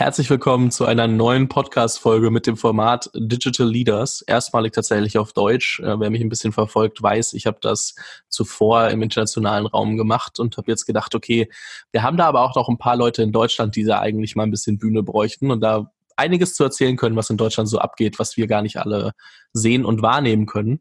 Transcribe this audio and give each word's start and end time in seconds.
Herzlich 0.00 0.30
willkommen 0.30 0.70
zu 0.70 0.86
einer 0.86 1.06
neuen 1.06 1.50
Podcast-Folge 1.50 2.30
mit 2.30 2.46
dem 2.46 2.56
Format 2.56 3.10
Digital 3.14 3.68
Leaders. 3.68 4.22
Erstmalig 4.22 4.72
tatsächlich 4.72 5.18
auf 5.18 5.34
Deutsch. 5.34 5.78
Äh, 5.80 6.00
wer 6.00 6.08
mich 6.08 6.22
ein 6.22 6.30
bisschen 6.30 6.52
verfolgt, 6.52 7.02
weiß, 7.02 7.34
ich 7.34 7.44
habe 7.44 7.58
das 7.60 7.94
zuvor 8.30 8.88
im 8.88 9.02
internationalen 9.02 9.66
Raum 9.66 9.98
gemacht 9.98 10.40
und 10.40 10.56
habe 10.56 10.70
jetzt 10.70 10.86
gedacht, 10.86 11.14
okay, 11.14 11.50
wir 11.92 12.02
haben 12.02 12.16
da 12.16 12.24
aber 12.24 12.40
auch 12.40 12.54
noch 12.54 12.70
ein 12.70 12.78
paar 12.78 12.96
Leute 12.96 13.22
in 13.22 13.30
Deutschland, 13.30 13.76
die 13.76 13.84
da 13.84 14.00
eigentlich 14.00 14.36
mal 14.36 14.44
ein 14.44 14.50
bisschen 14.50 14.78
Bühne 14.78 15.02
bräuchten 15.02 15.50
und 15.50 15.60
da 15.60 15.92
einiges 16.16 16.54
zu 16.54 16.64
erzählen 16.64 16.96
können, 16.96 17.16
was 17.16 17.28
in 17.28 17.36
Deutschland 17.36 17.68
so 17.68 17.78
abgeht, 17.78 18.18
was 18.18 18.38
wir 18.38 18.46
gar 18.46 18.62
nicht 18.62 18.78
alle 18.78 19.12
sehen 19.52 19.84
und 19.84 20.02
wahrnehmen 20.02 20.46
können. 20.46 20.80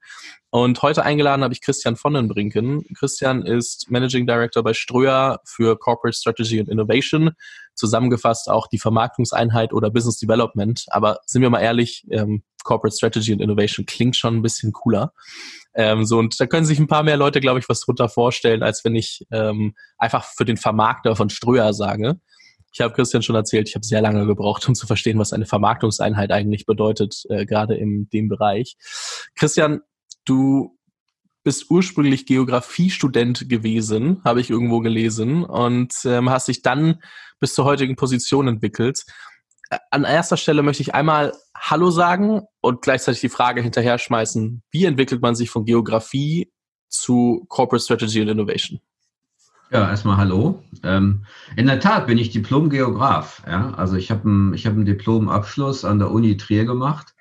Und 0.49 0.81
heute 0.81 1.03
eingeladen 1.03 1.43
habe 1.43 1.53
ich 1.53 1.61
Christian 1.61 1.95
von 1.95 2.13
den 2.13 2.27
Brinken. 2.27 2.85
Christian 2.97 3.45
ist 3.45 3.91
Managing 3.91 4.27
Director 4.27 4.63
bei 4.63 4.73
Ströer 4.73 5.39
für 5.45 5.77
Corporate 5.77 6.17
Strategy 6.17 6.59
and 6.59 6.69
Innovation. 6.69 7.31
Zusammengefasst 7.79 8.49
auch 8.49 8.67
die 8.67 8.77
Vermarktungseinheit 8.77 9.73
oder 9.73 9.89
Business 9.89 10.17
Development. 10.17 10.85
Aber 10.89 11.19
sind 11.25 11.41
wir 11.41 11.49
mal 11.49 11.61
ehrlich, 11.61 12.05
ähm, 12.11 12.43
Corporate 12.63 12.95
Strategy 12.95 13.31
and 13.31 13.41
Innovation 13.41 13.85
klingt 13.85 14.15
schon 14.15 14.35
ein 14.35 14.41
bisschen 14.41 14.73
cooler. 14.73 15.13
Ähm, 15.73 16.05
so, 16.05 16.17
und 16.17 16.39
da 16.39 16.45
können 16.45 16.65
sich 16.65 16.79
ein 16.79 16.87
paar 16.87 17.03
mehr 17.03 17.17
Leute, 17.17 17.39
glaube 17.39 17.59
ich, 17.59 17.69
was 17.69 17.81
drunter 17.81 18.09
vorstellen, 18.09 18.63
als 18.63 18.83
wenn 18.83 18.95
ich 18.95 19.25
ähm, 19.31 19.75
einfach 19.97 20.25
für 20.25 20.45
den 20.45 20.57
Vermarkter 20.57 21.15
von 21.15 21.29
Ströer 21.29 21.73
sage. 21.73 22.19
Ich 22.71 22.81
habe 22.81 22.93
Christian 22.93 23.23
schon 23.23 23.35
erzählt, 23.35 23.69
ich 23.69 23.75
habe 23.75 23.85
sehr 23.85 24.01
lange 24.01 24.25
gebraucht, 24.25 24.67
um 24.67 24.75
zu 24.75 24.85
verstehen, 24.85 25.17
was 25.17 25.33
eine 25.33 25.45
Vermarktungseinheit 25.45 26.31
eigentlich 26.31 26.65
bedeutet, 26.65 27.23
äh, 27.29 27.45
gerade 27.45 27.75
in 27.75 28.09
dem 28.09 28.27
Bereich. 28.27 28.75
Christian, 29.35 29.81
du 30.25 30.77
bist 31.43 31.69
ursprünglich 31.69 32.25
Geografiestudent 32.25 33.49
gewesen, 33.49 34.21
habe 34.23 34.41
ich 34.41 34.49
irgendwo 34.49 34.79
gelesen, 34.79 35.43
und 35.43 35.93
ähm, 36.05 36.29
hast 36.29 36.47
dich 36.47 36.61
dann 36.61 37.01
bis 37.39 37.53
zur 37.53 37.65
heutigen 37.65 37.95
Position 37.95 38.47
entwickelt. 38.47 39.05
An 39.91 40.03
erster 40.03 40.37
Stelle 40.37 40.63
möchte 40.63 40.81
ich 40.81 40.95
einmal 40.95 41.33
Hallo 41.55 41.91
sagen 41.91 42.41
und 42.61 42.81
gleichzeitig 42.81 43.21
die 43.21 43.29
Frage 43.29 43.61
hinterher 43.61 43.97
schmeißen, 43.97 44.63
wie 44.71 44.85
entwickelt 44.85 45.21
man 45.21 45.35
sich 45.35 45.49
von 45.49 45.65
Geografie 45.65 46.51
zu 46.89 47.45
Corporate 47.49 47.83
Strategy 47.83 48.21
and 48.21 48.31
Innovation? 48.31 48.79
Ja, 49.71 49.87
erstmal 49.87 50.17
hallo. 50.17 50.63
Ähm, 50.83 51.25
in 51.55 51.67
der 51.67 51.79
Tat 51.79 52.07
bin 52.07 52.17
ich 52.17 52.31
Diplom-Geograf. 52.31 53.43
Ja? 53.45 53.71
Also 53.75 53.97
ich 53.97 54.09
habe 54.09 54.27
einen 54.27 54.53
hab 54.55 54.85
Diplomabschluss 54.85 55.85
an 55.85 55.99
der 55.99 56.09
Uni 56.09 56.37
Trier 56.37 56.65
gemacht. 56.65 57.13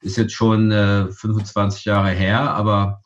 Ist 0.00 0.16
jetzt 0.16 0.32
schon 0.32 0.70
äh, 0.70 1.10
25 1.10 1.84
Jahre 1.86 2.10
her, 2.10 2.54
aber 2.54 3.02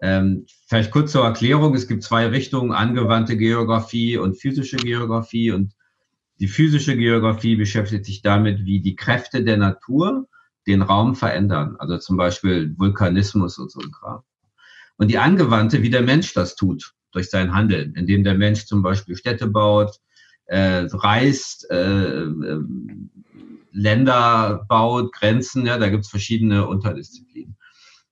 ähm, 0.00 0.46
vielleicht 0.66 0.90
kurz 0.90 1.12
zur 1.12 1.24
Erklärung. 1.24 1.74
Es 1.74 1.88
gibt 1.88 2.02
zwei 2.02 2.26
Richtungen, 2.26 2.72
angewandte 2.72 3.36
Geografie 3.36 4.18
und 4.18 4.40
physische 4.40 4.76
Geografie. 4.76 5.52
Und 5.52 5.74
die 6.38 6.48
physische 6.48 6.96
Geografie 6.96 7.56
beschäftigt 7.56 8.04
sich 8.04 8.22
damit, 8.22 8.64
wie 8.64 8.80
die 8.80 8.96
Kräfte 8.96 9.42
der 9.42 9.56
Natur 9.56 10.28
den 10.66 10.82
Raum 10.82 11.14
verändern. 11.14 11.76
Also 11.78 11.98
zum 11.98 12.16
Beispiel 12.16 12.74
Vulkanismus 12.76 13.58
und 13.58 13.70
so 13.70 13.80
ein 13.80 13.90
Kram. 13.90 14.22
Und 14.98 15.08
die 15.08 15.18
angewandte, 15.18 15.82
wie 15.82 15.90
der 15.90 16.02
Mensch 16.02 16.34
das 16.34 16.56
tut 16.56 16.92
durch 17.12 17.30
sein 17.30 17.54
Handeln, 17.54 17.94
indem 17.94 18.24
der 18.24 18.34
Mensch 18.34 18.66
zum 18.66 18.82
Beispiel 18.82 19.16
Städte 19.16 19.46
baut, 19.46 20.00
äh, 20.46 20.86
reist, 20.90 21.70
äh, 21.70 22.22
äh, 22.24 22.60
Länder 23.72 24.64
baut, 24.68 25.12
Grenzen, 25.12 25.66
ja, 25.66 25.78
da 25.78 25.88
gibt 25.88 26.04
es 26.04 26.10
verschiedene 26.10 26.66
Unterdisziplinen. 26.66 27.56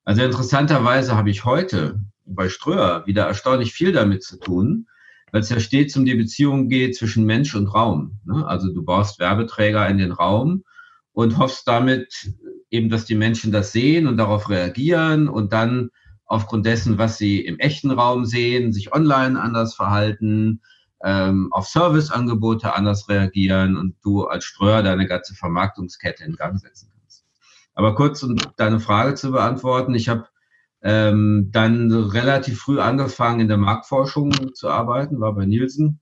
Also 0.05 0.23
interessanterweise 0.23 1.17
habe 1.17 1.31
ich 1.31 1.45
heute 1.45 2.01
bei 2.27 2.49
Ströer 2.49 3.07
wieder 3.07 3.27
erstaunlich 3.27 3.73
viel 3.73 3.93
damit 3.93 4.23
zu 4.23 4.39
tun, 4.39 4.87
weil 5.33 5.41
es 5.41 5.49
ja 5.49 5.61
stets 5.61 5.97
um 5.97 6.05
die 6.05 6.15
Beziehung 6.15 6.69
geht 6.69 6.97
zwischen 6.97 7.25
Mensch 7.25 7.55
und 7.55 7.69
Raum. 7.69 8.21
Ne? 8.25 8.47
Also 8.47 8.73
du 8.73 8.85
baust 8.85 9.19
Werbeträger 9.19 9.89
in 9.89 9.99
den 9.99 10.13
Raum 10.13 10.65
und 11.13 11.39
hoffst 11.39 11.67
damit 11.67 12.33
eben, 12.71 12.91
dass 12.91 13.05
die 13.05 13.15
Menschen 13.15 13.51
das 13.51 13.73
sehen 13.73 14.07
und 14.07 14.17
darauf 14.17 14.51
reagieren 14.51 15.29
und 15.29 15.53
dann 15.53 15.91
aufgrund 16.27 16.67
dessen, 16.67 16.99
was 16.99 17.19
sie 17.19 17.41
im 17.41 17.59
echten 17.59 17.91
Raum 17.91 18.25
sehen, 18.25 18.73
sich 18.73 18.93
online 18.93 19.41
anders 19.41 19.75
verhalten, 19.75 20.61
ähm, 21.03 21.49
auf 21.53 21.67
Serviceangebote 21.67 22.75
anders 22.75 23.09
reagieren 23.09 23.77
und 23.77 23.97
du 24.03 24.25
als 24.25 24.45
Streuer 24.45 24.83
deine 24.83 25.07
ganze 25.07 25.35
Vermarktungskette 25.35 26.25
in 26.25 26.37
Gang 26.37 26.59
setzen 26.59 26.89
kannst. 26.89 26.94
Aber 27.75 27.95
kurz, 27.95 28.23
um 28.23 28.37
deine 28.57 28.81
Frage 28.81 29.15
zu 29.15 29.33
beantworten, 29.33 29.95
ich 29.95 30.09
habe 30.09 30.29
ähm, 30.83 31.49
dann 31.51 31.93
relativ 31.93 32.61
früh 32.61 32.79
angefangen, 32.81 33.41
in 33.41 33.49
der 33.49 33.57
Marktforschung 33.57 34.55
zu 34.55 34.69
arbeiten, 34.69 35.21
war 35.21 35.35
bei 35.35 35.47
Nielsen. 35.47 36.01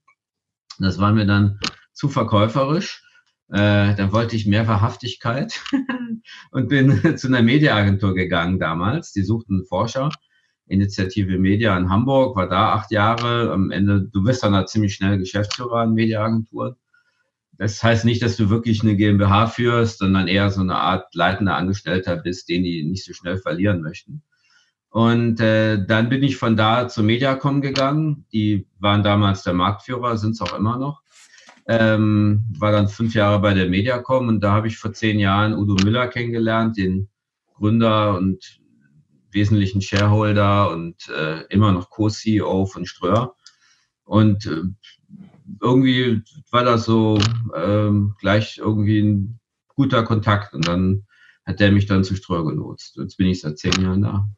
Das 0.79 0.99
war 0.99 1.13
mir 1.13 1.27
dann 1.27 1.61
zu 1.93 2.09
verkäuferisch. 2.09 3.03
Äh, 3.49 3.95
da 3.95 4.13
wollte 4.13 4.35
ich 4.35 4.47
mehr 4.47 4.67
Wahrhaftigkeit 4.67 5.61
und 6.51 6.69
bin 6.69 7.17
zu 7.17 7.29
einer 7.29 7.43
Mediaagentur 7.43 8.15
gegangen 8.15 8.59
damals. 8.59 9.13
Die 9.13 9.23
suchten 9.23 9.65
Forscher. 9.65 10.11
Initiative 10.67 11.39
Media 11.39 11.77
in 11.77 11.91
Hamburg, 11.91 12.37
war 12.37 12.49
da 12.49 12.73
acht 12.73 12.91
Jahre. 12.91 13.53
Am 13.53 13.71
Ende, 13.71 14.09
du 14.11 14.23
bist 14.23 14.43
dann 14.43 14.53
da 14.53 14.65
ziemlich 14.65 14.95
schnell 14.95 15.19
Geschäftsführer 15.19 15.81
an 15.81 15.93
Mediaagenturen. 15.93 16.77
Das 17.59 17.83
heißt 17.83 18.05
nicht, 18.05 18.23
dass 18.23 18.37
du 18.37 18.51
wirklich 18.51 18.83
eine 18.83 18.97
GmbH 18.97 19.47
führst, 19.47 19.99
sondern 19.99 20.29
eher 20.29 20.51
so 20.51 20.61
eine 20.61 20.77
Art 20.77 21.15
leitender 21.15 21.57
Angestellter 21.57 22.17
bist, 22.17 22.49
den 22.49 22.65
die 22.65 22.83
nicht 22.85 23.05
so 23.05 23.13
schnell 23.13 23.39
verlieren 23.39 23.83
möchten. 23.83 24.23
Und 24.91 25.41
äh, 25.41 25.85
dann 25.87 26.09
bin 26.09 26.23
ich 26.23 26.37
von 26.37 26.57
da 26.57 26.89
zur 26.89 27.05
Mediacom 27.05 27.61
gegangen. 27.61 28.27
Die 28.33 28.67
waren 28.79 29.03
damals 29.03 29.43
der 29.43 29.55
Marktführer, 29.55 30.17
sind 30.17 30.33
es 30.33 30.41
auch 30.41 30.57
immer 30.59 30.79
noch 30.79 31.03
ähm, 31.67 32.45
war 32.59 32.73
dann 32.73 32.89
fünf 32.89 33.15
Jahre 33.15 33.41
bei 33.41 33.55
der 33.55 33.69
Mediacom 33.69 34.29
und 34.29 34.41
da 34.41 34.53
habe 34.53 34.69
ich 34.69 34.79
vor 34.79 34.93
zehn 34.93 35.19
Jahren 35.19 35.55
Udo 35.55 35.75
Müller 35.85 36.09
kennengelernt, 36.09 36.77
den 36.77 37.09
Gründer 37.55 38.17
und 38.17 38.61
wesentlichen 39.31 39.81
Shareholder 39.81 40.71
und 40.71 41.09
äh, 41.09 41.43
immer 41.49 41.73
noch 41.73 41.91
Co-CEO 41.91 42.67
von 42.67 42.85
Ströer. 42.85 43.35
Und 44.05 44.47
äh, 44.47 44.63
irgendwie 45.61 46.23
war 46.51 46.65
das 46.65 46.85
so 46.85 47.19
ähm, 47.55 48.15
gleich 48.19 48.59
irgendwie 48.59 49.01
ein 49.01 49.41
guter 49.69 50.03
Kontakt 50.03 50.55
und 50.55 50.67
dann 50.67 51.07
hat 51.45 51.61
der 51.61 51.73
mich 51.73 51.87
dann 51.87 52.05
zu 52.05 52.15
Ströer 52.15 52.45
gelotst. 52.45 52.97
Jetzt 52.97 53.17
bin 53.17 53.29
ich 53.29 53.41
seit 53.41 53.59
zehn 53.59 53.81
Jahren 53.81 54.03
da. 54.03 54.29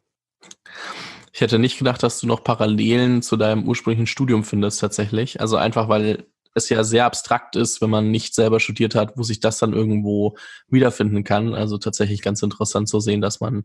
Ich 1.32 1.40
hätte 1.40 1.58
nicht 1.58 1.78
gedacht, 1.78 2.02
dass 2.02 2.20
du 2.20 2.26
noch 2.26 2.44
Parallelen 2.44 3.20
zu 3.20 3.36
deinem 3.36 3.66
ursprünglichen 3.66 4.06
Studium 4.06 4.44
findest 4.44 4.80
tatsächlich. 4.80 5.40
Also 5.40 5.56
einfach, 5.56 5.88
weil 5.88 6.26
es 6.54 6.68
ja 6.68 6.84
sehr 6.84 7.04
abstrakt 7.04 7.56
ist, 7.56 7.80
wenn 7.80 7.90
man 7.90 8.10
nicht 8.10 8.34
selber 8.34 8.60
studiert 8.60 8.94
hat, 8.94 9.16
wo 9.16 9.22
sich 9.22 9.40
das 9.40 9.58
dann 9.58 9.72
irgendwo 9.72 10.36
wiederfinden 10.68 11.24
kann. 11.24 11.54
Also 11.54 11.78
tatsächlich 11.78 12.22
ganz 12.22 12.42
interessant 12.42 12.88
zu 12.88 13.00
sehen, 13.00 13.20
dass 13.20 13.40
man 13.40 13.64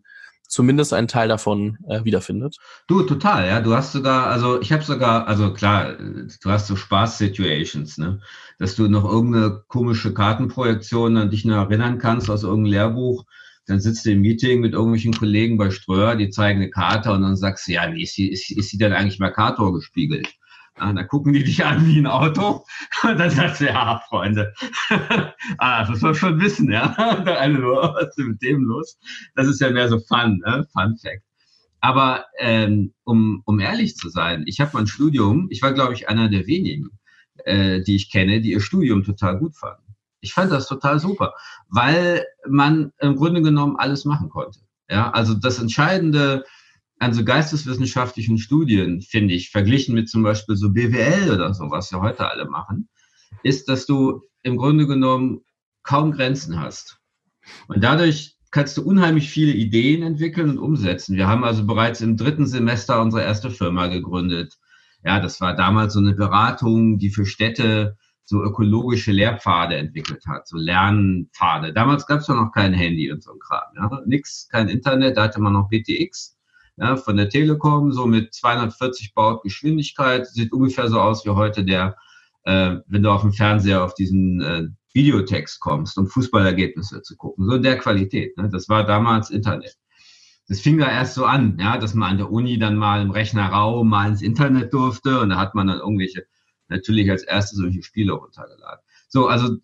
zumindest 0.49 0.93
einen 0.93 1.07
Teil 1.07 1.27
davon 1.27 1.77
äh, 1.87 2.03
wiederfindet. 2.03 2.57
Du, 2.87 3.03
total, 3.03 3.47
ja. 3.47 3.61
Du 3.61 3.75
hast 3.75 3.93
sogar, 3.93 4.27
also 4.27 4.59
ich 4.59 4.71
habe 4.73 4.83
sogar, 4.83 5.27
also 5.27 5.53
klar, 5.53 5.93
du 5.93 6.49
hast 6.49 6.67
so 6.67 6.75
Spaß-Situations, 6.75 7.99
ne? 7.99 8.19
Dass 8.57 8.75
du 8.75 8.87
noch 8.89 9.05
irgendeine 9.05 9.63
komische 9.67 10.13
Kartenprojektion 10.13 11.17
an 11.17 11.29
dich 11.29 11.45
noch 11.45 11.69
erinnern 11.69 11.99
kannst 11.99 12.29
aus 12.29 12.43
irgendeinem 12.43 12.73
Lehrbuch. 12.73 13.25
Dann 13.67 13.79
sitzt 13.79 14.05
du 14.05 14.11
im 14.11 14.21
Meeting 14.21 14.61
mit 14.61 14.73
irgendwelchen 14.73 15.13
Kollegen 15.13 15.57
bei 15.57 15.69
Ströer, 15.69 16.15
die 16.15 16.31
zeigen 16.31 16.59
eine 16.59 16.71
Karte 16.71 17.11
und 17.11 17.21
dann 17.21 17.37
sagst 17.37 17.67
du, 17.67 17.73
ja, 17.73 17.93
wie 17.93 18.01
ist 18.01 18.15
sie, 18.15 18.27
ist, 18.27 18.49
ist 18.49 18.69
sie 18.69 18.79
denn 18.79 18.93
eigentlich 18.93 19.19
Mercator 19.19 19.71
gespiegelt? 19.71 20.27
Ah, 20.79 20.93
dann 20.93 21.07
gucken 21.07 21.33
die 21.33 21.43
dich 21.43 21.63
an 21.63 21.85
wie 21.85 21.99
ein 21.99 22.07
Auto. 22.07 22.65
Und 23.03 23.19
dann 23.19 23.29
sagst 23.29 23.61
du, 23.61 23.65
ja, 23.65 24.01
Freunde, 24.07 24.53
ah, 25.57 25.81
das 25.81 25.89
muss 25.89 26.01
man 26.01 26.15
schon 26.15 26.39
wissen, 26.39 26.71
ja. 26.71 26.87
Und 27.19 27.61
was 27.61 28.17
ist 28.17 28.17
mit 28.17 28.41
dem 28.41 28.63
los? 28.63 28.97
Das 29.35 29.47
ist 29.47 29.59
ja 29.59 29.69
mehr 29.71 29.89
so 29.89 29.99
Fun, 29.99 30.41
ne? 30.45 30.67
Fun 30.73 30.97
Fact. 30.97 31.23
Aber 31.81 32.25
ähm, 32.39 32.93
um, 33.03 33.41
um 33.45 33.59
ehrlich 33.59 33.95
zu 33.95 34.09
sein, 34.09 34.43
ich 34.47 34.59
habe 34.59 34.71
mein 34.73 34.87
Studium, 34.87 35.47
ich 35.49 35.61
war, 35.61 35.73
glaube 35.73 35.93
ich, 35.93 36.09
einer 36.09 36.29
der 36.29 36.45
wenigen, 36.45 36.89
äh, 37.45 37.81
die 37.81 37.95
ich 37.95 38.11
kenne, 38.11 38.41
die 38.41 38.51
ihr 38.51 38.61
Studium 38.61 39.03
total 39.03 39.37
gut 39.37 39.55
fanden. 39.55 39.95
Ich 40.21 40.33
fand 40.33 40.51
das 40.51 40.67
total 40.67 40.99
super, 40.99 41.33
weil 41.69 42.25
man 42.47 42.91
im 42.99 43.15
Grunde 43.15 43.41
genommen 43.41 43.77
alles 43.77 44.03
machen 44.03 44.29
konnte. 44.29 44.59
Ja, 44.89 45.11
also 45.11 45.33
das 45.33 45.59
Entscheidende, 45.59 46.43
an 46.99 47.13
so 47.13 47.23
geisteswissenschaftlichen 47.23 48.37
Studien, 48.37 49.01
finde 49.01 49.33
ich, 49.33 49.49
verglichen 49.49 49.95
mit 49.95 50.09
zum 50.09 50.21
Beispiel 50.21 50.57
so 50.57 50.71
BWL 50.71 51.31
oder 51.31 51.53
so, 51.53 51.71
was 51.71 51.91
wir 51.91 52.01
heute 52.01 52.29
alle 52.29 52.49
machen, 52.49 52.89
ist, 53.41 53.69
dass 53.69 53.85
du 53.85 54.21
im 54.43 54.57
Grunde 54.57 54.85
genommen 54.85 55.41
kaum 55.83 56.11
Grenzen 56.11 56.59
hast. 56.59 56.99
Und 57.67 57.83
dadurch 57.83 58.35
kannst 58.51 58.77
du 58.77 58.83
unheimlich 58.83 59.29
viele 59.29 59.53
Ideen 59.53 60.03
entwickeln 60.03 60.49
und 60.49 60.57
umsetzen. 60.57 61.15
Wir 61.15 61.27
haben 61.27 61.43
also 61.43 61.65
bereits 61.65 62.01
im 62.01 62.17
dritten 62.17 62.47
Semester 62.47 63.01
unsere 63.01 63.23
erste 63.23 63.49
Firma 63.49 63.87
gegründet. 63.87 64.57
Ja, 65.03 65.21
das 65.21 65.39
war 65.39 65.55
damals 65.55 65.93
so 65.93 65.99
eine 65.99 66.13
Beratung, 66.13 66.97
die 66.97 67.09
für 67.09 67.25
Städte 67.25 67.97
so 68.25 68.43
ökologische 68.43 69.11
Lehrpfade 69.11 69.77
entwickelt 69.77 70.25
hat, 70.27 70.47
so 70.47 70.57
Lernpfade. 70.57 71.73
Damals 71.73 72.05
gab 72.05 72.19
es 72.19 72.27
ja 72.27 72.35
noch 72.35 72.51
kein 72.51 72.73
Handy 72.73 73.11
und 73.11 73.23
so 73.23 73.31
ein 73.31 73.39
Kram. 73.39 73.73
Ja? 73.75 74.01
Nix, 74.05 74.49
kein 74.49 74.67
Internet, 74.67 75.17
da 75.17 75.23
hatte 75.23 75.41
man 75.41 75.53
noch 75.53 75.69
BTX 75.69 76.38
ja, 76.79 76.95
von 76.95 77.17
der 77.17 77.29
Telekom, 77.29 77.91
so 77.91 78.05
mit 78.05 78.33
240 78.33 79.13
Baut 79.13 79.43
Geschwindigkeit. 79.43 80.27
Sieht 80.27 80.53
ungefähr 80.53 80.87
so 80.87 80.99
aus 80.99 81.25
wie 81.25 81.31
heute 81.31 81.63
der, 81.63 81.95
äh, 82.43 82.77
wenn 82.87 83.03
du 83.03 83.11
auf 83.11 83.21
dem 83.21 83.33
Fernseher 83.33 83.83
auf 83.83 83.93
diesen 83.93 84.41
äh, 84.41 84.67
Videotext 84.93 85.59
kommst, 85.59 85.97
um 85.97 86.07
Fußballergebnisse 86.07 87.01
zu 87.01 87.15
gucken. 87.17 87.45
So 87.45 87.55
in 87.55 87.63
der 87.63 87.77
Qualität. 87.77 88.37
Ne? 88.37 88.49
Das 88.49 88.69
war 88.69 88.85
damals 88.85 89.29
Internet. 89.29 89.75
Das 90.47 90.61
fing 90.61 90.79
da 90.79 90.89
erst 90.89 91.13
so 91.13 91.25
an, 91.25 91.57
ja, 91.59 91.77
dass 91.77 91.93
man 91.93 92.11
an 92.11 92.17
der 92.17 92.31
Uni 92.31 92.57
dann 92.57 92.75
mal 92.75 93.01
im 93.01 93.11
Rechnerraum 93.11 93.87
mal 93.87 94.09
ins 94.09 94.23
Internet 94.23 94.73
durfte 94.73 95.19
und 95.19 95.29
da 95.29 95.37
hat 95.37 95.53
man 95.53 95.67
dann 95.67 95.79
irgendwelche, 95.79 96.25
natürlich 96.69 97.09
als 97.11 97.21
erstes 97.21 97.59
solche 97.59 97.83
Spiele 97.83 98.13
runtergeladen. 98.13 98.79
So, 99.09 99.27
also 99.27 99.57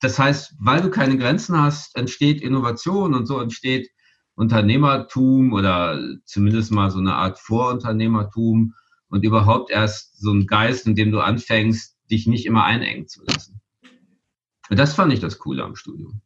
das 0.00 0.18
heißt, 0.18 0.56
weil 0.58 0.82
du 0.82 0.90
keine 0.90 1.16
Grenzen 1.18 1.56
hast, 1.56 1.96
entsteht 1.96 2.42
Innovation 2.42 3.14
und 3.14 3.26
so 3.26 3.40
entsteht 3.40 3.88
Unternehmertum 4.34 5.52
oder 5.52 6.00
zumindest 6.24 6.72
mal 6.72 6.90
so 6.90 6.98
eine 6.98 7.14
Art 7.14 7.38
Vorunternehmertum 7.38 8.74
und 9.08 9.24
überhaupt 9.24 9.70
erst 9.70 10.20
so 10.20 10.32
ein 10.32 10.46
Geist, 10.46 10.86
in 10.86 10.94
dem 10.94 11.12
du 11.12 11.20
anfängst, 11.20 11.96
dich 12.10 12.26
nicht 12.26 12.46
immer 12.46 12.64
einengen 12.64 13.06
zu 13.06 13.22
lassen. 13.24 13.60
Und 14.70 14.78
das 14.78 14.94
fand 14.94 15.12
ich 15.12 15.20
das 15.20 15.38
Coole 15.38 15.62
am 15.62 15.76
Studium. 15.76 16.20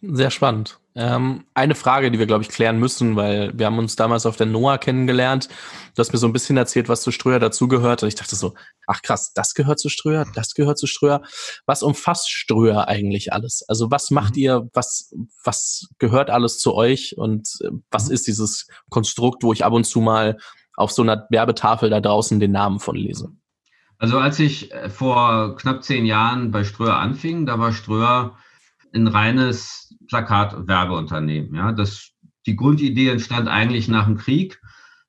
Sehr 0.00 0.30
spannend. 0.30 0.81
Ähm, 0.94 1.44
eine 1.54 1.74
Frage, 1.74 2.10
die 2.10 2.18
wir, 2.18 2.26
glaube 2.26 2.42
ich, 2.42 2.50
klären 2.50 2.78
müssen, 2.78 3.16
weil 3.16 3.56
wir 3.58 3.64
haben 3.64 3.78
uns 3.78 3.96
damals 3.96 4.26
auf 4.26 4.36
der 4.36 4.46
NOAA 4.46 4.76
kennengelernt. 4.76 5.48
Du 5.94 6.00
hast 6.00 6.12
mir 6.12 6.18
so 6.18 6.26
ein 6.26 6.34
bisschen 6.34 6.56
erzählt, 6.58 6.88
was 6.88 7.00
zu 7.00 7.10
Ströer 7.10 7.38
dazugehört. 7.38 8.02
Und 8.02 8.08
ich 8.08 8.14
dachte 8.14 8.36
so, 8.36 8.54
ach 8.86 9.00
krass, 9.00 9.32
das 9.32 9.54
gehört 9.54 9.80
zu 9.80 9.88
Ströer, 9.88 10.26
das 10.34 10.54
gehört 10.54 10.78
zu 10.78 10.86
Ströer. 10.86 11.22
Was 11.64 11.82
umfasst 11.82 12.30
Ströer 12.30 12.88
eigentlich 12.88 13.32
alles? 13.32 13.64
Also 13.68 13.90
was 13.90 14.10
macht 14.10 14.36
mhm. 14.36 14.42
ihr, 14.42 14.68
was, 14.74 15.14
was 15.44 15.88
gehört 15.98 16.28
alles 16.28 16.58
zu 16.58 16.74
euch 16.74 17.16
und 17.16 17.48
äh, 17.62 17.70
was 17.90 18.08
mhm. 18.08 18.14
ist 18.14 18.26
dieses 18.26 18.66
Konstrukt, 18.90 19.42
wo 19.42 19.52
ich 19.52 19.64
ab 19.64 19.72
und 19.72 19.84
zu 19.84 20.00
mal 20.00 20.36
auf 20.74 20.92
so 20.92 21.02
einer 21.02 21.26
Werbetafel 21.30 21.88
da 21.88 22.00
draußen 22.00 22.38
den 22.38 22.52
Namen 22.52 22.80
von 22.80 22.96
lese? 22.96 23.30
Also 23.96 24.18
als 24.18 24.38
ich 24.40 24.72
äh, 24.72 24.90
vor 24.90 25.56
knapp 25.56 25.84
zehn 25.84 26.04
Jahren 26.04 26.50
bei 26.50 26.64
Ströer 26.64 26.96
anfing, 26.96 27.46
da 27.46 27.58
war 27.58 27.72
Ströer 27.72 28.36
ein 28.94 29.06
reines 29.06 29.94
Plakatwerbeunternehmen. 30.08 31.54
Ja, 31.54 31.72
das, 31.72 32.10
die 32.46 32.56
Grundidee 32.56 33.08
entstand 33.08 33.48
eigentlich 33.48 33.88
nach 33.88 34.06
dem 34.06 34.16
Krieg. 34.16 34.60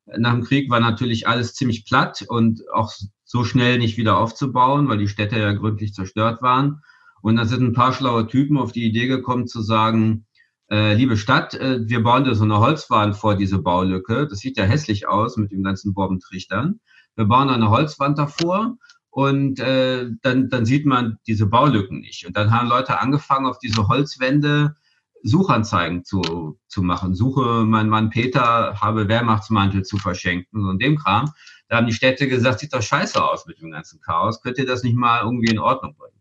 Nach 0.06 0.34
dem 0.34 0.44
Krieg 0.44 0.70
war 0.70 0.80
natürlich 0.80 1.28
alles 1.28 1.54
ziemlich 1.54 1.86
platt 1.86 2.24
und 2.28 2.62
auch 2.74 2.92
so 3.24 3.44
schnell 3.44 3.80
nicht 3.80 3.98
wieder 3.98 4.18
aufzubauen, 4.18 4.88
weil 4.90 4.98
die 4.98 5.08
Städte 5.08 5.40
ja 5.40 5.54
gründlich 5.54 5.94
zerstört 5.94 6.42
waren. 6.42 6.82
Und 7.22 7.38
da 7.38 7.46
sind 7.46 7.64
ein 7.64 7.74
paar 7.74 7.94
schlaue 7.94 8.28
Typen 8.28 8.58
auf 8.58 8.74
die 8.74 8.86
Idee 8.86 9.08
gekommen 9.08 9.48
zu 9.48 9.62
sagen, 9.62 10.26
äh, 10.70 10.94
liebe 10.94 11.18
Stadt, 11.18 11.54
äh, 11.54 11.80
wir 11.88 12.04
bauen 12.04 12.26
da 12.26 12.36
so 12.36 12.44
eine 12.44 12.60
Holzwand 12.60 13.16
vor 13.16 13.36
diese 13.36 13.60
Baulücke. 13.60 14.28
Das 14.28 14.40
sieht 14.40 14.58
ja 14.58 14.66
hässlich 14.66 15.08
aus 15.08 15.38
mit 15.38 15.52
den 15.52 15.64
ganzen 15.64 15.94
Bombentrichtern. 15.94 16.80
Wir 17.16 17.26
bauen 17.26 17.50
eine 17.50 17.70
Holzwand 17.70 18.18
davor 18.18 18.78
und 19.14 19.60
äh, 19.60 20.10
dann, 20.24 20.50
dann 20.50 20.66
sieht 20.66 20.88
man 20.88 21.20
diese 21.28 21.46
Baulücken 21.46 22.00
nicht. 22.00 22.26
Und 22.26 22.36
dann 22.36 22.50
haben 22.50 22.68
Leute 22.68 23.00
angefangen, 23.00 23.46
auf 23.46 23.60
diese 23.60 23.88
Holzwände 23.88 24.76
Suchanzeigen 25.22 26.04
zu, 26.04 26.60
zu 26.68 26.82
machen. 26.82 27.14
Suche 27.14 27.64
mein 27.64 27.90
Mann 27.90 28.10
Peter, 28.10 28.82
habe 28.82 29.08
Wehrmachtsmantel 29.08 29.84
zu 29.84 29.98
verschenken 29.98 30.66
und 30.66 30.82
dem 30.82 30.98
Kram. 30.98 31.32
Da 31.68 31.78
haben 31.78 31.86
die 31.86 31.94
Städte 31.94 32.28
gesagt, 32.28 32.60
sieht 32.60 32.74
doch 32.74 32.82
scheiße 32.82 33.24
aus 33.24 33.46
mit 33.46 33.62
dem 33.62 33.70
ganzen 33.70 34.02
Chaos. 34.02 34.42
Könnt 34.42 34.58
ihr 34.58 34.66
das 34.66 34.82
nicht 34.82 34.96
mal 34.96 35.22
irgendwie 35.22 35.52
in 35.52 35.60
Ordnung 35.60 35.96
bringen? 35.96 36.18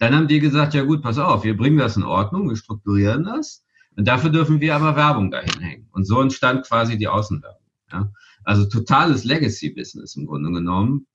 Dann 0.00 0.12
haben 0.12 0.26
die 0.26 0.40
gesagt, 0.40 0.74
ja 0.74 0.82
gut, 0.82 1.02
pass 1.02 1.18
auf, 1.18 1.44
wir 1.44 1.56
bringen 1.56 1.78
das 1.78 1.96
in 1.96 2.02
Ordnung, 2.02 2.48
wir 2.48 2.56
strukturieren 2.56 3.22
das. 3.22 3.64
Und 3.96 4.08
dafür 4.08 4.30
dürfen 4.30 4.60
wir 4.60 4.74
aber 4.74 4.96
Werbung 4.96 5.30
dahin 5.30 5.60
hängen. 5.60 5.88
Und 5.92 6.08
so 6.08 6.20
entstand 6.20 6.66
quasi 6.66 6.98
die 6.98 7.06
Außenwerbung. 7.06 7.66
Ja? 7.92 8.10
Also 8.42 8.68
totales 8.68 9.22
Legacy-Business 9.22 10.16
im 10.16 10.26
Grunde 10.26 10.50
genommen. 10.50 11.06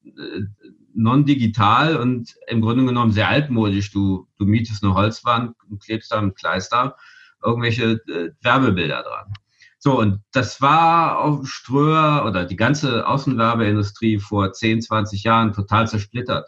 Non-digital 0.93 1.97
und 1.97 2.35
im 2.47 2.61
Grunde 2.61 2.85
genommen 2.85 3.11
sehr 3.11 3.29
altmodisch. 3.29 3.91
Du, 3.91 4.27
du 4.37 4.45
mietest 4.45 4.83
eine 4.83 4.93
Holzwand 4.93 5.55
und 5.69 5.81
klebst 5.81 6.11
da 6.11 6.21
mit 6.21 6.35
Kleister 6.35 6.95
irgendwelche 7.43 8.01
äh, 8.07 8.31
Werbebilder 8.41 9.03
dran. 9.03 9.33
So, 9.79 9.99
und 9.99 10.19
das 10.31 10.61
war 10.61 11.19
auf 11.19 11.47
Ströer 11.47 12.23
oder 12.27 12.45
die 12.45 12.55
ganze 12.55 13.07
Außenwerbeindustrie 13.07 14.19
vor 14.19 14.53
10, 14.53 14.81
20 14.81 15.23
Jahren 15.23 15.53
total 15.53 15.87
zersplittert. 15.87 16.47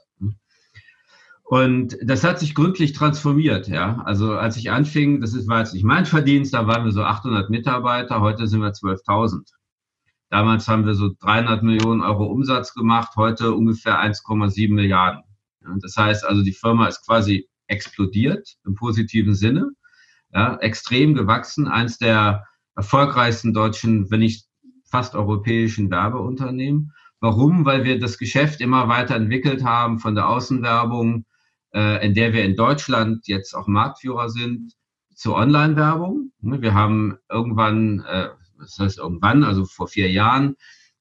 Und 1.43 1.97
das 2.01 2.23
hat 2.23 2.39
sich 2.39 2.55
gründlich 2.55 2.93
transformiert, 2.93 3.67
ja. 3.67 4.01
Also 4.05 4.33
als 4.33 4.57
ich 4.57 4.71
anfing, 4.71 5.19
das 5.19 5.35
war 5.47 5.59
jetzt 5.59 5.73
nicht 5.73 5.83
mein 5.83 6.05
Verdienst, 6.05 6.53
da 6.53 6.67
waren 6.67 6.85
wir 6.85 6.91
so 6.91 7.03
800 7.03 7.49
Mitarbeiter, 7.49 8.21
heute 8.21 8.47
sind 8.47 8.61
wir 8.61 8.71
12.000. 8.71 9.51
Damals 10.33 10.67
haben 10.67 10.87
wir 10.87 10.95
so 10.95 11.11
300 11.19 11.61
Millionen 11.61 12.01
Euro 12.01 12.25
Umsatz 12.25 12.73
gemacht, 12.73 13.11
heute 13.17 13.53
ungefähr 13.53 14.01
1,7 14.01 14.73
Milliarden. 14.73 15.21
das 15.79 15.95
heißt 15.95 16.25
also, 16.25 16.41
die 16.41 16.53
Firma 16.53 16.87
ist 16.87 17.05
quasi 17.05 17.47
explodiert 17.67 18.55
im 18.65 18.73
positiven 18.73 19.35
Sinne, 19.35 19.69
ja, 20.33 20.57
extrem 20.57 21.13
gewachsen, 21.13 21.67
eins 21.67 21.99
der 21.99 22.47
erfolgreichsten 22.75 23.53
deutschen, 23.53 24.09
wenn 24.09 24.21
nicht 24.21 24.47
fast 24.89 25.13
europäischen 25.13 25.91
Werbeunternehmen. 25.91 26.93
Warum? 27.19 27.63
Weil 27.63 27.83
wir 27.83 27.99
das 27.99 28.17
Geschäft 28.17 28.59
immer 28.59 28.87
weiter 28.87 29.15
entwickelt 29.15 29.63
haben 29.63 29.99
von 29.99 30.15
der 30.15 30.27
Außenwerbung, 30.27 31.25
äh, 31.75 32.03
in 32.03 32.15
der 32.15 32.33
wir 32.33 32.43
in 32.43 32.55
Deutschland 32.55 33.27
jetzt 33.27 33.53
auch 33.53 33.67
Marktführer 33.67 34.29
sind, 34.29 34.73
zur 35.13 35.35
Online-Werbung. 35.35 36.31
Wir 36.39 36.73
haben 36.73 37.19
irgendwann 37.29 37.99
äh, 37.99 38.29
das 38.59 38.77
heißt 38.79 38.97
irgendwann, 38.99 39.43
also 39.43 39.65
vor 39.65 39.87
vier 39.87 40.11
Jahren, 40.11 40.55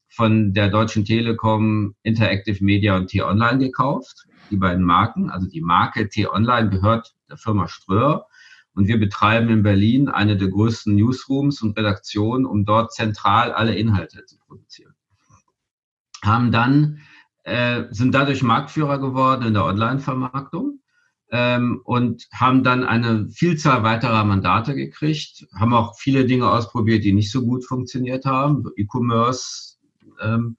von 0.08 0.52
der 0.52 0.68
Deutschen 0.68 1.04
Telekom 1.04 1.94
Interactive 2.02 2.62
Media 2.62 2.96
und 2.96 3.08
T-Online 3.08 3.58
gekauft, 3.58 4.26
die 4.50 4.56
beiden 4.56 4.84
Marken. 4.84 5.30
Also 5.30 5.48
die 5.48 5.62
Marke 5.62 6.08
T-Online 6.08 6.68
gehört 6.68 7.14
der 7.30 7.38
Firma 7.38 7.66
Ströer. 7.66 8.26
Und 8.74 8.88
wir 8.88 8.98
betreiben 8.98 9.48
in 9.48 9.62
Berlin 9.62 10.08
eine 10.08 10.36
der 10.36 10.48
größten 10.48 10.94
Newsrooms 10.94 11.62
und 11.62 11.78
Redaktionen, 11.78 12.46
um 12.46 12.64
dort 12.64 12.92
zentral 12.92 13.52
alle 13.52 13.74
Inhalte 13.74 14.24
zu 14.26 14.38
produzieren. 14.38 14.94
Haben 16.22 16.52
dann, 16.52 17.00
äh, 17.44 17.84
sind 17.90 18.14
dadurch 18.14 18.42
Marktführer 18.42 18.98
geworden 18.98 19.46
in 19.46 19.54
der 19.54 19.64
Online-Vermarktung 19.64 20.81
ähm, 21.32 21.80
und 21.84 22.28
haben 22.32 22.62
dann 22.62 22.84
eine 22.84 23.28
Vielzahl 23.30 23.82
weiterer 23.82 24.22
Mandate 24.24 24.74
gekriegt, 24.74 25.46
haben 25.58 25.74
auch 25.74 25.98
viele 25.98 26.26
Dinge 26.26 26.48
ausprobiert, 26.48 27.02
die 27.02 27.12
nicht 27.12 27.32
so 27.32 27.42
gut 27.44 27.64
funktioniert 27.64 28.24
haben, 28.26 28.64
E-Commerce. 28.76 29.78
Ähm, 30.20 30.56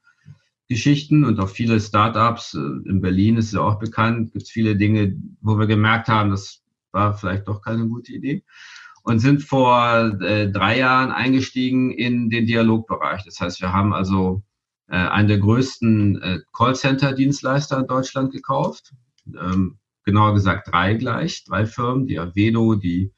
Geschichten 0.68 1.24
und 1.24 1.40
auch 1.40 1.50
viele 1.50 1.80
Startups. 1.80 2.56
Äh, 2.56 2.90
in 2.90 3.02
Berlin 3.02 3.38
ist 3.38 3.48
es 3.48 3.52
ja 3.54 3.62
auch 3.62 3.80
bekannt, 3.80 4.34
gibt 4.34 4.46
es 4.46 4.50
viele 4.50 4.76
Dinge, 4.76 5.16
wo 5.42 5.58
wir 5.58 5.68
gemerkt 5.68 6.08
haben, 6.08 6.32
das 6.32 6.62
war 6.92 7.16
vielleicht 7.16 7.48
doch 7.48 7.62
keine 7.62 7.88
gute 7.88 8.12
Idee. 8.12 8.44
Und 9.04 9.20
sind 9.20 9.44
vor 9.44 10.20
äh, 10.22 10.50
drei 10.50 10.80
Jahren 10.80 11.12
eingestiegen 11.12 11.92
in 11.92 12.30
den 12.30 12.46
Dialogbereich. 12.48 13.24
Das 13.26 13.40
heißt, 13.40 13.62
wir 13.62 13.74
haben 13.74 13.94
also 13.94 14.44
äh, 14.88 14.96
einen 14.96 15.28
der 15.28 15.40
größten 15.40 16.22
äh, 16.22 16.40
Callcenter-Dienstleister 16.54 17.80
in 17.80 17.88
Deutschland 17.88 18.32
gekauft. 18.32 18.94
Ähm, 19.28 19.78
genauer 20.04 20.34
gesagt 20.34 20.70
drei 20.72 20.94
gleich, 20.96 21.44
drei 21.46 21.66
Firmen, 21.66 22.08
die 22.08 22.20
Avedo, 22.20 22.76
die 22.76 23.14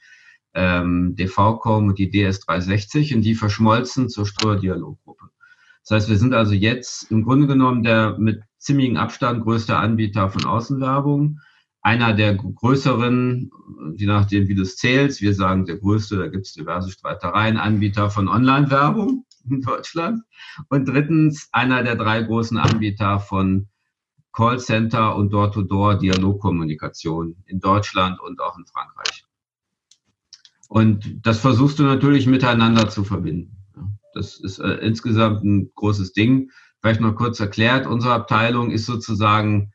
ähm, 0.53 1.15
DVCom 1.15 1.87
und 1.89 1.99
die 1.99 2.11
DS360 2.11 3.15
und 3.15 3.21
die 3.21 3.35
verschmolzen 3.35 4.09
zur 4.09 4.25
Ströer 4.25 4.57
Dialoggruppe. 4.57 5.29
Das 5.83 5.91
heißt, 5.91 6.09
wir 6.09 6.17
sind 6.17 6.33
also 6.33 6.53
jetzt 6.53 7.11
im 7.11 7.23
Grunde 7.23 7.45
genommen 7.45 7.83
der 7.83 8.17
mit 8.17 8.41
ziemlichem 8.57 8.97
Abstand 8.97 9.43
größte 9.43 9.77
Anbieter 9.77 10.29
von 10.29 10.45
Außenwerbung. 10.45 11.39
Einer 11.81 12.13
der 12.13 12.33
größeren, 12.33 13.51
je 13.95 14.07
nachdem 14.07 14.47
wie 14.47 14.55
du 14.55 14.63
es 14.63 14.77
zählst, 14.77 15.21
wir 15.21 15.35
sagen 15.35 15.65
der 15.65 15.77
größte, 15.77 16.17
da 16.17 16.27
gibt 16.27 16.47
es 16.47 16.53
diverse 16.53 16.89
Streitereien, 16.89 17.57
Anbieter 17.57 18.09
von 18.09 18.27
Online-Werbung 18.27 19.25
in 19.47 19.61
Deutschland. 19.61 20.23
Und 20.69 20.87
drittens 20.87 21.49
einer 21.51 21.83
der 21.83 21.95
drei 21.95 22.23
großen 22.23 22.57
Anbieter 22.57 23.19
von 23.19 23.67
Callcenter 24.35 25.15
und 25.15 25.31
Door-to-Door-Dialogkommunikation 25.31 27.37
in 27.45 27.59
Deutschland 27.59 28.19
und 28.19 28.41
auch 28.41 28.57
in 28.57 28.65
Frankreich. 28.65 29.23
Und 30.67 31.25
das 31.25 31.39
versuchst 31.39 31.79
du 31.79 31.83
natürlich 31.83 32.27
miteinander 32.27 32.89
zu 32.89 33.05
verbinden. 33.05 33.57
Das 34.13 34.39
ist 34.39 34.59
äh, 34.59 34.75
insgesamt 34.75 35.43
ein 35.43 35.71
großes 35.75 36.13
Ding. 36.13 36.51
Vielleicht 36.81 37.01
noch 37.01 37.15
kurz 37.15 37.39
erklärt, 37.39 37.87
unsere 37.87 38.13
Abteilung 38.13 38.69
ist 38.71 38.85
sozusagen 38.85 39.73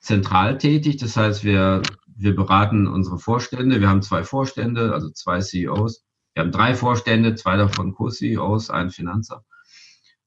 zentral 0.00 0.58
tätig. 0.58 0.96
Das 0.96 1.16
heißt, 1.16 1.44
wir, 1.44 1.82
wir 2.06 2.34
beraten 2.34 2.86
unsere 2.86 3.18
Vorstände. 3.18 3.80
Wir 3.80 3.88
haben 3.88 4.02
zwei 4.02 4.24
Vorstände, 4.24 4.92
also 4.92 5.08
zwei 5.10 5.40
CEOs. 5.40 6.04
Wir 6.34 6.42
haben 6.42 6.52
drei 6.52 6.74
Vorstände, 6.74 7.36
zwei 7.36 7.56
davon 7.56 7.94
Co-CEOs, 7.94 8.70
ein 8.70 8.90
Finanzer. 8.90 9.44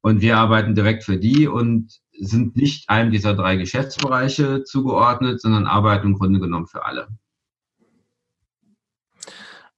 Und 0.02 0.22
wir 0.22 0.38
arbeiten 0.38 0.74
direkt 0.74 1.04
für 1.04 1.18
die 1.18 1.48
und 1.48 2.00
sind 2.20 2.56
nicht 2.56 2.90
einem 2.90 3.12
dieser 3.12 3.34
drei 3.34 3.56
Geschäftsbereiche 3.56 4.64
zugeordnet, 4.64 5.42
sondern 5.42 5.66
arbeiten 5.66 6.08
im 6.08 6.18
Grunde 6.18 6.40
genommen 6.40 6.68
für 6.68 6.86
alle. 6.86 7.08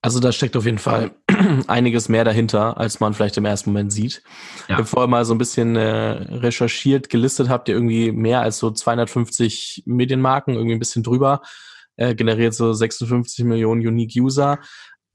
Also 0.01 0.21
da 0.21 0.31
steckt 0.31 0.55
auf 0.55 0.65
jeden 0.65 0.77
Fall 0.77 1.11
einiges 1.67 2.07
mehr 2.07 2.23
dahinter, 2.23 2.77
als 2.77 3.01
man 3.01 3.13
vielleicht 3.13 3.35
im 3.37 3.45
ersten 3.45 3.71
Moment 3.71 3.91
sieht. 3.91 4.23
Ja. 4.69 4.77
Bevor 4.77 5.03
ihr 5.03 5.07
mal 5.07 5.25
so 5.25 5.33
ein 5.33 5.37
bisschen 5.37 5.75
äh, 5.75 6.11
recherchiert, 6.37 7.09
gelistet 7.09 7.49
habt, 7.49 7.67
ihr 7.67 7.75
irgendwie 7.75 8.13
mehr 8.13 8.41
als 8.41 8.59
so 8.59 8.71
250 8.71 9.83
Medienmarken, 9.85 10.53
irgendwie 10.53 10.75
ein 10.75 10.79
bisschen 10.79 11.03
drüber. 11.03 11.41
äh, 11.97 12.15
generiert 12.15 12.53
so 12.53 12.71
56 12.71 13.43
Millionen 13.43 13.85
Unique 13.85 14.15
User 14.15 14.59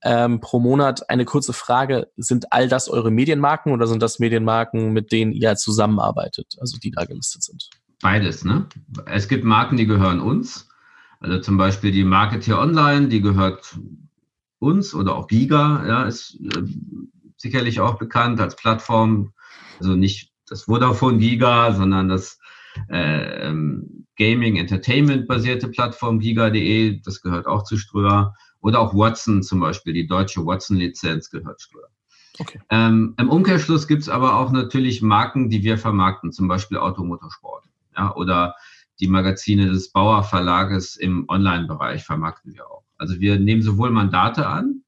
ähm, 0.05 0.41
pro 0.41 0.61
Monat. 0.61 1.09
Eine 1.11 1.25
kurze 1.25 1.53
Frage, 1.53 2.09
sind 2.17 2.53
all 2.53 2.69
das 2.69 2.89
eure 2.89 3.11
Medienmarken 3.11 3.73
oder 3.73 3.87
sind 3.87 4.03
das 4.03 4.19
Medienmarken, 4.19 4.93
mit 4.93 5.11
denen 5.11 5.33
ihr 5.33 5.57
zusammenarbeitet, 5.57 6.57
also 6.61 6.79
die 6.79 6.91
da 6.91 7.05
gelistet 7.05 7.43
sind? 7.43 7.71
Beides, 8.01 8.45
ne? 8.45 8.67
Es 9.07 9.29
gibt 9.29 9.45
Marken, 9.45 9.77
die 9.77 9.87
gehören 9.87 10.21
uns. 10.21 10.69
Also 11.21 11.39
zum 11.41 11.57
Beispiel 11.57 11.91
die 11.91 12.05
Marketeer 12.05 12.59
Online, 12.59 13.09
die 13.09 13.23
gehört 13.23 13.79
uns 14.59 14.95
oder 14.95 15.17
auch 15.17 15.27
Giga, 15.27 15.85
ja, 15.87 16.05
ist 16.05 16.39
äh, 16.41 16.63
sicherlich 17.39 17.81
auch 17.81 17.99
bekannt 17.99 18.41
als 18.41 18.57
Plattform. 18.57 19.33
Also 19.79 19.97
nicht 19.97 20.33
das 20.47 20.65
Vodafone 20.65 21.19
Giga, 21.19 21.73
sondern 21.73 22.09
das 22.09 22.39
äh, 22.91 23.49
ähm, 23.49 24.07
Gaming 24.17 24.57
Entertainment 24.57 25.27
basierte 25.27 25.69
Plattform 25.69 26.19
Giga.de, 26.19 27.01
das 27.01 27.21
gehört 27.21 27.47
auch 27.47 27.65
zu 27.65 27.77
Ströer. 27.77 28.35
Oder 28.65 28.81
auch 28.81 28.95
Watson 28.95 29.43
zum 29.43 29.61
Beispiel, 29.61 29.93
die 29.93 30.07
deutsche 30.07 30.45
Watson-Lizenz 30.47 31.29
gehört 31.29 31.61
Ströer. 31.61 31.89
Okay. 32.39 32.59
Ähm, 32.71 33.15
Im 33.19 33.29
Umkehrschluss 33.29 33.87
gibt 33.87 34.01
es 34.01 34.09
aber 34.09 34.37
auch 34.37 34.53
natürlich 34.53 35.03
Marken, 35.03 35.51
die 35.51 35.63
wir 35.63 35.77
vermarkten, 35.77 36.33
zum 36.33 36.49
Beispiel 36.49 36.79
Automotorsport. 36.79 37.65
Ja, 37.95 38.15
oder 38.17 38.55
die 39.01 39.07
Magazine 39.07 39.67
des 39.67 39.93
Bauer 39.93 40.23
Verlages 40.23 40.97
im 40.97 41.29
Online-Bereich 41.29 42.05
vermarkten 42.05 42.55
wir 42.55 42.67
auch. 42.67 42.85
Also 42.97 43.21
wir 43.21 43.39
nehmen 43.39 43.61
sowohl 43.61 43.91
Mandate 43.91 44.47
an, 44.47 44.83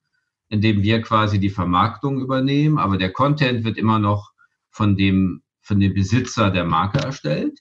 indem 0.48 0.80
wir 0.82 1.02
quasi 1.02 1.38
die 1.38 1.50
Vermarktung 1.50 2.22
übernehmen, 2.22 2.78
aber 2.78 2.96
der 2.96 3.12
Content 3.12 3.64
wird 3.64 3.76
immer 3.76 3.98
noch 3.98 4.32
von 4.70 4.96
dem, 4.96 5.42
von 5.60 5.80
dem 5.80 5.92
Besitzer 5.92 6.50
der 6.50 6.64
Marke 6.64 7.00
erstellt. 7.00 7.58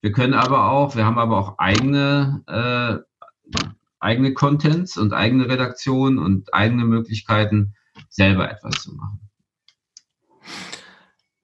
Wir 0.00 0.12
können 0.12 0.32
aber 0.32 0.70
auch, 0.70 0.96
wir 0.96 1.04
haben 1.04 1.18
aber 1.18 1.36
auch 1.36 1.58
eigene, 1.58 2.42
äh, 2.46 3.04
eigene 4.00 4.34
Contents 4.34 4.96
und 4.96 5.12
eigene 5.12 5.48
Redaktionen 5.48 6.18
und 6.18 6.52
eigene 6.54 6.84
Möglichkeiten, 6.84 7.74
selber 8.08 8.50
etwas 8.50 8.82
zu 8.82 8.94
machen. 8.94 9.20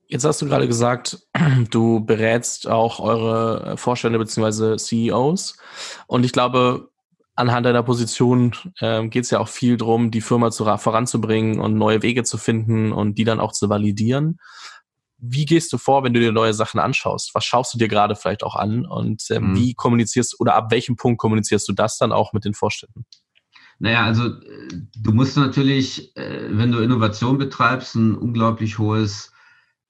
Jetzt 0.06 0.24
hast 0.24 0.40
du 0.42 0.46
gerade 0.46 0.68
gesagt, 0.68 1.18
du 1.70 2.04
berätst 2.04 2.68
auch 2.68 3.00
eure 3.00 3.76
Vorstände 3.76 4.18
bzw. 4.18 4.76
CEOs. 4.76 5.56
Und 6.06 6.24
ich 6.24 6.32
glaube, 6.32 6.90
anhand 7.34 7.66
deiner 7.66 7.82
Position 7.82 8.54
äh, 8.78 9.06
geht 9.08 9.24
es 9.24 9.30
ja 9.30 9.40
auch 9.40 9.48
viel 9.48 9.76
darum, 9.76 10.10
die 10.10 10.20
Firma 10.20 10.50
zu, 10.50 10.64
voranzubringen 10.64 11.58
und 11.58 11.76
neue 11.76 12.02
Wege 12.02 12.22
zu 12.22 12.38
finden 12.38 12.92
und 12.92 13.18
die 13.18 13.24
dann 13.24 13.40
auch 13.40 13.52
zu 13.52 13.68
validieren. 13.68 14.38
Wie 15.26 15.46
gehst 15.46 15.72
du 15.72 15.78
vor, 15.78 16.04
wenn 16.04 16.12
du 16.12 16.20
dir 16.20 16.32
neue 16.32 16.54
Sachen 16.54 16.80
anschaust? 16.80 17.34
Was 17.34 17.44
schaust 17.44 17.74
du 17.74 17.78
dir 17.78 17.88
gerade 17.88 18.14
vielleicht 18.16 18.42
auch 18.42 18.56
an 18.56 18.84
und 18.84 19.22
ähm, 19.30 19.50
mhm. 19.50 19.56
wie 19.56 19.74
kommunizierst 19.74 20.38
oder 20.40 20.54
ab 20.54 20.70
welchem 20.70 20.96
Punkt 20.96 21.18
kommunizierst 21.18 21.68
du 21.68 21.72
das 21.72 21.98
dann 21.98 22.12
auch 22.12 22.32
mit 22.32 22.44
den 22.44 22.54
Vorständen? 22.54 23.06
Naja, 23.78 24.04
also 24.04 24.26
äh, 24.26 24.68
du 24.96 25.12
musst 25.12 25.36
natürlich, 25.36 26.16
äh, 26.16 26.48
wenn 26.50 26.72
du 26.72 26.78
Innovation 26.78 27.38
betreibst, 27.38 27.94
ein 27.94 28.14
unglaublich 28.14 28.78
hohes 28.78 29.32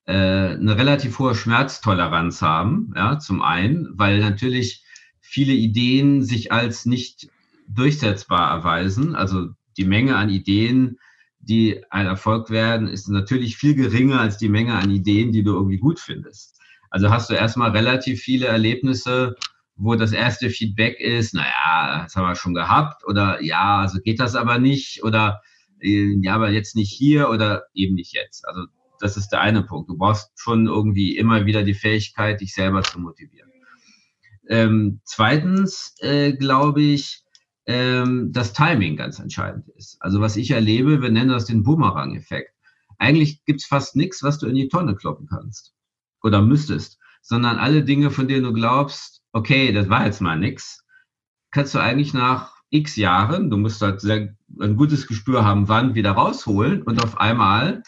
äh, 0.05 0.13
eine 0.13 0.77
relativ 0.77 1.19
hohe 1.19 1.35
Schmerztoleranz 1.35 2.41
haben, 2.41 2.93
ja, 2.95 3.19
zum 3.19 3.41
einen, 3.41 3.87
weil 3.93 4.19
natürlich 4.19 4.83
viele 5.19 5.53
Ideen 5.53 6.23
sich 6.23 6.51
als 6.51 6.85
nicht 6.85 7.29
durchsetzbar 7.67 8.51
erweisen. 8.51 9.15
Also 9.15 9.49
die 9.77 9.85
Menge 9.85 10.15
an 10.15 10.29
Ideen, 10.29 10.99
die 11.47 11.83
ein 11.89 12.07
Erfolg 12.07 12.49
werden, 12.49 12.87
ist 12.87 13.07
natürlich 13.07 13.57
viel 13.57 13.75
geringer 13.75 14.19
als 14.19 14.37
die 14.37 14.49
Menge 14.49 14.73
an 14.73 14.91
Ideen, 14.91 15.31
die 15.31 15.43
du 15.43 15.53
irgendwie 15.53 15.77
gut 15.77 15.99
findest. 15.99 16.59
Also 16.89 17.09
hast 17.09 17.29
du 17.29 17.33
erstmal 17.33 17.71
relativ 17.71 18.21
viele 18.21 18.47
Erlebnisse, 18.47 19.35
wo 19.75 19.95
das 19.95 20.13
erste 20.13 20.49
Feedback 20.49 20.99
ist, 20.99 21.33
naja, 21.33 22.03
das 22.03 22.15
haben 22.15 22.27
wir 22.27 22.35
schon 22.35 22.53
gehabt 22.53 23.05
oder 23.05 23.41
ja, 23.43 23.79
also 23.79 23.99
geht 23.99 24.19
das 24.19 24.35
aber 24.35 24.57
nicht 24.57 25.03
oder 25.03 25.41
äh, 25.81 26.15
ja, 26.21 26.35
aber 26.35 26.49
jetzt 26.49 26.75
nicht 26.75 26.91
hier 26.91 27.29
oder 27.29 27.65
eben 27.73 27.95
nicht 27.95 28.13
jetzt. 28.13 28.47
Also 28.47 28.67
das 28.99 29.17
ist 29.17 29.29
der 29.29 29.41
eine 29.41 29.63
Punkt. 29.63 29.89
Du 29.89 29.97
brauchst 29.97 30.31
schon 30.35 30.67
irgendwie 30.67 31.17
immer 31.17 31.45
wieder 31.45 31.63
die 31.63 31.73
Fähigkeit, 31.73 32.39
dich 32.39 32.53
selber 32.53 32.81
zu 32.83 32.99
motivieren. 32.99 33.51
Ähm, 34.47 35.01
zweitens 35.03 35.95
äh, 35.99 36.33
glaube 36.33 36.81
ich, 36.81 37.24
ähm, 37.67 38.31
dass 38.31 38.53
Timing 38.53 38.95
ganz 38.95 39.19
entscheidend 39.19 39.67
ist. 39.69 39.97
Also 40.01 40.21
was 40.21 40.35
ich 40.35 40.51
erlebe, 40.51 41.01
wir 41.01 41.09
nennen 41.09 41.29
das 41.29 41.45
den 41.45 41.63
Boomerang-Effekt. 41.63 42.51
Eigentlich 42.97 43.43
gibt's 43.45 43.65
fast 43.65 43.95
nichts, 43.95 44.23
was 44.23 44.37
du 44.37 44.47
in 44.47 44.55
die 44.55 44.69
Tonne 44.69 44.95
kloppen 44.95 45.27
kannst 45.27 45.73
oder 46.21 46.41
müsstest, 46.41 46.99
sondern 47.21 47.57
alle 47.57 47.83
Dinge, 47.83 48.11
von 48.11 48.27
denen 48.27 48.43
du 48.43 48.53
glaubst, 48.53 49.21
okay, 49.31 49.73
das 49.73 49.89
war 49.89 50.05
jetzt 50.05 50.21
mal 50.21 50.37
nix, 50.37 50.85
kannst 51.51 51.73
du 51.75 51.79
eigentlich 51.79 52.13
nach 52.13 52.55
x 52.69 52.95
Jahren, 52.95 53.49
du 53.49 53.57
musst 53.57 53.81
halt 53.81 54.01
sehr, 54.01 54.35
ein 54.59 54.75
gutes 54.75 55.07
Gespür 55.07 55.43
haben, 55.43 55.67
wann 55.67 55.95
wieder 55.95 56.11
rausholen 56.11 56.83
und 56.83 57.03
auf 57.03 57.19
einmal 57.19 57.83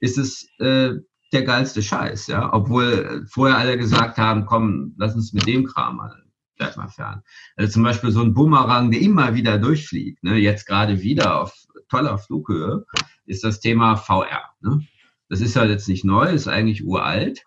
ist 0.00 0.18
es 0.18 0.48
äh, 0.58 0.94
der 1.32 1.42
geilste 1.42 1.82
Scheiß, 1.82 2.26
ja. 2.26 2.52
Obwohl 2.52 3.26
vorher 3.28 3.56
alle 3.56 3.78
gesagt 3.78 4.18
haben, 4.18 4.46
komm, 4.46 4.94
lass 4.98 5.14
uns 5.14 5.32
mit 5.32 5.46
dem 5.46 5.66
Kram 5.66 5.96
mal 5.96 6.21
vielleicht 6.62 6.78
mal 6.78 6.88
fern. 6.88 7.22
Also 7.56 7.72
zum 7.72 7.82
Beispiel 7.82 8.10
so 8.10 8.22
ein 8.22 8.34
Bumerang, 8.34 8.90
der 8.90 9.00
immer 9.00 9.34
wieder 9.34 9.58
durchfliegt, 9.58 10.22
ne, 10.22 10.36
jetzt 10.36 10.66
gerade 10.66 11.02
wieder 11.02 11.40
auf 11.40 11.54
toller 11.88 12.18
Flughöhe, 12.18 12.84
ist 13.26 13.44
das 13.44 13.60
Thema 13.60 13.96
VR. 13.96 14.50
Ne? 14.60 14.80
Das 15.28 15.40
ist 15.40 15.54
ja 15.54 15.64
jetzt 15.64 15.88
nicht 15.88 16.04
neu, 16.04 16.26
ist 16.26 16.48
eigentlich 16.48 16.84
uralt. 16.84 17.42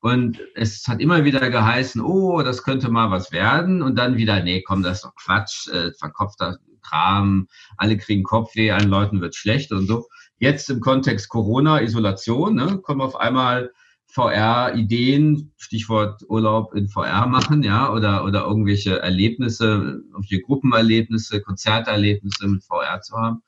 Und 0.00 0.40
es 0.54 0.88
hat 0.88 1.00
immer 1.00 1.24
wieder 1.24 1.50
geheißen, 1.50 2.00
oh, 2.00 2.42
das 2.42 2.62
könnte 2.62 2.90
mal 2.90 3.10
was 3.10 3.32
werden. 3.32 3.82
Und 3.82 3.96
dann 3.96 4.16
wieder, 4.16 4.42
nee, 4.42 4.62
komm, 4.62 4.82
das 4.82 4.98
ist 4.98 5.04
doch 5.04 5.14
Quatsch, 5.14 5.68
äh, 5.68 5.92
verkopfter 5.92 6.58
Kram, 6.82 7.48
alle 7.76 7.98
kriegen 7.98 8.22
Kopfweh, 8.22 8.70
allen 8.70 8.88
Leuten 8.88 9.20
wird 9.20 9.34
schlecht 9.34 9.72
und 9.72 9.86
so. 9.86 10.06
Jetzt 10.38 10.70
im 10.70 10.80
Kontext 10.80 11.28
Corona, 11.28 11.82
Isolation, 11.82 12.54
ne, 12.54 12.78
kommen 12.78 13.02
auf 13.02 13.16
einmal 13.16 13.72
VR-Ideen, 14.12 15.52
Stichwort 15.56 16.22
Urlaub 16.28 16.74
in 16.74 16.88
VR 16.88 17.26
machen, 17.26 17.62
ja, 17.62 17.92
oder, 17.92 18.24
oder 18.24 18.44
irgendwelche 18.44 19.00
Erlebnisse, 19.00 20.02
irgendwelche 20.10 20.42
Gruppenerlebnisse, 20.42 21.40
Konzerterlebnisse 21.40 22.48
mit 22.48 22.64
VR 22.64 23.00
zu 23.00 23.16
haben. 23.16 23.42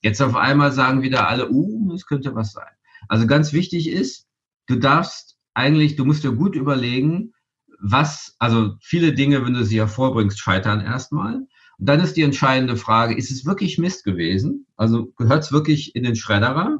Jetzt 0.00 0.22
auf 0.22 0.34
einmal 0.34 0.72
sagen 0.72 1.02
wieder 1.02 1.28
alle, 1.28 1.50
uh, 1.50 1.92
das 1.92 2.06
könnte 2.06 2.34
was 2.34 2.52
sein. 2.52 2.68
Also 3.08 3.26
ganz 3.26 3.52
wichtig 3.52 3.90
ist, 3.90 4.26
du 4.66 4.76
darfst 4.76 5.36
eigentlich, 5.54 5.96
du 5.96 6.04
musst 6.04 6.24
dir 6.24 6.32
gut 6.32 6.56
überlegen, 6.56 7.32
was, 7.78 8.36
also 8.38 8.76
viele 8.80 9.12
Dinge, 9.12 9.44
wenn 9.44 9.54
du 9.54 9.64
sie 9.64 9.78
hervorbringst, 9.78 10.38
scheitern 10.38 10.80
erstmal. 10.80 11.34
Und 11.78 11.88
dann 11.88 12.00
ist 12.00 12.16
die 12.16 12.22
entscheidende 12.22 12.76
Frage, 12.76 13.14
ist 13.16 13.30
es 13.30 13.44
wirklich 13.44 13.78
Mist 13.78 14.04
gewesen? 14.04 14.66
Also 14.76 15.12
gehört 15.16 15.44
es 15.44 15.52
wirklich 15.52 15.94
in 15.94 16.04
den 16.04 16.16
Schredderer? 16.16 16.78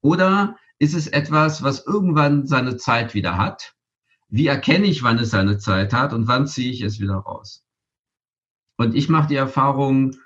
Oder 0.00 0.56
ist 0.78 0.94
es 0.94 1.06
etwas, 1.08 1.62
was 1.62 1.86
irgendwann 1.86 2.46
seine 2.46 2.76
Zeit 2.76 3.14
wieder 3.14 3.36
hat? 3.36 3.74
Wie 4.28 4.46
erkenne 4.46 4.86
ich, 4.86 5.02
wann 5.02 5.18
es 5.18 5.30
seine 5.30 5.58
Zeit 5.58 5.92
hat 5.92 6.12
und 6.12 6.28
wann 6.28 6.46
ziehe 6.46 6.70
ich 6.70 6.82
es 6.82 7.00
wieder 7.00 7.16
raus? 7.16 7.64
Und 8.76 8.94
ich 8.94 9.08
mache 9.08 9.28
die 9.28 9.36
Erfahrung, 9.36 10.16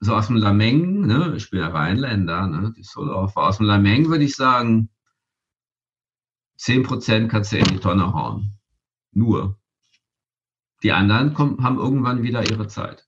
so 0.00 0.14
aus 0.14 0.26
dem 0.26 0.36
Lameng, 0.36 1.06
ne, 1.06 1.34
ich 1.36 1.50
bin 1.50 1.60
ja 1.60 1.68
Rheinländer, 1.68 2.46
ne, 2.46 2.72
die 2.76 2.82
Solaufer, 2.82 3.42
aus 3.42 3.58
dem 3.58 3.66
Lameng 3.66 4.08
würde 4.08 4.24
ich 4.24 4.34
sagen, 4.34 4.90
10% 6.58 7.28
kannst 7.28 7.52
du 7.52 7.58
in 7.58 7.64
die 7.66 7.78
Tonne 7.78 8.12
hauen. 8.12 8.58
Nur. 9.12 9.58
Die 10.82 10.92
anderen 10.92 11.32
kommen, 11.32 11.62
haben 11.62 11.78
irgendwann 11.78 12.22
wieder 12.22 12.48
ihre 12.48 12.66
Zeit. 12.66 13.05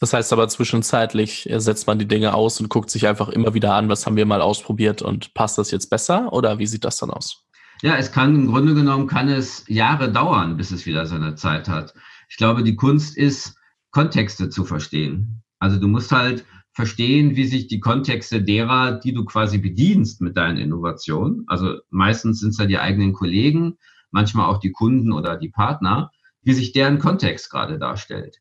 Das 0.00 0.12
heißt 0.12 0.32
aber 0.32 0.48
zwischenzeitlich 0.48 1.48
setzt 1.56 1.86
man 1.86 1.98
die 1.98 2.08
Dinge 2.08 2.34
aus 2.34 2.60
und 2.60 2.68
guckt 2.68 2.90
sich 2.90 3.06
einfach 3.06 3.28
immer 3.28 3.54
wieder 3.54 3.74
an, 3.74 3.88
was 3.88 4.06
haben 4.06 4.16
wir 4.16 4.26
mal 4.26 4.40
ausprobiert 4.40 5.02
und 5.02 5.34
passt 5.34 5.58
das 5.58 5.70
jetzt 5.70 5.90
besser 5.90 6.32
oder 6.32 6.58
wie 6.58 6.66
sieht 6.66 6.84
das 6.84 6.98
dann 6.98 7.10
aus? 7.10 7.44
Ja, 7.82 7.96
es 7.96 8.10
kann 8.10 8.34
im 8.34 8.46
Grunde 8.48 8.74
genommen 8.74 9.06
kann 9.06 9.28
es 9.28 9.64
Jahre 9.68 10.10
dauern, 10.10 10.56
bis 10.56 10.70
es 10.70 10.86
wieder 10.86 11.06
seine 11.06 11.36
Zeit 11.36 11.68
hat. 11.68 11.94
Ich 12.28 12.36
glaube, 12.36 12.62
die 12.62 12.76
Kunst 12.76 13.16
ist, 13.16 13.56
Kontexte 13.90 14.48
zu 14.48 14.64
verstehen. 14.64 15.42
Also 15.58 15.78
du 15.78 15.88
musst 15.88 16.12
halt 16.12 16.44
verstehen, 16.72 17.36
wie 17.36 17.46
sich 17.46 17.66
die 17.66 17.80
Kontexte 17.80 18.42
derer, 18.42 18.92
die 18.92 19.12
du 19.12 19.24
quasi 19.24 19.58
bedienst 19.58 20.20
mit 20.20 20.36
deinen 20.36 20.58
Innovationen, 20.58 21.44
also 21.46 21.78
meistens 21.90 22.40
sind 22.40 22.50
es 22.50 22.58
ja 22.58 22.66
die 22.66 22.78
eigenen 22.78 23.12
Kollegen, 23.12 23.78
manchmal 24.10 24.46
auch 24.46 24.60
die 24.60 24.72
Kunden 24.72 25.12
oder 25.12 25.36
die 25.36 25.48
Partner, 25.48 26.10
wie 26.42 26.52
sich 26.52 26.72
deren 26.72 26.98
Kontext 26.98 27.50
gerade 27.50 27.78
darstellt. 27.78 28.38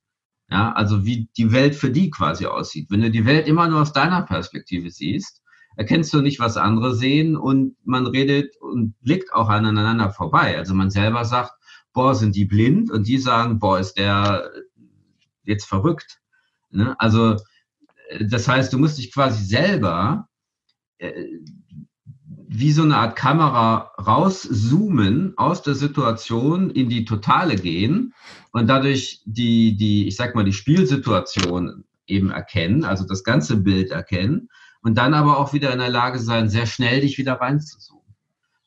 Ja, 0.50 0.72
also 0.72 1.06
wie 1.06 1.28
die 1.36 1.52
Welt 1.52 1.76
für 1.76 1.92
die 1.92 2.10
quasi 2.10 2.46
aussieht. 2.46 2.90
Wenn 2.90 3.02
du 3.02 3.12
die 3.12 3.26
Welt 3.26 3.48
immer 3.48 3.68
nur 3.68 3.82
aus 3.82 3.92
deiner 3.92 4.22
Perspektive 4.22 4.90
siehst, 4.90 5.42
erkennst 5.76 6.14
du 6.14 6.22
nicht, 6.22 6.40
was 6.40 6.58
andere 6.58 6.96
sehen 6.96 7.36
und 7.36 7.76
man 7.84 8.08
redet 8.08 8.56
und 8.62 8.96
blickt 9.02 9.34
auch 9.34 9.50
aneinander 9.50 10.12
vorbei. 10.12 10.58
Also 10.58 10.74
man 10.74 10.90
selber 10.90 11.26
sagt, 11.26 11.52
boah, 11.94 12.16
sind 12.16 12.36
die 12.36 12.46
blind 12.46 12.90
und 12.92 13.08
die 13.08 13.18
sagen, 13.18 13.60
boah, 13.60 13.80
ist 13.80 13.96
der 13.98 14.50
jetzt 15.44 15.66
verrückt. 15.66 16.20
Ne? 16.70 17.00
Also 17.00 17.38
das 18.22 18.48
heißt, 18.48 18.72
du 18.72 18.78
musst 18.78 18.98
dich 18.98 19.14
quasi 19.14 19.44
selber 19.44 20.30
äh, 20.98 21.26
wie 22.50 22.72
so 22.72 22.84
eine 22.84 22.98
Art 22.98 23.18
Kamera 23.18 23.92
rauszoomen 24.00 25.38
aus 25.38 25.62
der 25.62 25.76
Situation 25.76 26.70
in 26.70 26.90
die 26.90 27.04
Totale 27.04 27.56
gehen 27.56 28.14
und 28.52 28.68
dadurch 28.68 29.22
die, 29.26 29.76
die, 29.76 30.08
ich 30.08 30.16
sag 30.16 30.34
mal, 30.34 30.46
die 30.46 30.54
Spielsituation 30.54 31.84
eben 32.08 32.32
erkennen, 32.32 32.86
also 32.86 33.06
das 33.06 33.24
ganze 33.26 33.58
Bild 33.58 33.92
erkennen 33.92 34.50
und 34.82 34.98
dann 34.98 35.14
aber 35.14 35.38
auch 35.38 35.52
wieder 35.52 35.74
in 35.74 35.80
der 35.80 35.90
Lage 35.90 36.20
sein, 36.20 36.50
sehr 36.50 36.66
schnell 36.66 37.02
dich 37.02 37.18
wieder 37.18 37.34
reinzuzoomen. 37.34 38.16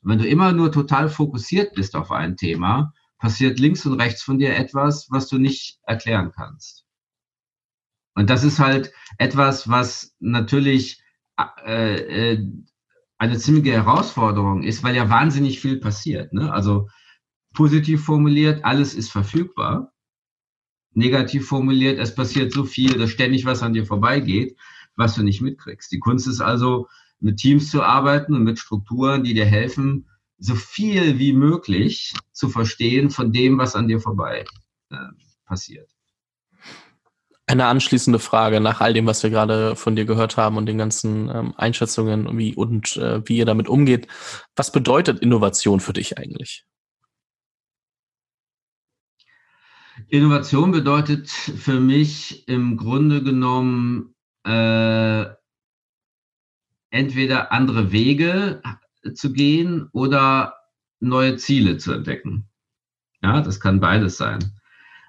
Und 0.03 0.11
wenn 0.11 0.19
du 0.19 0.29
immer 0.29 0.53
nur 0.53 0.71
total 0.71 1.09
fokussiert 1.09 1.75
bist 1.75 1.97
auf 1.97 2.11
ein 2.11 2.37
Thema, 2.37 2.93
passiert 3.19 3.59
links 3.59 3.87
und 3.87 4.01
rechts 4.01 4.23
von 4.23 4.39
dir 4.39 4.57
etwas, 4.57 5.09
was 5.11 5.29
du 5.29 5.39
nicht 5.39 5.79
erklären 5.87 6.33
kannst. 6.35 6.85
Und 8.15 8.29
das 8.29 8.45
ist 8.45 8.59
halt 8.59 8.93
etwas, 9.17 9.69
was 9.69 10.15
natürlich 10.21 11.03
äh, 11.65 12.35
äh, 12.35 12.47
eine 13.21 13.37
ziemliche 13.37 13.73
Herausforderung 13.73 14.63
ist, 14.63 14.83
weil 14.83 14.97
ja 14.97 15.11
wahnsinnig 15.11 15.61
viel 15.61 15.79
passiert. 15.79 16.33
Ne? 16.33 16.51
Also 16.51 16.89
positiv 17.53 18.03
formuliert, 18.03 18.65
alles 18.65 18.95
ist 18.95 19.13
verfügbar. 19.13 19.93
Negativ 20.95 21.47
formuliert, 21.47 21.99
es 21.99 22.15
passiert 22.15 22.51
so 22.51 22.65
viel, 22.65 22.97
dass 22.97 23.11
ständig 23.11 23.45
was 23.45 23.63
an 23.63 23.75
dir 23.75 23.85
vorbeigeht, 23.85 24.57
was 24.97 25.17
du 25.17 25.23
nicht 25.23 25.43
mitkriegst. 25.43 25.93
Die 25.93 25.99
Kunst 25.99 26.27
ist 26.27 26.41
also, 26.41 26.89
mit 27.21 27.37
Teams 27.37 27.71
zu 27.71 27.83
arbeiten 27.83 28.33
und 28.35 28.43
mit 28.43 28.59
Strukturen, 28.59 29.23
die 29.23 29.35
dir 29.35 29.45
helfen, 29.45 30.09
so 30.39 30.55
viel 30.55 31.19
wie 31.19 31.35
möglich 31.35 32.15
zu 32.33 32.49
verstehen 32.49 33.11
von 33.11 33.33
dem, 33.33 33.59
was 33.59 33.77
an 33.77 33.87
dir 33.87 34.01
vorbei 34.01 34.47
äh, 34.89 34.97
passiert. 35.45 35.91
Eine 37.51 37.67
anschließende 37.67 38.21
Frage 38.21 38.61
nach 38.61 38.81
all 38.81 38.95
dem, 38.95 39.07
was 39.07 39.25
wir 39.25 39.31
gerade 39.31 39.75
von 39.75 39.97
dir 39.97 40.05
gehört 40.05 40.37
haben 40.37 40.57
und 40.57 40.67
den 40.67 40.79
ganzen 40.79 41.29
ähm, 41.29 41.53
Einschätzungen 41.57 42.39
wie, 42.39 42.55
und 42.55 42.97
äh, 42.97 43.29
wie 43.29 43.39
ihr 43.39 43.45
damit 43.45 43.67
umgeht. 43.67 44.07
Was 44.55 44.71
bedeutet 44.71 45.19
Innovation 45.19 45.81
für 45.81 45.93
dich 45.93 46.17
eigentlich? 46.17 46.65
Innovation 50.07 50.71
bedeutet 50.71 51.29
für 51.29 51.81
mich 51.81 52.47
im 52.47 52.77
Grunde 52.77 53.21
genommen 53.21 54.15
äh, 54.47 55.27
entweder 56.91 57.51
andere 57.51 57.91
Wege 57.91 58.63
zu 59.15 59.33
gehen 59.33 59.89
oder 59.91 60.55
neue 61.01 61.35
Ziele 61.35 61.79
zu 61.79 61.95
entdecken. 61.95 62.49
Ja, 63.25 63.41
das 63.41 63.59
kann 63.59 63.81
beides 63.81 64.19
sein. 64.19 64.39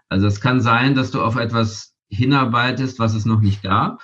Also 0.10 0.26
es 0.26 0.42
kann 0.42 0.60
sein, 0.60 0.96
dass 0.96 1.12
du 1.12 1.22
auf 1.22 1.36
etwas 1.36 1.91
hinarbeitest, 2.12 3.00
was 3.00 3.14
es 3.14 3.26
noch 3.26 3.40
nicht 3.40 3.64
gab. 3.64 4.04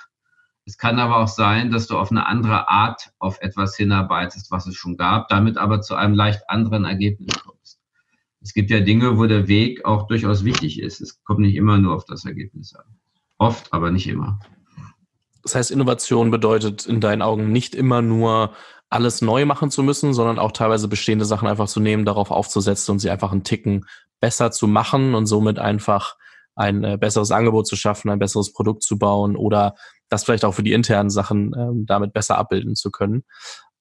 Es 0.64 0.76
kann 0.76 0.98
aber 0.98 1.18
auch 1.18 1.28
sein, 1.28 1.70
dass 1.70 1.86
du 1.86 1.96
auf 1.96 2.10
eine 2.10 2.26
andere 2.26 2.68
Art 2.68 3.12
auf 3.18 3.40
etwas 3.40 3.76
hinarbeitest, 3.76 4.50
was 4.50 4.66
es 4.66 4.74
schon 4.74 4.96
gab, 4.96 5.28
damit 5.28 5.56
aber 5.56 5.80
zu 5.80 5.94
einem 5.94 6.14
leicht 6.14 6.42
anderen 6.48 6.84
Ergebnis 6.84 7.38
kommst. 7.38 7.80
Es 8.40 8.52
gibt 8.52 8.70
ja 8.70 8.80
Dinge, 8.80 9.18
wo 9.18 9.26
der 9.26 9.48
Weg 9.48 9.84
auch 9.84 10.06
durchaus 10.06 10.44
wichtig 10.44 10.80
ist. 10.80 11.00
Es 11.00 11.22
kommt 11.24 11.40
nicht 11.40 11.56
immer 11.56 11.78
nur 11.78 11.94
auf 11.94 12.04
das 12.04 12.24
Ergebnis 12.24 12.74
an. 12.74 12.84
Oft, 13.38 13.72
aber 13.72 13.90
nicht 13.90 14.06
immer. 14.06 14.40
Das 15.42 15.54
heißt, 15.54 15.70
Innovation 15.70 16.30
bedeutet 16.30 16.86
in 16.86 17.00
deinen 17.00 17.22
Augen 17.22 17.52
nicht 17.52 17.74
immer 17.74 18.02
nur 18.02 18.52
alles 18.90 19.22
neu 19.22 19.44
machen 19.44 19.70
zu 19.70 19.82
müssen, 19.82 20.14
sondern 20.14 20.38
auch 20.38 20.52
teilweise 20.52 20.88
bestehende 20.88 21.24
Sachen 21.24 21.48
einfach 21.48 21.68
zu 21.68 21.80
nehmen, 21.80 22.04
darauf 22.04 22.30
aufzusetzen 22.30 22.92
und 22.92 22.98
sie 22.98 23.10
einfach 23.10 23.32
einen 23.32 23.44
Ticken 23.44 23.86
besser 24.20 24.50
zu 24.50 24.66
machen 24.66 25.14
und 25.14 25.26
somit 25.26 25.58
einfach 25.58 26.16
ein 26.58 26.82
äh, 26.82 26.98
besseres 26.98 27.30
Angebot 27.30 27.66
zu 27.66 27.76
schaffen, 27.76 28.10
ein 28.10 28.18
besseres 28.18 28.52
Produkt 28.52 28.82
zu 28.82 28.98
bauen 28.98 29.36
oder 29.36 29.74
das 30.08 30.24
vielleicht 30.24 30.44
auch 30.44 30.52
für 30.52 30.62
die 30.62 30.72
internen 30.72 31.10
Sachen 31.10 31.54
ähm, 31.56 31.86
damit 31.86 32.12
besser 32.12 32.36
abbilden 32.36 32.74
zu 32.74 32.90
können 32.90 33.24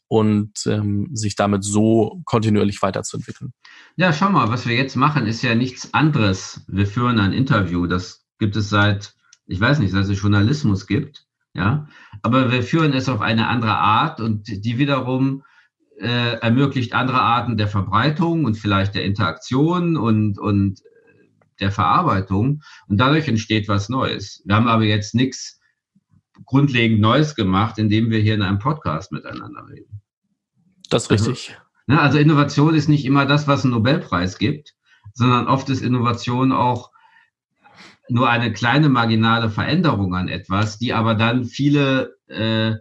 und 0.07 0.51
ähm, 0.67 1.09
sich 1.13 1.35
damit 1.35 1.63
so 1.63 2.21
kontinuierlich 2.25 2.81
weiterzuentwickeln. 2.81 3.53
Ja, 3.95 4.13
schau 4.13 4.29
mal, 4.29 4.49
was 4.49 4.67
wir 4.67 4.75
jetzt 4.75 4.95
machen, 4.95 5.25
ist 5.25 5.41
ja 5.41 5.55
nichts 5.55 5.93
anderes. 5.93 6.63
Wir 6.67 6.85
führen 6.85 7.19
ein 7.19 7.33
Interview, 7.33 7.87
das 7.87 8.25
gibt 8.37 8.55
es 8.55 8.69
seit, 8.69 9.15
ich 9.47 9.59
weiß 9.59 9.79
nicht, 9.79 9.91
seit 9.91 10.07
es 10.07 10.21
Journalismus 10.21 10.85
gibt, 10.85 11.25
ja, 11.53 11.87
aber 12.21 12.51
wir 12.51 12.61
führen 12.61 12.93
es 12.93 13.09
auf 13.09 13.21
eine 13.21 13.47
andere 13.47 13.75
Art 13.75 14.21
und 14.21 14.47
die 14.47 14.77
wiederum 14.77 15.43
äh, 15.99 16.37
ermöglicht 16.39 16.93
andere 16.93 17.21
Arten 17.21 17.57
der 17.57 17.67
Verbreitung 17.67 18.45
und 18.45 18.55
vielleicht 18.55 18.93
der 18.93 19.03
Interaktion 19.03 19.97
und, 19.97 20.37
und 20.37 20.81
der 21.59 21.71
Verarbeitung 21.71 22.61
und 22.87 22.97
dadurch 22.97 23.27
entsteht 23.27 23.67
was 23.67 23.89
Neues. 23.89 24.41
Wir 24.45 24.55
haben 24.55 24.67
aber 24.67 24.83
jetzt 24.83 25.15
nichts 25.15 25.59
grundlegend 26.45 26.99
Neues 26.99 27.35
gemacht, 27.35 27.77
indem 27.77 28.09
wir 28.09 28.19
hier 28.19 28.35
in 28.35 28.41
einem 28.41 28.59
Podcast 28.59 29.11
miteinander 29.11 29.67
reden. 29.69 30.01
Das 30.89 31.03
ist 31.03 31.11
richtig. 31.11 31.49
Also, 31.49 31.61
ne, 31.87 32.01
also 32.01 32.17
Innovation 32.17 32.75
ist 32.75 32.89
nicht 32.89 33.05
immer 33.05 33.25
das, 33.25 33.47
was 33.47 33.63
einen 33.63 33.73
Nobelpreis 33.73 34.37
gibt, 34.37 34.75
sondern 35.13 35.47
oft 35.47 35.69
ist 35.69 35.81
Innovation 35.81 36.51
auch 36.51 36.91
nur 38.09 38.29
eine 38.29 38.53
kleine 38.53 38.89
marginale 38.89 39.49
Veränderung 39.49 40.15
an 40.15 40.29
etwas, 40.29 40.77
die 40.77 40.93
aber 40.93 41.15
dann 41.15 41.43
viele 41.43 42.15
äh, 42.27 42.75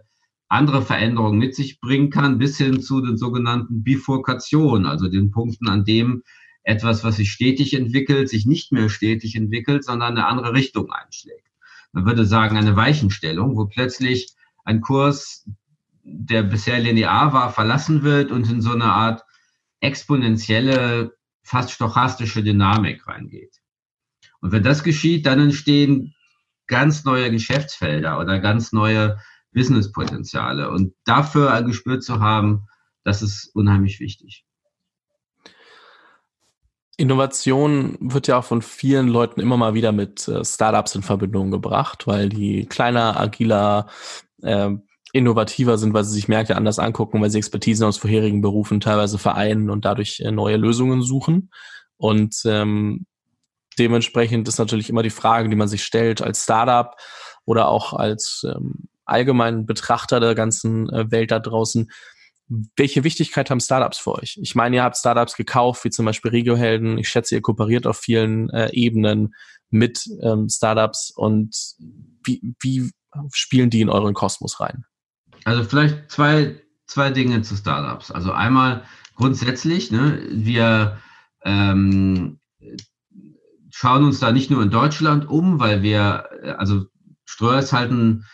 andere 0.47 0.81
Veränderungen 0.81 1.39
mit 1.39 1.55
sich 1.55 1.81
bringen 1.81 2.09
kann, 2.09 2.37
bis 2.37 2.57
hin 2.57 2.81
zu 2.81 3.01
den 3.01 3.17
sogenannten 3.17 3.83
Bifurkationen, 3.83 4.85
also 4.85 5.09
den 5.09 5.31
Punkten, 5.31 5.67
an 5.67 5.83
dem 5.83 6.23
etwas, 6.67 7.05
was 7.05 7.15
sich 7.15 7.31
stetig 7.31 7.73
entwickelt, 7.73 8.27
sich 8.27 8.45
nicht 8.45 8.73
mehr 8.73 8.89
stetig 8.89 9.35
entwickelt, 9.35 9.85
sondern 9.85 10.17
eine 10.17 10.27
andere 10.27 10.53
Richtung 10.53 10.91
einschlägt. 10.91 11.47
Man 11.93 12.05
würde 12.05 12.25
sagen, 12.25 12.57
eine 12.57 12.75
Weichenstellung, 12.75 13.55
wo 13.55 13.65
plötzlich 13.67 14.33
ein 14.65 14.81
Kurs, 14.81 15.49
der 16.03 16.43
bisher 16.43 16.79
linear 16.79 17.31
war, 17.31 17.53
verlassen 17.53 18.03
wird 18.03 18.31
und 18.31 18.51
in 18.51 18.61
so 18.61 18.73
eine 18.73 18.91
Art 18.91 19.23
exponentielle, 19.79 21.15
fast 21.41 21.71
stochastische 21.71 22.43
Dynamik 22.43 23.07
reingeht. 23.07 23.61
Und 24.41 24.51
wenn 24.51 24.63
das 24.63 24.83
geschieht, 24.83 25.25
dann 25.25 25.39
entstehen 25.39 26.15
ganz 26.67 27.05
neue 27.05 27.31
Geschäftsfelder 27.31 28.19
oder 28.19 28.39
ganz 28.39 28.73
neue 28.73 29.17
Businesspotenziale. 29.53 30.69
Und 30.69 30.93
dafür 31.05 31.53
ein 31.53 31.67
Gespür 31.67 32.01
zu 32.01 32.19
haben, 32.19 32.67
das 33.05 33.21
ist 33.21 33.55
unheimlich 33.55 34.01
wichtig. 34.01 34.43
Innovation 36.97 37.95
wird 37.99 38.27
ja 38.27 38.39
auch 38.39 38.43
von 38.43 38.63
vielen 38.63 39.07
Leuten 39.07 39.39
immer 39.39 39.55
mal 39.55 39.75
wieder 39.75 39.91
mit 39.91 40.27
äh, 40.27 40.43
Startups 40.43 40.95
in 40.95 41.03
Verbindung 41.03 41.51
gebracht, 41.51 42.07
weil 42.07 42.29
die 42.29 42.65
kleiner, 42.65 43.19
agiler, 43.19 43.87
äh, 44.41 44.71
innovativer 45.13 45.77
sind, 45.77 45.93
weil 45.93 46.03
sie 46.03 46.13
sich 46.13 46.27
Märkte 46.27 46.55
anders 46.55 46.79
angucken, 46.79 47.21
weil 47.21 47.29
sie 47.29 47.37
Expertisen 47.37 47.85
aus 47.85 47.97
vorherigen 47.97 48.41
Berufen 48.41 48.79
teilweise 48.79 49.17
vereinen 49.17 49.69
und 49.69 49.85
dadurch 49.85 50.19
äh, 50.19 50.31
neue 50.31 50.57
Lösungen 50.57 51.01
suchen. 51.01 51.51
Und 51.97 52.41
ähm, 52.45 53.05
dementsprechend 53.77 54.47
ist 54.47 54.57
natürlich 54.57 54.89
immer 54.89 55.03
die 55.03 55.09
Frage, 55.11 55.49
die 55.49 55.55
man 55.55 55.67
sich 55.67 55.83
stellt 55.83 56.21
als 56.21 56.43
Startup 56.43 56.95
oder 57.45 57.69
auch 57.69 57.93
als 57.93 58.45
ähm, 58.47 58.89
allgemeinen 59.05 59.65
Betrachter 59.65 60.19
der 60.19 60.35
ganzen 60.35 60.89
äh, 60.89 61.11
Welt 61.11 61.31
da 61.31 61.39
draußen, 61.39 61.89
welche 62.49 63.03
Wichtigkeit 63.03 63.49
haben 63.49 63.59
Startups 63.59 63.97
für 63.97 64.15
euch? 64.15 64.39
Ich 64.41 64.55
meine, 64.55 64.77
ihr 64.77 64.83
habt 64.83 64.97
Startups 64.97 65.35
gekauft, 65.35 65.83
wie 65.83 65.89
zum 65.89 66.05
Beispiel 66.05 66.31
Regiohelden. 66.31 66.97
Ich 66.97 67.09
schätze, 67.09 67.35
ihr 67.35 67.41
kooperiert 67.41 67.85
auf 67.85 67.97
vielen 67.97 68.49
äh, 68.51 68.69
Ebenen 68.71 69.33
mit 69.69 70.05
ähm, 70.21 70.47
Startups 70.49 71.11
und 71.11 71.55
wie, 72.23 72.55
wie 72.59 72.91
spielen 73.31 73.69
die 73.69 73.81
in 73.81 73.89
euren 73.89 74.13
Kosmos 74.13 74.59
rein? 74.59 74.85
Also 75.43 75.63
vielleicht 75.63 76.09
zwei, 76.09 76.61
zwei 76.85 77.09
Dinge 77.09 77.41
zu 77.41 77.55
Startups. 77.55 78.11
Also 78.11 78.31
einmal 78.31 78.83
grundsätzlich, 79.15 79.91
ne, 79.91 80.21
wir 80.31 80.97
ähm, 81.43 82.39
schauen 83.69 84.03
uns 84.03 84.19
da 84.19 84.31
nicht 84.31 84.49
nur 84.49 84.63
in 84.63 84.69
Deutschland 84.69 85.29
um, 85.29 85.59
weil 85.59 85.81
wir, 85.81 86.29
äh, 86.43 86.51
also 86.51 86.85
Ströer 87.25 87.59
ist 87.59 87.73
halt 87.73 87.91
ein 87.91 88.25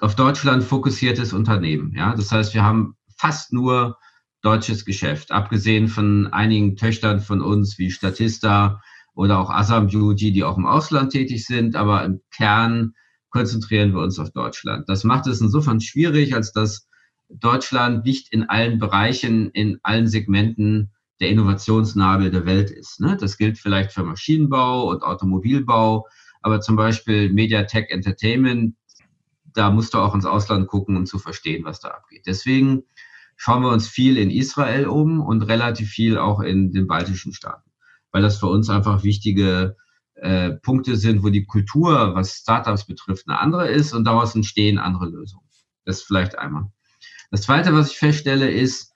auf 0.00 0.14
Deutschland 0.14 0.64
fokussiertes 0.64 1.32
Unternehmen. 1.32 1.94
Ja, 1.96 2.14
das 2.14 2.30
heißt, 2.30 2.54
wir 2.54 2.62
haben 2.62 2.94
fast 3.22 3.52
nur 3.52 3.98
deutsches 4.42 4.84
Geschäft, 4.84 5.30
abgesehen 5.30 5.86
von 5.86 6.26
einigen 6.32 6.74
Töchtern 6.76 7.20
von 7.20 7.40
uns 7.40 7.78
wie 7.78 7.92
Statista 7.92 8.82
oder 9.14 9.38
auch 9.38 9.48
Assam 9.48 9.86
Beauty, 9.86 10.32
die 10.32 10.42
auch 10.42 10.58
im 10.58 10.66
Ausland 10.66 11.12
tätig 11.12 11.46
sind, 11.46 11.76
aber 11.76 12.04
im 12.04 12.20
Kern 12.34 12.94
konzentrieren 13.30 13.94
wir 13.94 14.00
uns 14.00 14.18
auf 14.18 14.32
Deutschland. 14.32 14.88
Das 14.88 15.04
macht 15.04 15.28
es 15.28 15.40
insofern 15.40 15.80
schwierig, 15.80 16.34
als 16.34 16.52
dass 16.52 16.88
Deutschland 17.28 18.04
nicht 18.04 18.32
in 18.32 18.48
allen 18.48 18.80
Bereichen, 18.80 19.50
in 19.50 19.78
allen 19.84 20.08
Segmenten 20.08 20.90
der 21.20 21.28
Innovationsnabel 21.28 22.32
der 22.32 22.44
Welt 22.44 22.72
ist. 22.72 22.98
Ne? 22.98 23.16
Das 23.16 23.38
gilt 23.38 23.56
vielleicht 23.56 23.92
für 23.92 24.02
Maschinenbau 24.02 24.90
und 24.90 25.04
Automobilbau, 25.04 26.08
aber 26.42 26.60
zum 26.60 26.74
Beispiel 26.74 27.32
Mediatek 27.32 27.88
Entertainment, 27.92 28.74
da 29.54 29.70
musst 29.70 29.94
du 29.94 29.98
auch 29.98 30.16
ins 30.16 30.26
Ausland 30.26 30.66
gucken, 30.66 30.96
um 30.96 31.06
zu 31.06 31.20
verstehen, 31.20 31.64
was 31.64 31.78
da 31.78 31.88
abgeht. 31.88 32.24
Deswegen 32.26 32.82
schauen 33.42 33.64
wir 33.64 33.70
uns 33.70 33.88
viel 33.88 34.18
in 34.18 34.30
Israel 34.30 34.86
um 34.86 35.20
und 35.20 35.42
relativ 35.42 35.88
viel 35.88 36.16
auch 36.16 36.38
in 36.38 36.70
den 36.70 36.86
baltischen 36.86 37.32
Staaten, 37.32 37.68
weil 38.12 38.22
das 38.22 38.38
für 38.38 38.46
uns 38.46 38.70
einfach 38.70 39.02
wichtige 39.02 39.74
äh, 40.14 40.52
Punkte 40.52 40.94
sind, 40.94 41.24
wo 41.24 41.28
die 41.28 41.44
Kultur, 41.44 42.14
was 42.14 42.34
Startups 42.36 42.86
betrifft, 42.86 43.28
eine 43.28 43.40
andere 43.40 43.66
ist 43.66 43.94
und 43.94 44.04
daraus 44.04 44.36
entstehen 44.36 44.78
andere 44.78 45.06
Lösungen. 45.06 45.44
Das 45.84 46.02
vielleicht 46.02 46.38
einmal. 46.38 46.70
Das 47.32 47.42
Zweite, 47.42 47.74
was 47.74 47.90
ich 47.90 47.98
feststelle, 47.98 48.48
ist, 48.48 48.92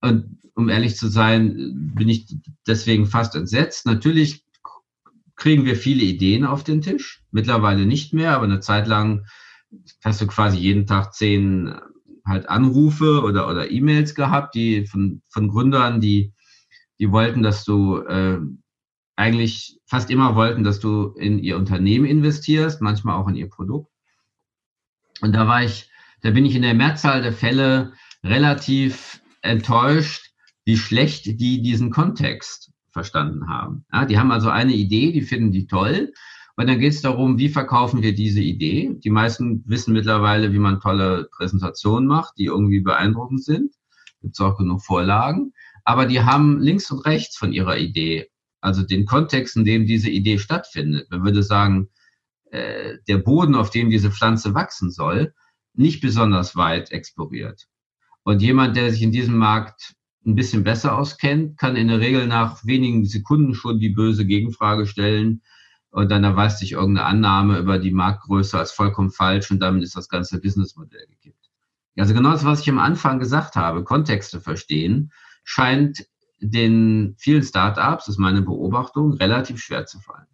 Und 0.00 0.42
um 0.54 0.68
ehrlich 0.68 0.96
zu 0.96 1.08
sein, 1.08 1.92
bin 1.96 2.08
ich 2.08 2.36
deswegen 2.68 3.06
fast 3.06 3.34
entsetzt. 3.34 3.84
Natürlich 3.84 4.44
kriegen 5.34 5.64
wir 5.64 5.74
viele 5.74 6.04
Ideen 6.04 6.44
auf 6.44 6.62
den 6.62 6.82
Tisch. 6.82 7.24
Mittlerweile 7.32 7.84
nicht 7.84 8.14
mehr, 8.14 8.36
aber 8.36 8.44
eine 8.44 8.60
Zeit 8.60 8.86
lang 8.86 9.26
hast 10.04 10.20
du 10.20 10.28
quasi 10.28 10.56
jeden 10.56 10.86
Tag 10.86 11.14
zehn 11.14 11.74
halt 12.28 12.48
Anrufe 12.48 13.22
oder, 13.22 13.48
oder 13.48 13.70
E-Mails 13.70 14.14
gehabt, 14.14 14.54
die 14.54 14.86
von, 14.86 15.22
von 15.28 15.48
Gründern, 15.48 16.00
die, 16.00 16.32
die 16.98 17.10
wollten, 17.10 17.42
dass 17.42 17.64
du 17.64 17.98
äh, 17.98 18.38
eigentlich 19.16 19.80
fast 19.86 20.10
immer 20.10 20.36
wollten, 20.36 20.62
dass 20.62 20.80
du 20.80 21.14
in 21.16 21.38
ihr 21.38 21.56
Unternehmen 21.56 22.04
investierst, 22.04 22.80
manchmal 22.80 23.16
auch 23.16 23.28
in 23.28 23.34
ihr 23.34 23.48
Produkt. 23.48 23.90
Und 25.20 25.34
da 25.34 25.48
war 25.48 25.64
ich, 25.64 25.90
da 26.20 26.30
bin 26.30 26.46
ich 26.46 26.54
in 26.54 26.62
der 26.62 26.74
Mehrzahl 26.74 27.22
der 27.22 27.32
Fälle 27.32 27.92
relativ 28.22 29.20
enttäuscht, 29.42 30.30
wie 30.64 30.76
schlecht 30.76 31.26
die 31.26 31.62
diesen 31.62 31.90
Kontext 31.90 32.72
verstanden 32.90 33.48
haben. 33.48 33.84
Ja, 33.92 34.04
die 34.04 34.18
haben 34.18 34.30
also 34.30 34.50
eine 34.50 34.74
Idee, 34.74 35.12
die 35.12 35.22
finden 35.22 35.52
die 35.52 35.66
toll. 35.66 36.12
Und 36.58 36.66
dann 36.66 36.80
geht 36.80 36.92
es 36.92 37.02
darum, 37.02 37.38
wie 37.38 37.50
verkaufen 37.50 38.02
wir 38.02 38.16
diese 38.16 38.40
Idee. 38.40 38.92
Die 39.04 39.10
meisten 39.10 39.62
wissen 39.66 39.92
mittlerweile, 39.92 40.52
wie 40.52 40.58
man 40.58 40.80
tolle 40.80 41.28
Präsentationen 41.30 42.08
macht, 42.08 42.36
die 42.36 42.46
irgendwie 42.46 42.80
beeindruckend 42.80 43.44
sind. 43.44 43.72
Gibt 44.22 44.34
es 44.34 44.40
auch 44.40 44.58
genug 44.58 44.82
Vorlagen. 44.82 45.52
Aber 45.84 46.06
die 46.06 46.22
haben 46.22 46.58
links 46.58 46.90
und 46.90 47.06
rechts 47.06 47.36
von 47.36 47.52
ihrer 47.52 47.78
Idee, 47.78 48.26
also 48.60 48.82
den 48.82 49.06
Kontext, 49.06 49.56
in 49.56 49.64
dem 49.64 49.86
diese 49.86 50.10
Idee 50.10 50.38
stattfindet. 50.38 51.08
Man 51.12 51.22
würde 51.22 51.44
sagen, 51.44 51.90
äh, 52.50 52.96
der 53.06 53.18
Boden, 53.18 53.54
auf 53.54 53.70
dem 53.70 53.88
diese 53.88 54.10
Pflanze 54.10 54.52
wachsen 54.52 54.90
soll, 54.90 55.34
nicht 55.74 56.00
besonders 56.00 56.56
weit 56.56 56.90
exploriert. 56.90 57.68
Und 58.24 58.42
jemand, 58.42 58.76
der 58.76 58.90
sich 58.90 59.02
in 59.02 59.12
diesem 59.12 59.36
Markt 59.36 59.94
ein 60.26 60.34
bisschen 60.34 60.64
besser 60.64 60.98
auskennt, 60.98 61.56
kann 61.56 61.76
in 61.76 61.86
der 61.86 62.00
Regel 62.00 62.26
nach 62.26 62.66
wenigen 62.66 63.04
Sekunden 63.04 63.54
schon 63.54 63.78
die 63.78 63.90
böse 63.90 64.26
Gegenfrage 64.26 64.86
stellen 64.86 65.40
und 65.90 66.10
dann 66.10 66.24
erweist 66.24 66.58
sich 66.58 66.72
irgendeine 66.72 67.06
Annahme 67.06 67.58
über 67.58 67.78
die 67.78 67.90
Marktgröße 67.90 68.58
als 68.58 68.72
vollkommen 68.72 69.10
falsch 69.10 69.50
und 69.50 69.60
damit 69.60 69.82
ist 69.82 69.96
das 69.96 70.08
ganze 70.08 70.40
Businessmodell 70.40 71.06
gekippt. 71.06 71.50
Also 71.96 72.14
genau 72.14 72.30
das, 72.30 72.44
was 72.44 72.60
ich 72.60 72.70
am 72.70 72.78
Anfang 72.78 73.18
gesagt 73.18 73.56
habe, 73.56 73.84
Kontexte 73.84 74.40
verstehen, 74.40 75.12
scheint 75.42 76.06
den 76.40 77.16
vielen 77.18 77.42
Startups, 77.42 78.06
das 78.06 78.14
ist 78.14 78.18
meine 78.18 78.42
Beobachtung, 78.42 79.14
relativ 79.14 79.60
schwer 79.60 79.86
zu 79.86 79.98
fallen. 79.98 80.28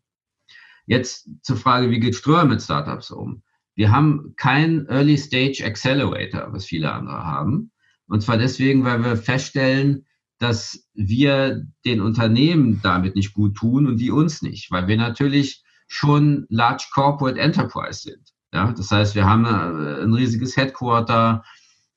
Jetzt 0.86 1.30
zur 1.42 1.56
Frage, 1.56 1.90
wie 1.90 2.00
geht 2.00 2.14
Ströer 2.14 2.44
mit 2.44 2.60
Startups 2.60 3.10
um? 3.10 3.42
Wir 3.74 3.90
haben 3.90 4.34
kein 4.36 4.86
Early 4.86 5.16
Stage 5.16 5.64
Accelerator, 5.64 6.52
was 6.52 6.66
viele 6.66 6.92
andere 6.92 7.24
haben. 7.24 7.72
Und 8.06 8.22
zwar 8.22 8.36
deswegen, 8.36 8.84
weil 8.84 9.02
wir 9.02 9.16
feststellen, 9.16 10.06
dass 10.38 10.86
wir 10.94 11.64
den 11.84 12.00
Unternehmen 12.00 12.80
damit 12.82 13.16
nicht 13.16 13.32
gut 13.32 13.56
tun 13.56 13.86
und 13.86 13.98
die 13.98 14.10
uns 14.10 14.42
nicht, 14.42 14.70
weil 14.70 14.88
wir 14.88 14.96
natürlich 14.96 15.62
schon 15.86 16.46
Large 16.48 16.86
Corporate 16.92 17.38
Enterprise 17.38 18.00
sind. 18.00 18.32
Ja, 18.52 18.72
das 18.72 18.90
heißt, 18.90 19.14
wir 19.14 19.26
haben 19.26 19.44
äh, 19.44 20.02
ein 20.02 20.14
riesiges 20.14 20.56
Headquarter, 20.56 21.44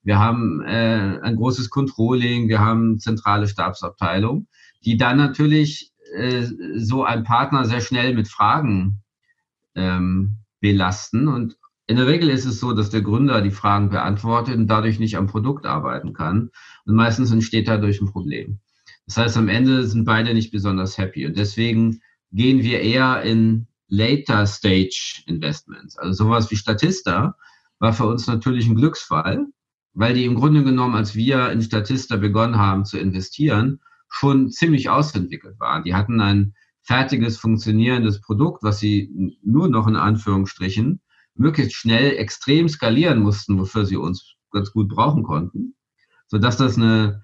wir 0.03 0.19
haben 0.19 0.61
äh, 0.63 1.19
ein 1.21 1.35
großes 1.35 1.69
Controlling, 1.69 2.47
wir 2.47 2.59
haben 2.59 2.99
zentrale 2.99 3.47
Stabsabteilung, 3.47 4.47
die 4.83 4.97
dann 4.97 5.17
natürlich 5.17 5.91
äh, 6.15 6.47
so 6.75 7.03
ein 7.03 7.23
Partner 7.23 7.65
sehr 7.65 7.81
schnell 7.81 8.15
mit 8.15 8.27
Fragen 8.27 9.03
ähm, 9.75 10.37
belasten 10.59 11.27
und 11.27 11.57
in 11.87 11.95
der 11.95 12.07
Regel 12.07 12.29
ist 12.29 12.45
es 12.45 12.59
so, 12.59 12.73
dass 12.73 12.89
der 12.89 13.01
Gründer 13.01 13.41
die 13.41 13.51
Fragen 13.51 13.89
beantwortet 13.89 14.55
und 14.55 14.67
dadurch 14.67 14.99
nicht 14.99 15.15
am 15.15 15.27
Produkt 15.27 15.65
arbeiten 15.65 16.13
kann. 16.13 16.51
Und 16.85 16.95
meistens 16.95 17.31
entsteht 17.31 17.69
dadurch 17.69 18.01
ein 18.01 18.11
Problem. 18.11 18.59
Das 19.05 19.15
heißt, 19.15 19.37
am 19.37 19.47
Ende 19.47 19.87
sind 19.87 20.03
beide 20.03 20.33
nicht 20.33 20.51
besonders 20.51 20.97
happy. 20.97 21.25
Und 21.25 21.37
deswegen 21.37 22.01
gehen 22.33 22.61
wir 22.61 22.81
eher 22.81 23.21
in 23.21 23.67
Later 23.87 24.45
Stage 24.45 25.23
Investments. 25.27 25.97
Also 25.97 26.25
sowas 26.25 26.51
wie 26.51 26.57
Statista 26.57 27.37
war 27.79 27.93
für 27.93 28.05
uns 28.05 28.27
natürlich 28.27 28.67
ein 28.67 28.75
Glücksfall, 28.75 29.47
weil 29.93 30.13
die 30.13 30.25
im 30.25 30.35
Grunde 30.35 30.65
genommen, 30.65 30.95
als 30.95 31.15
wir 31.15 31.51
in 31.51 31.61
Statista 31.61 32.17
begonnen 32.17 32.57
haben 32.57 32.83
zu 32.83 32.99
investieren, 32.99 33.79
schon 34.09 34.51
ziemlich 34.51 34.89
ausentwickelt 34.89 35.57
waren. 35.59 35.85
Die 35.85 35.95
hatten 35.95 36.19
ein 36.19 36.53
fertiges, 36.81 37.37
funktionierendes 37.37 38.19
Produkt, 38.19 38.61
was 38.63 38.79
sie 38.79 39.37
nur 39.41 39.69
noch 39.69 39.87
in 39.87 39.95
Anführungsstrichen 39.95 41.01
möglichst 41.39 41.73
schnell 41.73 42.17
extrem 42.17 42.69
skalieren 42.69 43.19
mussten, 43.19 43.59
wofür 43.59 43.85
sie 43.85 43.97
uns 43.97 44.35
ganz 44.51 44.71
gut 44.71 44.89
brauchen 44.89 45.23
konnten, 45.23 45.75
sodass 46.27 46.57
das 46.57 46.77
eine 46.77 47.23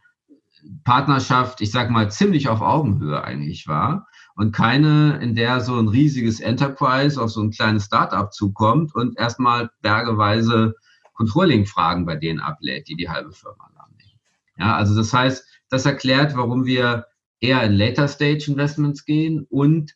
Partnerschaft, 0.84 1.62
ich 1.62 1.72
sag 1.72 1.90
mal, 1.90 2.10
ziemlich 2.12 2.48
auf 2.48 2.62
Augenhöhe 2.62 3.24
eigentlich 3.24 3.68
war 3.68 4.08
und 4.36 4.52
keine, 4.54 5.20
in 5.22 5.36
der 5.36 5.62
so 5.62 5.76
ein 5.76 5.88
riesiges 5.88 6.40
Enterprise 6.40 7.22
auf 7.22 7.32
so 7.32 7.42
ein 7.42 7.52
kleines 7.52 7.86
Startup 7.86 8.32
zukommt 8.32 8.96
und 8.96 9.18
erstmal 9.20 9.70
bergeweise 9.82 10.76
Controlling-Fragen 11.14 12.06
bei 12.06 12.16
denen 12.16 12.40
ablädt, 12.40 12.88
die 12.88 12.96
die 12.96 13.10
halbe 13.10 13.32
Firma 13.32 13.70
lahmlegen. 13.76 14.20
Ja, 14.58 14.76
also 14.76 14.96
das 14.96 15.14
heißt, 15.14 15.46
das 15.70 15.86
erklärt, 15.86 16.36
warum 16.36 16.66
wir 16.66 17.06
eher 17.40 17.62
in 17.64 17.74
Later 17.74 18.08
Stage 18.08 18.46
Investments 18.48 19.06
gehen 19.06 19.46
und 19.50 19.94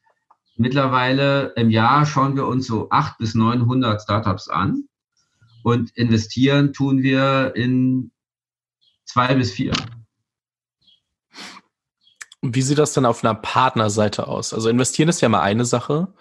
Mittlerweile 0.58 1.54
im 1.56 1.70
Jahr 1.70 2.06
schauen 2.06 2.36
wir 2.36 2.48
uns 2.48 2.65
so 2.65 2.89
800 2.89 3.17
bis 3.20 3.36
900 3.36 4.02
Startups 4.02 4.50
an 4.50 4.88
und 5.63 5.91
investieren 5.96 6.74
tun 6.74 7.04
wir 7.04 7.56
in 7.56 8.12
zwei 9.06 9.36
bis 9.36 9.52
vier. 9.52 9.74
Wie 12.41 12.62
sieht 12.62 12.78
das 12.80 12.93
dann 12.93 13.06
auf 13.06 13.24
einer 13.24 13.36
Partnerseite 13.36 14.28
aus? 14.28 14.54
Also 14.54 14.70
investieren 14.70 15.10
ist 15.10 15.22
ja 15.22 15.30
mal 15.30 15.41
eine 15.41 15.65
Sache. 15.65 16.13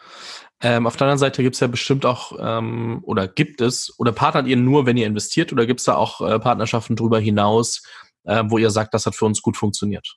Ähm, 0.61 0.87
auf 0.87 0.97
der 0.97 1.07
anderen 1.07 1.19
Seite 1.19 1.43
gibt 1.43 1.55
es 1.55 1.61
ja 1.61 1.67
bestimmt 1.67 2.05
auch, 2.05 2.33
ähm, 2.39 3.01
oder 3.05 3.29
gibt 3.29 3.61
es, 3.61 3.95
oder 3.99 4.13
partnert 4.13 4.47
ihr 4.47 4.57
nur, 4.57 4.87
wenn 4.87 4.97
ihr 4.97 5.07
investiert, 5.07 5.53
oder 5.53 5.67
gibt 5.67 5.81
es 5.81 5.85
da 5.85 5.95
auch 5.95 6.21
äh, 6.21 6.39
Partnerschaften 6.39 6.97
darüber 6.97 7.21
hinaus, 7.21 7.83
äh, 8.25 8.43
wo 8.47 8.59
ihr 8.59 8.71
sagt, 8.71 8.95
das 8.95 9.07
hat 9.07 9.15
für 9.15 9.27
uns 9.27 9.43
gut 9.43 9.57
funktioniert? 9.57 10.17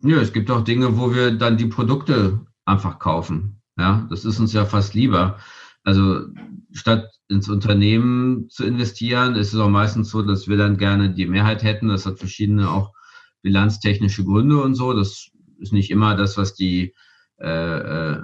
Ja, 0.00 0.18
es 0.18 0.32
gibt 0.32 0.50
auch 0.50 0.64
Dinge, 0.64 0.98
wo 0.98 1.14
wir 1.14 1.32
dann 1.32 1.56
die 1.56 1.66
Produkte 1.66 2.40
einfach 2.68 2.98
kaufen. 2.98 3.62
Ja, 3.76 4.06
das 4.10 4.24
ist 4.24 4.38
uns 4.38 4.52
ja 4.52 4.64
fast 4.64 4.94
lieber. 4.94 5.38
Also 5.84 6.26
statt 6.72 7.10
ins 7.28 7.48
Unternehmen 7.48 8.48
zu 8.50 8.64
investieren, 8.64 9.36
ist 9.36 9.54
es 9.54 9.60
auch 9.60 9.68
meistens 9.68 10.10
so, 10.10 10.22
dass 10.22 10.48
wir 10.48 10.56
dann 10.56 10.76
gerne 10.76 11.10
die 11.10 11.26
Mehrheit 11.26 11.62
hätten. 11.62 11.88
Das 11.88 12.06
hat 12.06 12.18
verschiedene 12.18 12.70
auch 12.70 12.92
bilanztechnische 13.42 14.24
Gründe 14.24 14.60
und 14.60 14.74
so. 14.74 14.92
Das 14.92 15.30
ist 15.58 15.72
nicht 15.72 15.90
immer 15.90 16.16
das, 16.16 16.36
was 16.36 16.54
die, 16.54 16.94
äh, 17.38 17.48
äh 17.48 18.22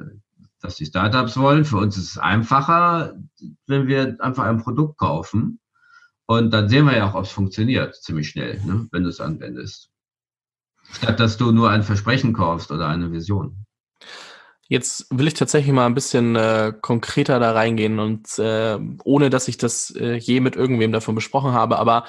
was 0.61 0.77
die 0.77 0.87
Startups 0.87 1.37
wollen. 1.37 1.67
Für 1.67 1.77
uns 1.77 1.97
ist 1.99 2.13
es 2.13 2.19
einfacher, 2.19 3.15
wenn 3.67 3.87
wir 3.87 4.17
einfach 4.21 4.45
ein 4.45 4.63
Produkt 4.63 4.99
kaufen. 4.99 5.61
Und 6.27 6.53
dann 6.53 6.71
sehen 6.71 6.87
wir 6.87 6.97
ja 6.97 7.11
auch, 7.11 7.15
ob 7.15 7.25
es 7.25 7.33
funktioniert, 7.33 7.95
ziemlich 7.97 8.31
schnell, 8.31 8.59
ne, 8.65 8.89
wenn 8.91 9.03
du 9.03 9.11
es 9.11 9.21
anwendest. 9.21 9.91
Statt 10.91 11.21
dass 11.21 11.37
du 11.37 11.53
nur 11.53 11.71
ein 11.71 11.83
Versprechen 11.83 12.33
kaufst 12.33 12.71
oder 12.71 12.89
eine 12.89 13.13
Vision. 13.13 13.67
Jetzt 14.69 15.07
will 15.11 15.27
ich 15.27 15.35
tatsächlich 15.35 15.73
mal 15.73 15.87
ein 15.87 15.95
bisschen 15.95 16.37
äh, 16.37 16.73
konkreter 16.81 17.39
da 17.39 17.53
reingehen 17.53 17.99
und 17.99 18.39
äh, 18.39 18.79
ohne, 19.05 19.29
dass 19.29 19.49
ich 19.49 19.59
das 19.59 19.91
äh, 19.95 20.15
je 20.15 20.41
mit 20.41 20.57
irgendwem 20.57 20.91
davon 20.91 21.15
besprochen 21.15 21.53
habe, 21.53 21.79
aber 21.79 22.05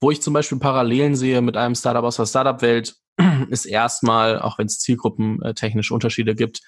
wo 0.00 0.10
ich 0.10 0.20
zum 0.20 0.34
Beispiel 0.34 0.58
Parallelen 0.58 1.14
sehe 1.14 1.40
mit 1.42 1.56
einem 1.56 1.76
Startup 1.76 2.02
aus 2.02 2.16
der 2.16 2.26
Startup-Welt, 2.26 2.96
ist 3.50 3.66
erstmal, 3.66 4.40
auch 4.40 4.58
wenn 4.58 4.66
es 4.66 4.80
Zielgruppen 4.80 5.40
äh, 5.42 5.54
Unterschiede 5.90 6.34
gibt, 6.34 6.60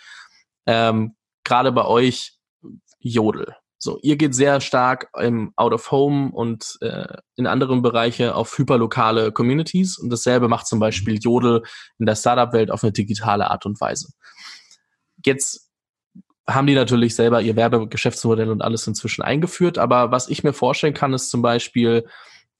ähm, 0.66 1.16
gerade 1.42 1.72
bei 1.72 1.84
euch 1.84 2.38
Jodel. 3.00 3.56
So, 3.78 3.98
ihr 4.02 4.16
geht 4.16 4.34
sehr 4.34 4.60
stark 4.62 5.08
im 5.20 5.52
Out 5.56 5.74
of 5.74 5.90
Home 5.90 6.30
und 6.32 6.78
äh, 6.80 7.18
in 7.36 7.46
anderen 7.46 7.82
Bereiche 7.82 8.34
auf 8.34 8.56
hyperlokale 8.56 9.30
Communities 9.30 9.98
und 9.98 10.10
dasselbe 10.10 10.48
macht 10.48 10.66
zum 10.66 10.78
Beispiel 10.78 11.18
Jodel 11.18 11.64
in 11.98 12.06
der 12.06 12.16
Startup-Welt 12.16 12.70
auf 12.70 12.82
eine 12.82 12.92
digitale 12.92 13.50
Art 13.50 13.66
und 13.66 13.78
Weise. 13.80 14.08
Jetzt 15.24 15.70
haben 16.46 16.66
die 16.66 16.74
natürlich 16.74 17.14
selber 17.14 17.40
ihr 17.40 17.56
Werbegeschäftsmodell 17.56 18.50
und 18.50 18.62
alles 18.62 18.86
inzwischen 18.86 19.22
eingeführt. 19.22 19.78
Aber 19.78 20.10
was 20.10 20.28
ich 20.28 20.44
mir 20.44 20.52
vorstellen 20.52 20.94
kann, 20.94 21.14
ist 21.14 21.30
zum 21.30 21.40
Beispiel, 21.42 22.06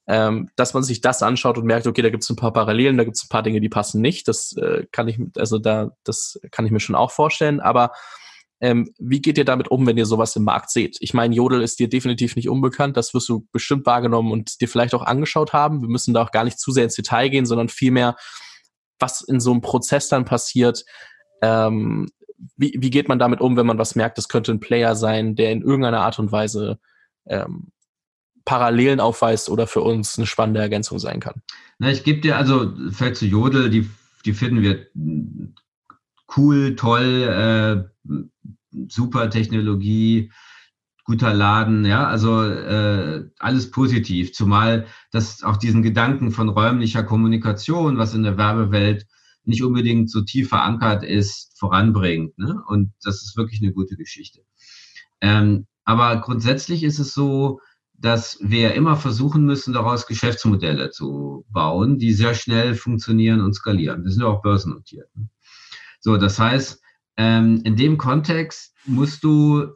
ähm, 0.07 0.49
dass 0.57 0.75
man 0.75 0.83
sich 0.83 1.01
das 1.01 1.23
anschaut 1.23 1.59
und 1.59 1.67
merkt, 1.67 1.87
okay, 1.87 2.03
da 2.03 2.11
gibt 2.11 2.23
es 2.23 2.31
ein 2.31 2.37
paar 2.37 2.53
Parallelen, 2.53 2.97
da 2.97 3.05
gibt 3.05 3.17
es 3.17 3.25
ein 3.25 3.29
paar 3.29 3.43
Dinge, 3.43 3.61
die 3.61 3.69
passen 3.69 4.01
nicht. 4.01 4.29
Das 4.29 4.57
äh, 4.57 4.87
kann 4.91 5.09
ich, 5.09 5.19
also 5.37 5.59
da, 5.59 5.93
das 6.05 6.41
kann 6.51 6.65
ich 6.65 6.73
mir 6.73 6.81
schon 6.81 6.95
auch 6.97 7.11
vorstellen. 7.11 7.61
Aber 7.61 7.93
ähm, 8.61 8.91
wie 8.99 9.21
geht 9.21 9.37
ihr 9.37 9.45
damit 9.45 9.69
um, 9.69 9.87
wenn 9.87 9.99
ihr 9.99 10.07
sowas 10.07 10.35
im 10.37 10.45
Markt 10.45 10.71
seht? 10.71 10.97
Ich 11.01 11.13
meine, 11.13 11.35
Jodel 11.35 11.63
ist 11.63 11.79
dir 11.79 11.89
definitiv 11.89 12.37
nicht 12.37 12.49
unbekannt. 12.49 12.97
Das 12.97 13.13
wirst 13.13 13.29
du 13.29 13.47
bestimmt 13.53 13.85
wahrgenommen 13.85 14.33
und 14.33 14.63
dir 14.63 14.69
vielleicht 14.69 14.95
auch 14.95 15.03
angeschaut 15.03 15.53
haben. 15.53 15.83
Wir 15.83 15.89
müssen 15.89 16.15
da 16.15 16.23
auch 16.23 16.31
gar 16.31 16.45
nicht 16.45 16.59
zu 16.59 16.73
sehr 16.73 16.85
ins 16.85 16.95
Detail 16.95 17.29
gehen, 17.29 17.45
sondern 17.45 17.69
vielmehr, 17.69 18.17
was 18.99 19.21
in 19.21 19.41
so 19.41 19.51
einem 19.51 19.61
Prozess 19.61 20.09
dann 20.09 20.25
passiert, 20.25 20.85
ähm, 21.43 22.09
wie, 22.57 22.75
wie 22.79 22.91
geht 22.91 23.09
man 23.09 23.19
damit 23.19 23.41
um, 23.41 23.57
wenn 23.57 23.67
man 23.67 23.79
was 23.79 23.95
merkt, 23.95 24.19
das 24.19 24.29
könnte 24.29 24.53
ein 24.53 24.61
Player 24.61 24.97
sein, 24.97 25.35
der 25.37 25.53
in 25.53 25.63
irgendeiner 25.63 26.01
Art 26.01 26.19
und 26.19 26.33
Weise 26.33 26.79
ähm, 27.27 27.69
Parallelen 28.45 29.01
aufweist 29.01 29.49
oder 29.49 29.67
für 29.67 29.81
uns 29.81 30.19
eine 30.19 30.27
spannende 30.27 30.61
Ergänzung 30.61 30.99
sein 30.99 31.21
kann. 31.21 31.43
Na, 31.79 31.91
ich 31.91 32.05
gebe 32.05 32.21
dir 32.21 32.37
also 32.37 32.75
vielleicht 32.91 33.17
zu 33.17 33.27
Jodel, 33.27 33.71
die, 33.71 33.89
die 34.25 34.33
finden 34.33 34.63
wir 34.63 34.87
cool, 36.37 36.77
toll, 36.77 37.89
äh, 38.05 38.25
super 38.89 39.31
Technologie, 39.31 40.31
guter 41.05 41.35
Laden, 41.35 41.85
ja, 41.85 42.07
also 42.07 42.43
äh, 42.43 43.25
alles 43.39 43.71
positiv, 43.71 44.33
zumal 44.33 44.87
das 45.13 45.43
auch 45.43 45.57
diesen 45.57 45.83
Gedanken 45.83 46.31
von 46.31 46.49
räumlicher 46.49 47.03
Kommunikation, 47.03 47.99
was 47.99 48.15
in 48.15 48.23
der 48.23 48.39
Werbewelt 48.39 49.07
nicht 49.45 49.63
unbedingt 49.63 50.11
so 50.11 50.23
tief 50.23 50.49
verankert 50.49 51.05
ist, 51.05 51.59
voranbringt. 51.59 52.39
Ne? 52.39 52.63
Und 52.67 52.93
das 53.03 53.23
ist 53.23 53.37
wirklich 53.37 53.63
eine 53.63 53.73
gute 53.73 53.97
Geschichte. 53.97 54.41
Ähm, 55.21 55.67
aber 55.85 56.21
grundsätzlich 56.21 56.83
ist 56.83 56.99
es 56.99 57.15
so, 57.15 57.61
dass 57.93 58.39
wir 58.41 58.75
immer 58.75 58.97
versuchen 58.97 59.45
müssen, 59.45 59.73
daraus 59.73 60.07
Geschäftsmodelle 60.07 60.91
zu 60.91 61.45
bauen, 61.51 61.99
die 61.99 62.13
sehr 62.13 62.35
schnell 62.35 62.75
funktionieren 62.75 63.41
und 63.41 63.55
skalieren. 63.55 64.05
Wir 64.05 64.11
sind 64.11 64.23
ja 64.23 64.29
auch 64.29 64.43
börsennotiert. 64.43 65.09
Ne? 65.15 65.29
So, 66.01 66.17
das 66.17 66.39
heißt, 66.39 66.83
ähm, 67.17 67.61
in 67.65 67.77
dem 67.77 67.97
Kontext 67.97 68.75
musst 68.85 69.25
du 69.25 69.69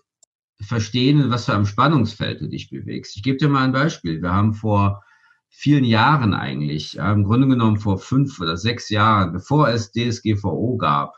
verstehen, 0.60 1.30
was 1.30 1.44
für 1.46 1.54
einem 1.54 1.66
Spannungsfeld 1.66 2.40
du 2.40 2.48
dich 2.48 2.68
bewegst. 2.68 3.16
Ich 3.16 3.22
gebe 3.22 3.38
dir 3.38 3.48
mal 3.48 3.64
ein 3.64 3.72
Beispiel. 3.72 4.20
Wir 4.20 4.32
haben 4.32 4.54
vor 4.54 5.04
vielen 5.50 5.84
Jahren 5.84 6.34
eigentlich, 6.34 6.94
ja, 6.94 7.12
im 7.12 7.24
Grunde 7.24 7.48
genommen 7.48 7.78
vor 7.78 7.98
fünf 7.98 8.40
oder 8.40 8.56
sechs 8.56 8.88
Jahren, 8.90 9.32
bevor 9.32 9.68
es 9.68 9.92
DSGVO 9.92 10.76
gab, 10.76 11.14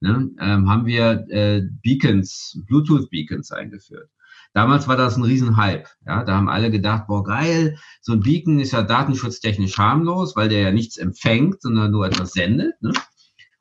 ne, 0.00 0.30
ähm, 0.40 0.70
haben 0.70 0.86
wir 0.86 1.26
äh, 1.28 1.62
Beacons, 1.82 2.60
Bluetooth-Beacons 2.66 3.50
eingeführt. 3.50 4.08
Damals 4.54 4.86
war 4.86 4.96
das 4.96 5.16
ein 5.16 5.24
Riesenhype. 5.24 5.88
Ja, 6.06 6.22
da 6.22 6.36
haben 6.36 6.48
alle 6.48 6.70
gedacht, 6.70 7.08
boah, 7.08 7.24
geil, 7.24 7.76
so 8.00 8.12
ein 8.12 8.20
Beacon 8.20 8.60
ist 8.60 8.72
ja 8.72 8.82
datenschutztechnisch 8.82 9.76
harmlos, 9.78 10.36
weil 10.36 10.48
der 10.48 10.60
ja 10.60 10.70
nichts 10.70 10.96
empfängt, 10.96 11.60
sondern 11.60 11.90
nur 11.90 12.06
etwas 12.06 12.32
sendet. 12.32 12.80
Ne? 12.80 12.92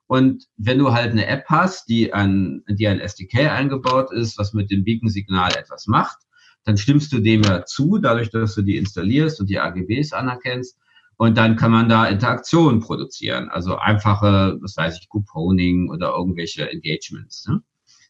Und 0.06 0.46
wenn 0.58 0.78
du 0.78 0.94
halt 0.94 1.12
eine 1.12 1.26
App 1.26 1.46
hast, 1.48 1.90
die 1.90 2.14
ein, 2.14 2.64
die 2.68 2.88
ein 2.88 3.00
SDK 3.00 3.50
eingebaut 3.50 4.12
ist, 4.12 4.38
was 4.38 4.54
mit 4.54 4.70
dem 4.70 4.84
Beacon-Signal 4.84 5.56
etwas 5.56 5.88
macht, 5.88 6.20
dann 6.66 6.78
stimmst 6.78 7.12
du 7.12 7.20
dem 7.20 7.44
ja 7.44 7.66
zu, 7.66 7.98
dadurch, 7.98 8.30
dass 8.30 8.56
du 8.56 8.62
die 8.62 8.78
installierst 8.78 9.40
und 9.40 9.50
die 9.50 9.60
AGBs 9.60 10.14
anerkennst. 10.14 10.78
Und 11.18 11.38
dann 11.38 11.56
kann 11.56 11.72
man 11.72 11.90
da 11.90 12.06
Interaktionen 12.06 12.80
produzieren. 12.80 13.50
Also 13.50 13.78
einfache, 13.78 14.58
was 14.62 14.76
weiß 14.76 15.00
ich, 15.00 15.10
Couponing 15.10 15.90
oder 15.90 16.14
irgendwelche 16.16 16.70
Engagements. 16.70 17.48
Ne? 17.48 17.62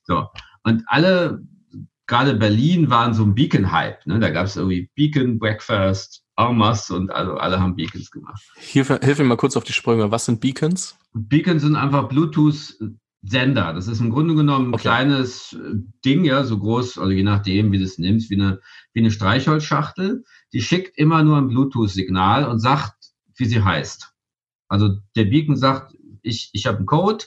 So. 0.04 0.28
Und 0.63 0.84
alle, 0.88 1.44
gerade 2.08 2.36
Berlin, 2.36 2.89
waren 2.89 3.13
so 3.13 3.24
ein 3.24 3.36
Beacon-Hype. 3.36 4.06
Ne? 4.08 4.20
Da 4.20 4.30
gab 4.30 4.46
es 4.46 4.56
irgendwie 4.56 4.89
Beacon 4.96 5.38
Breakfast, 5.38 6.24
Armas 6.36 6.89
und 6.89 7.12
also 7.12 7.36
alle 7.36 7.60
haben 7.60 7.76
Beacons 7.76 8.10
gemacht. 8.10 8.42
Hilf, 8.56 8.88
hilf 8.88 9.20
mir 9.20 9.26
mal 9.26 9.38
kurz 9.38 9.58
auf 9.58 9.63
die 9.63 9.74
Sprünge. 9.74 10.10
Was 10.10 10.26
sind 10.26 10.39
Beacons? 10.39 10.98
Beacons 11.13 11.62
sind 11.62 11.76
einfach 11.76 12.08
Bluetooth-Sender. 13.24 13.74
Das 13.74 13.88
ist 13.88 14.00
im 14.00 14.10
Grunde 14.10 14.36
genommen 14.36 14.70
ein 14.70 14.74
okay. 14.74 14.82
kleines 14.82 15.54
äh, 15.54 15.76
Ding, 16.06 16.26
ja, 16.26 16.44
so 16.44 16.60
groß, 16.60 16.98
also 16.98 17.12
je 17.12 17.24
nachdem, 17.24 17.72
wie 17.72 17.80
du 17.80 17.84
es 17.84 17.98
nimmst, 17.98 18.30
wie 18.30 18.36
eine, 18.36 18.60
wie 18.94 19.00
eine 19.00 19.12
Streichholzschachtel. 19.12 20.24
Die 20.52 20.62
schickt 20.62 20.98
immer 20.98 21.24
nur 21.24 21.38
ein 21.38 21.48
Bluetooth-Signal 21.48 22.46
und 22.46 22.60
sagt, 22.60 22.94
wie 23.36 23.46
sie 23.46 23.64
heißt. 23.64 24.14
Also 24.68 24.98
der 25.16 25.26
Beacon 25.26 25.56
sagt, 25.56 25.96
ich, 26.22 26.50
ich 26.54 26.66
habe 26.66 26.78
einen 26.78 26.86
Code, 26.86 27.26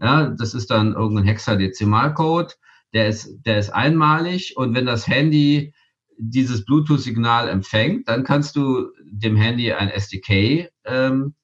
ja, 0.00 0.30
das 0.30 0.54
ist 0.54 0.70
dann 0.70 0.94
irgendein 0.94 1.26
Hexadezimalcode, 1.26 2.56
der 2.92 3.08
ist, 3.08 3.38
der 3.44 3.58
ist 3.58 3.70
einmalig 3.70 4.56
und 4.56 4.74
wenn 4.74 4.86
das 4.86 5.06
Handy 5.06 5.72
dieses 6.16 6.64
Bluetooth-Signal 6.64 7.48
empfängt, 7.48 8.08
dann 8.08 8.22
kannst 8.22 8.54
du 8.54 8.90
dem 9.04 9.36
Handy 9.36 9.72
ein 9.72 9.88
SDK 9.88 10.68
ähm, 10.84 11.34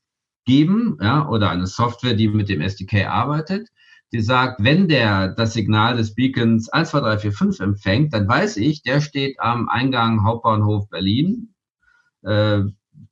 geben, 0.45 0.97
ja, 1.01 1.29
oder 1.29 1.51
eine 1.51 1.67
Software, 1.67 2.15
die 2.15 2.29
mit 2.29 2.49
dem 2.49 2.61
SDK 2.61 3.07
arbeitet, 3.07 3.69
die 4.13 4.21
sagt, 4.21 4.63
wenn 4.63 4.89
der 4.89 5.29
das 5.29 5.53
Signal 5.53 5.97
des 5.97 6.15
Beacons 6.15 6.69
1, 6.69 6.91
2, 6.91 7.01
3, 7.01 7.19
4, 7.19 7.33
5 7.33 7.61
empfängt, 7.61 8.13
dann 8.13 8.29
weiß 8.29 8.57
ich, 8.57 8.83
der 8.83 9.01
steht 9.01 9.39
am 9.39 9.69
Eingang 9.69 10.25
Hauptbahnhof 10.25 10.89
Berlin, 10.89 11.55
äh, 12.23 12.63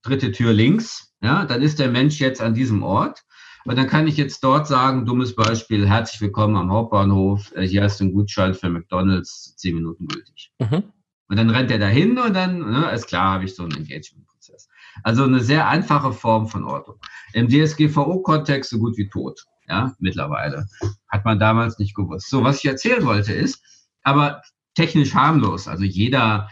dritte 0.03 0.33
Tür 0.33 0.53
links, 0.53 1.15
ja, 1.23 1.45
dann 1.45 1.63
ist 1.63 1.79
der 1.79 1.91
Mensch 1.91 2.21
jetzt 2.21 2.41
an 2.41 2.55
diesem 2.55 2.83
Ort. 2.83 3.25
Und 3.65 3.77
dann 3.77 3.87
kann 3.87 4.07
ich 4.07 4.17
jetzt 4.17 4.43
dort 4.45 4.67
sagen, 4.67 5.05
dummes 5.05 5.35
Beispiel, 5.35 5.87
herzlich 5.87 6.21
willkommen 6.21 6.57
am 6.57 6.71
Hauptbahnhof, 6.71 7.53
äh, 7.55 7.67
hier 7.67 7.83
hast 7.83 8.01
du 8.01 8.05
einen 8.05 8.15
Gutschein 8.15 8.55
für 8.55 8.69
McDonalds, 8.69 9.57
zehn 9.57 9.75
Minuten 9.75 10.07
gültig. 10.07 10.53
Mhm. 10.59 10.85
Und 11.29 11.37
dann 11.37 11.51
rennt 11.51 11.71
er 11.71 11.79
dahin 11.79 12.19
und 12.19 12.35
dann, 12.35 12.59
ne, 12.59 12.91
ist 12.93 13.07
klar, 13.07 13.35
habe 13.35 13.45
ich 13.45 13.55
so 13.55 13.63
einen 13.63 13.77
Engagement-Prozess. 13.77 14.69
Also 15.03 15.25
eine 15.25 15.41
sehr 15.41 15.69
einfache 15.69 16.13
Form 16.13 16.49
von 16.49 16.65
Ortung. 16.65 16.97
Im 17.35 17.49
DSGVO-Kontext 17.49 18.71
so 18.71 18.79
gut 18.79 18.97
wie 18.97 19.09
tot, 19.09 19.45
ja, 19.69 19.95
mittlerweile. 19.99 20.67
Hat 21.09 21.25
man 21.25 21.39
damals 21.39 21.79
nicht 21.79 21.95
gewusst. 21.95 22.31
So, 22.31 22.43
was 22.45 22.59
ich 22.59 22.67
erzählen 22.67 23.05
wollte 23.05 23.33
ist, 23.33 23.63
aber 24.03 24.43
technisch 24.75 25.15
harmlos. 25.15 25.69
Also 25.69 25.85
jeder 25.85 26.49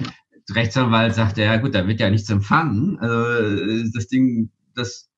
Rechtsanwalt 0.50 1.14
sagt, 1.14 1.38
ja 1.38 1.56
gut, 1.56 1.74
da 1.74 1.86
wird 1.86 2.00
ja 2.00 2.10
nichts 2.10 2.30
empfangen. 2.30 2.98
Also 2.98 3.90
das 3.94 4.08
Ding, 4.08 4.50
das 4.74 5.08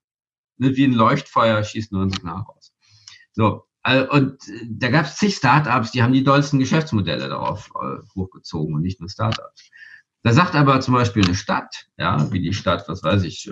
wird 0.56 0.76
wie 0.76 0.84
ein 0.84 0.92
Leuchtfeuer, 0.92 1.62
schießt 1.62 1.92
nur 1.92 2.02
ein 2.02 2.10
Signal 2.10 2.42
raus. 2.42 2.72
So, 3.32 3.64
und 4.10 4.48
äh, 4.48 4.66
da 4.68 4.88
gab 4.90 5.06
es 5.06 5.16
zig 5.16 5.36
Startups, 5.36 5.92
die 5.92 6.02
haben 6.02 6.12
die 6.12 6.24
dollsten 6.24 6.58
Geschäftsmodelle 6.58 7.28
darauf 7.28 7.70
äh, 7.80 7.98
hochgezogen 8.14 8.74
und 8.74 8.82
nicht 8.82 9.00
nur 9.00 9.08
Startups. 9.08 9.70
Da 10.22 10.32
sagt 10.32 10.54
aber 10.54 10.80
zum 10.80 10.94
Beispiel 10.94 11.24
eine 11.24 11.36
Stadt, 11.36 11.86
ja, 11.96 12.30
wie 12.32 12.42
die 12.42 12.52
Stadt, 12.52 12.88
was 12.88 13.02
weiß 13.02 13.22
ich, 13.22 13.50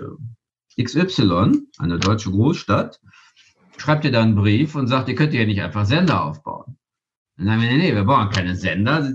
XY, 0.79 1.63
eine 1.79 1.97
deutsche 1.97 2.29
Großstadt, 2.29 2.99
schreibt 3.77 4.05
ihr 4.05 4.11
da 4.11 4.21
einen 4.21 4.35
Brief 4.35 4.75
und 4.75 4.87
sagt, 4.87 5.09
ihr 5.09 5.15
könnt 5.15 5.33
ja 5.33 5.45
nicht 5.45 5.61
einfach 5.61 5.85
Sender 5.85 6.23
aufbauen. 6.23 6.77
Dann 7.37 7.47
sagen 7.47 7.61
wir, 7.61 7.69
nee, 7.69 7.77
nee, 7.77 7.95
wir 7.95 8.03
brauchen 8.03 8.29
keine 8.29 8.55
Sender. 8.55 9.13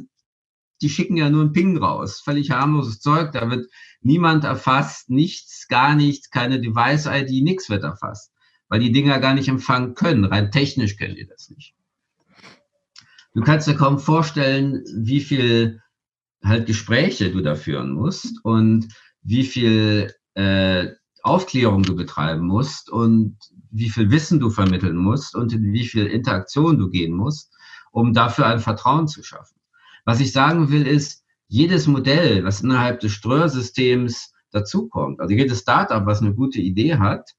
Die 0.81 0.89
schicken 0.89 1.17
ja 1.17 1.31
nur 1.31 1.43
einen 1.43 1.53
Ping 1.53 1.77
raus. 1.77 2.21
Völlig 2.21 2.51
harmloses 2.51 3.01
Zeug. 3.01 3.33
Da 3.33 3.51
wird 3.51 3.67
niemand 4.01 4.45
erfasst, 4.45 5.11
nichts, 5.11 5.67
gar 5.69 5.95
nichts, 5.95 6.31
keine 6.31 6.61
Device-ID, 6.61 7.43
nichts 7.43 7.71
wird 7.71 7.85
erfasst 7.85 8.33
weil 8.73 8.81
die 8.81 8.91
Dinger 8.91 9.19
gar 9.19 9.35
nicht 9.35 9.49
empfangen 9.49 9.93
können. 9.93 10.25
Rein 10.25 10.51
technisch 10.51 10.97
können 10.97 11.15
die 11.15 11.27
das 11.27 11.51
nicht. 11.51 11.75
Du 13.35 13.43
kannst 13.43 13.69
dir 13.69 13.75
kaum 13.75 13.99
vorstellen, 13.99 14.83
wie 14.97 15.21
viel 15.21 15.83
halt 16.43 16.65
Gespräche 16.65 17.31
du 17.31 17.43
da 17.43 17.55
führen 17.55 17.93
musst 17.93 18.43
und 18.45 18.89
wie 19.21 19.45
viel 19.45 20.15
äh, 20.33 20.89
Aufklärung 21.23 21.83
du 21.83 21.95
betreiben 21.95 22.47
musst 22.47 22.89
und 22.89 23.37
wie 23.73 23.91
viel 23.91 24.11
Wissen 24.11 24.39
du 24.39 24.51
vermitteln 24.51 24.97
musst 24.97 25.35
und 25.35 25.53
in 25.53 25.73
wie 25.73 25.87
viel 25.87 26.07
Interaktion 26.07 26.79
du 26.79 26.89
gehen 26.89 27.15
musst, 27.15 27.53
um 27.91 28.13
dafür 28.13 28.47
ein 28.47 28.61
Vertrauen 28.61 29.09
zu 29.09 29.23
schaffen. 29.23 29.57
Was 30.05 30.21
ich 30.21 30.33
sagen 30.33 30.71
will, 30.71 30.87
ist, 30.87 31.25
jedes 31.49 31.87
Modell, 31.87 32.45
was 32.45 32.63
innerhalb 32.63 33.01
des 33.01 33.13
Streuersystems 33.13 34.33
dazukommt, 34.53 35.21
also 35.21 35.35
jedes 35.35 35.61
Startup, 35.61 36.07
was 36.07 36.21
eine 36.21 36.35
gute 36.35 36.61
Idee 36.61 36.97
hat, 36.97 37.31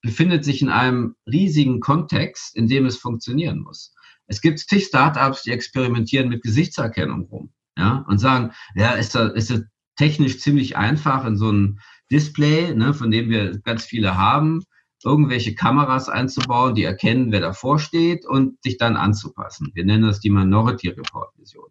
befindet 0.00 0.44
sich 0.44 0.62
in 0.62 0.68
einem 0.68 1.16
riesigen 1.26 1.80
Kontext, 1.80 2.56
in 2.56 2.66
dem 2.66 2.86
es 2.86 2.96
funktionieren 2.96 3.60
muss. 3.60 3.92
Es 4.26 4.40
gibt 4.40 4.58
zig 4.58 4.84
Startups, 4.84 5.42
die 5.42 5.50
experimentieren 5.50 6.28
mit 6.28 6.42
Gesichtserkennung 6.42 7.26
rum, 7.26 7.52
ja, 7.76 8.04
und 8.08 8.18
sagen, 8.18 8.52
ja, 8.74 8.92
ist 8.92 9.14
da, 9.14 9.28
ist 9.28 9.50
das 9.50 9.62
technisch 9.96 10.38
ziemlich 10.38 10.76
einfach 10.76 11.24
in 11.24 11.36
so 11.36 11.50
ein 11.50 11.80
Display, 12.10 12.74
ne, 12.74 12.94
von 12.94 13.10
dem 13.10 13.28
wir 13.30 13.58
ganz 13.58 13.84
viele 13.84 14.16
haben, 14.16 14.62
irgendwelche 15.04 15.54
Kameras 15.54 16.08
einzubauen, 16.08 16.74
die 16.74 16.84
erkennen, 16.84 17.32
wer 17.32 17.40
davor 17.40 17.78
steht 17.78 18.26
und 18.26 18.62
sich 18.62 18.78
dann 18.78 18.96
anzupassen. 18.96 19.70
Wir 19.74 19.84
nennen 19.84 20.04
das 20.04 20.20
die 20.20 20.30
Minority 20.30 20.88
Report 20.88 21.30
Vision. 21.38 21.70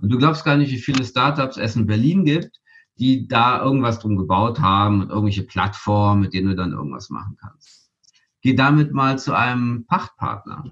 Und 0.00 0.10
du 0.10 0.18
glaubst 0.18 0.44
gar 0.44 0.56
nicht, 0.56 0.72
wie 0.72 0.78
viele 0.78 1.04
Startups 1.04 1.56
es 1.56 1.76
in 1.76 1.86
Berlin 1.86 2.24
gibt, 2.24 2.60
die 2.98 3.26
da 3.26 3.60
irgendwas 3.62 3.98
drum 3.98 4.16
gebaut 4.16 4.60
haben 4.60 5.02
und 5.02 5.10
irgendwelche 5.10 5.42
Plattformen, 5.42 6.22
mit 6.22 6.34
denen 6.34 6.48
du 6.48 6.56
dann 6.56 6.72
irgendwas 6.72 7.10
machen 7.10 7.36
kannst. 7.40 7.90
Geh 8.40 8.54
damit 8.54 8.92
mal 8.92 9.18
zu 9.18 9.34
einem 9.34 9.86
Pachtpartner. 9.86 10.64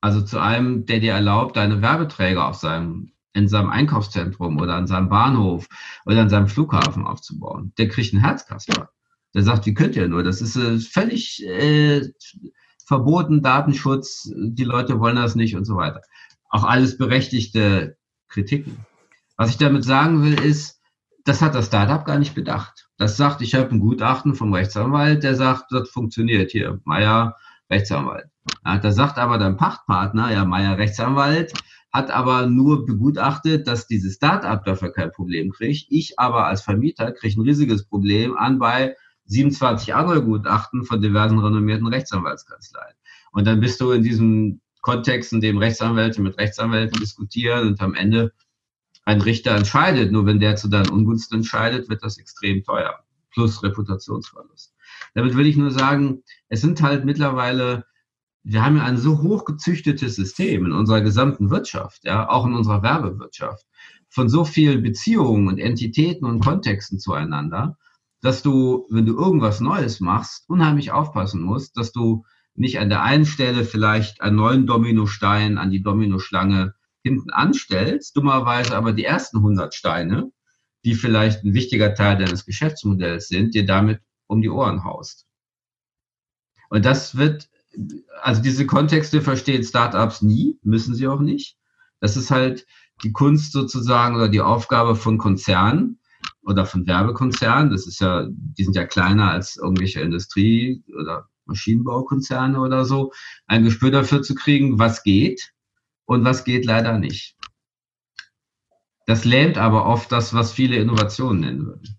Also 0.00 0.22
zu 0.22 0.40
einem, 0.40 0.86
der 0.86 1.00
dir 1.00 1.12
erlaubt, 1.12 1.56
deine 1.56 1.82
Werbeträger 1.82 2.46
auf 2.46 2.56
seinem, 2.56 3.12
in 3.34 3.48
seinem 3.48 3.70
Einkaufszentrum 3.70 4.58
oder 4.58 4.74
an 4.74 4.86
seinem 4.86 5.08
Bahnhof 5.08 5.68
oder 6.06 6.22
an 6.22 6.28
seinem 6.28 6.48
Flughafen 6.48 7.06
aufzubauen. 7.06 7.72
Der 7.76 7.88
kriegt 7.88 8.12
einen 8.12 8.22
Herzkasper. 8.22 8.91
Der 9.34 9.42
sagt, 9.42 9.66
wie 9.66 9.74
könnt 9.74 9.96
ihr 9.96 10.08
nur? 10.08 10.22
Das 10.22 10.40
ist 10.42 10.56
äh, 10.56 10.78
völlig 10.78 11.46
äh, 11.46 12.02
verboten, 12.86 13.42
Datenschutz, 13.42 14.30
die 14.34 14.64
Leute 14.64 15.00
wollen 15.00 15.16
das 15.16 15.34
nicht 15.34 15.56
und 15.56 15.64
so 15.64 15.76
weiter. 15.76 16.02
Auch 16.50 16.64
alles 16.64 16.98
berechtigte 16.98 17.96
Kritiken. 18.28 18.84
Was 19.36 19.50
ich 19.50 19.56
damit 19.56 19.84
sagen 19.84 20.22
will, 20.22 20.38
ist, 20.38 20.80
das 21.24 21.40
hat 21.40 21.54
das 21.54 21.66
Startup 21.66 22.04
gar 22.04 22.18
nicht 22.18 22.34
bedacht. 22.34 22.88
Das 22.98 23.16
sagt, 23.16 23.40
ich 23.40 23.54
habe 23.54 23.70
ein 23.70 23.80
Gutachten 23.80 24.34
vom 24.34 24.52
Rechtsanwalt, 24.52 25.22
der 25.22 25.34
sagt, 25.36 25.72
das 25.72 25.88
funktioniert 25.88 26.50
hier. 26.50 26.80
Meier, 26.84 27.36
Rechtsanwalt. 27.70 28.26
Ja, 28.64 28.78
da 28.78 28.92
sagt 28.92 29.18
aber 29.18 29.38
dein 29.38 29.56
Pachtpartner, 29.56 30.32
ja, 30.32 30.44
Meier, 30.44 30.76
Rechtsanwalt, 30.76 31.52
hat 31.92 32.10
aber 32.10 32.46
nur 32.46 32.86
begutachtet, 32.86 33.66
dass 33.66 33.86
dieses 33.86 34.14
Start-up 34.14 34.64
dafür 34.64 34.92
kein 34.92 35.12
Problem 35.12 35.50
kriegt. 35.50 35.86
Ich 35.90 36.18
aber 36.18 36.46
als 36.46 36.62
Vermieter 36.62 37.12
kriege 37.12 37.40
ein 37.40 37.44
riesiges 37.44 37.86
Problem 37.86 38.36
an 38.36 38.58
bei 38.58 38.96
27 39.32 39.94
andere 39.94 40.22
Gutachten 40.22 40.84
von 40.84 41.00
diversen 41.00 41.38
renommierten 41.38 41.86
Rechtsanwaltskanzleien. 41.86 42.94
Und 43.32 43.46
dann 43.46 43.60
bist 43.60 43.80
du 43.80 43.92
in 43.92 44.02
diesem 44.02 44.60
Kontext, 44.82 45.32
in 45.32 45.40
dem 45.40 45.58
Rechtsanwälte 45.58 46.20
mit 46.20 46.38
Rechtsanwälten 46.38 47.00
diskutieren 47.00 47.68
und 47.68 47.80
am 47.80 47.94
Ende 47.94 48.32
ein 49.04 49.20
Richter 49.20 49.56
entscheidet. 49.56 50.12
Nur 50.12 50.26
wenn 50.26 50.40
der 50.40 50.56
zu 50.56 50.68
deinen 50.68 50.90
Ungunsten 50.90 51.38
entscheidet, 51.38 51.88
wird 51.88 52.02
das 52.02 52.18
extrem 52.18 52.62
teuer. 52.62 52.94
Plus 53.32 53.62
Reputationsverlust. 53.62 54.74
Damit 55.14 55.36
will 55.36 55.46
ich 55.46 55.56
nur 55.56 55.70
sagen, 55.70 56.22
es 56.48 56.60
sind 56.60 56.82
halt 56.82 57.04
mittlerweile, 57.04 57.86
wir 58.42 58.64
haben 58.64 58.76
ja 58.76 58.84
ein 58.84 58.98
so 58.98 59.22
hochgezüchtetes 59.22 60.16
System 60.16 60.66
in 60.66 60.72
unserer 60.72 61.00
gesamten 61.00 61.48
Wirtschaft, 61.50 62.04
ja, 62.04 62.28
auch 62.28 62.44
in 62.44 62.54
unserer 62.54 62.82
Werbewirtschaft, 62.82 63.64
von 64.10 64.28
so 64.28 64.44
vielen 64.44 64.82
Beziehungen 64.82 65.48
und 65.48 65.58
Entitäten 65.58 66.26
und 66.26 66.40
Kontexten 66.40 66.98
zueinander, 66.98 67.78
dass 68.22 68.42
du, 68.42 68.86
wenn 68.88 69.04
du 69.04 69.16
irgendwas 69.16 69.60
Neues 69.60 70.00
machst, 70.00 70.48
unheimlich 70.48 70.92
aufpassen 70.92 71.42
musst, 71.42 71.76
dass 71.76 71.92
du 71.92 72.24
nicht 72.54 72.78
an 72.78 72.88
der 72.88 73.02
einen 73.02 73.26
Stelle 73.26 73.64
vielleicht 73.64 74.20
einen 74.20 74.36
neuen 74.36 74.66
Dominostein 74.66 75.58
an 75.58 75.70
die 75.70 75.82
Dominoschlange 75.82 76.74
hinten 77.02 77.30
anstellst, 77.30 78.16
dummerweise 78.16 78.76
aber 78.76 78.92
die 78.92 79.04
ersten 79.04 79.38
100 79.38 79.74
Steine, 79.74 80.30
die 80.84 80.94
vielleicht 80.94 81.42
ein 81.42 81.52
wichtiger 81.52 81.94
Teil 81.94 82.16
deines 82.16 82.46
Geschäftsmodells 82.46 83.28
sind, 83.28 83.54
dir 83.54 83.66
damit 83.66 84.00
um 84.28 84.40
die 84.40 84.50
Ohren 84.50 84.84
haust. 84.84 85.26
Und 86.70 86.84
das 86.84 87.16
wird, 87.16 87.48
also 88.20 88.40
diese 88.40 88.66
Kontexte 88.66 89.20
verstehen 89.20 89.64
Startups 89.64 90.22
nie, 90.22 90.58
müssen 90.62 90.94
sie 90.94 91.08
auch 91.08 91.20
nicht. 91.20 91.56
Das 91.98 92.16
ist 92.16 92.30
halt 92.30 92.66
die 93.02 93.12
Kunst 93.12 93.52
sozusagen 93.52 94.14
oder 94.14 94.28
die 94.28 94.40
Aufgabe 94.40 94.94
von 94.94 95.18
Konzernen 95.18 95.98
oder 96.42 96.66
von 96.66 96.86
Werbekonzernen. 96.86 97.70
Das 97.70 97.86
ist 97.86 98.00
ja, 98.00 98.26
die 98.28 98.64
sind 98.64 98.76
ja 98.76 98.84
kleiner 98.84 99.30
als 99.30 99.56
irgendwelche 99.56 100.00
Industrie- 100.00 100.82
oder 100.98 101.28
Maschinenbaukonzerne 101.46 102.60
oder 102.60 102.84
so, 102.84 103.12
ein 103.46 103.64
Gespür 103.64 103.90
dafür 103.90 104.22
zu 104.22 104.34
kriegen, 104.34 104.78
was 104.78 105.02
geht 105.02 105.52
und 106.04 106.24
was 106.24 106.44
geht 106.44 106.64
leider 106.64 106.98
nicht. 106.98 107.36
Das 109.06 109.24
lähmt 109.24 109.58
aber 109.58 109.86
oft 109.86 110.12
das, 110.12 110.32
was 110.32 110.52
viele 110.52 110.76
Innovationen 110.76 111.40
nennen 111.40 111.66
würden. 111.66 111.98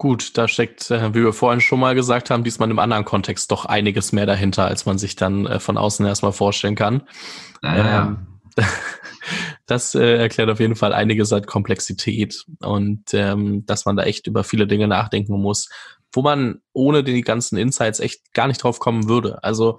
Gut, 0.00 0.38
da 0.38 0.46
steckt, 0.46 0.92
äh, 0.92 1.12
wie 1.12 1.24
wir 1.24 1.32
vorhin 1.32 1.60
schon 1.60 1.80
mal 1.80 1.96
gesagt 1.96 2.30
haben, 2.30 2.44
diesmal 2.44 2.70
im 2.70 2.78
anderen 2.78 3.04
Kontext 3.04 3.50
doch 3.50 3.64
einiges 3.64 4.12
mehr 4.12 4.26
dahinter, 4.26 4.64
als 4.64 4.86
man 4.86 4.96
sich 4.96 5.16
dann 5.16 5.46
äh, 5.46 5.58
von 5.58 5.76
außen 5.76 6.06
erstmal 6.06 6.32
vorstellen 6.32 6.76
kann. 6.76 7.02
Naja. 7.62 8.06
Ähm, 8.06 8.37
das 9.66 9.94
äh, 9.94 10.16
erklärt 10.16 10.50
auf 10.50 10.60
jeden 10.60 10.76
Fall 10.76 10.92
einiges 10.92 11.32
an 11.32 11.44
Komplexität 11.44 12.44
und 12.60 13.02
ähm, 13.12 13.64
dass 13.66 13.84
man 13.84 13.96
da 13.96 14.04
echt 14.04 14.26
über 14.26 14.44
viele 14.44 14.66
Dinge 14.66 14.88
nachdenken 14.88 15.40
muss, 15.40 15.68
wo 16.12 16.22
man 16.22 16.60
ohne 16.72 17.04
die 17.04 17.20
ganzen 17.20 17.58
Insights 17.58 18.00
echt 18.00 18.32
gar 18.32 18.48
nicht 18.48 18.62
drauf 18.62 18.78
kommen 18.78 19.08
würde. 19.08 19.42
Also 19.44 19.78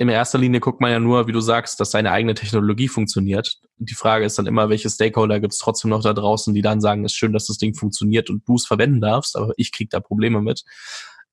in 0.00 0.08
erster 0.08 0.38
Linie 0.38 0.60
guckt 0.60 0.80
man 0.80 0.90
ja 0.90 0.98
nur, 0.98 1.26
wie 1.26 1.32
du 1.32 1.40
sagst, 1.40 1.78
dass 1.78 1.90
deine 1.90 2.10
eigene 2.10 2.32
Technologie 2.34 2.88
funktioniert. 2.88 3.58
Die 3.76 3.94
Frage 3.94 4.24
ist 4.24 4.38
dann 4.38 4.46
immer, 4.46 4.70
welche 4.70 4.88
Stakeholder 4.88 5.40
gibt 5.40 5.52
es 5.52 5.58
trotzdem 5.58 5.90
noch 5.90 6.02
da 6.02 6.14
draußen, 6.14 6.54
die 6.54 6.62
dann 6.62 6.80
sagen, 6.80 7.04
es 7.04 7.12
ist 7.12 7.18
schön, 7.18 7.34
dass 7.34 7.46
das 7.46 7.58
Ding 7.58 7.74
funktioniert 7.74 8.30
und 8.30 8.48
du 8.48 8.54
es 8.54 8.66
verwenden 8.66 9.02
darfst, 9.02 9.36
aber 9.36 9.52
ich 9.58 9.72
krieg 9.72 9.90
da 9.90 10.00
Probleme 10.00 10.40
mit. 10.40 10.64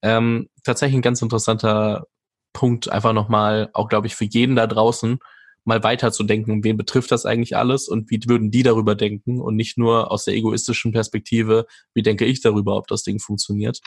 Ähm, 0.01 0.49
tatsächlich 0.65 0.97
ein 0.97 1.01
ganz 1.01 1.21
interessanter 1.21 2.07
Punkt, 2.51 2.89
einfach 2.89 3.13
nochmal, 3.13 3.69
auch 3.71 3.87
glaube 3.87 4.07
ich, 4.07 4.15
für 4.15 4.25
jeden 4.25 4.57
da 4.57 4.67
draußen, 4.67 5.19
mal 5.67 5.83
weiter 5.83 6.11
zu 6.11 6.23
denken, 6.23 6.63
wen 6.63 6.77
betrifft 6.77 7.11
das 7.11 7.25
eigentlich 7.25 7.55
alles 7.55 7.87
und 7.87 8.09
wie 8.09 8.19
würden 8.27 8.51
die 8.51 8.63
darüber 8.63 8.95
denken 8.95 9.39
und 9.39 9.55
nicht 9.55 9.77
nur 9.77 10.11
aus 10.11 10.25
der 10.25 10.35
egoistischen 10.35 10.91
Perspektive, 10.91 11.65
wie 11.93 12.01
denke 12.01 12.25
ich 12.25 12.41
darüber, 12.41 12.77
ob 12.77 12.87
das 12.87 13.03
Ding 13.03 13.19
funktioniert. 13.19 13.81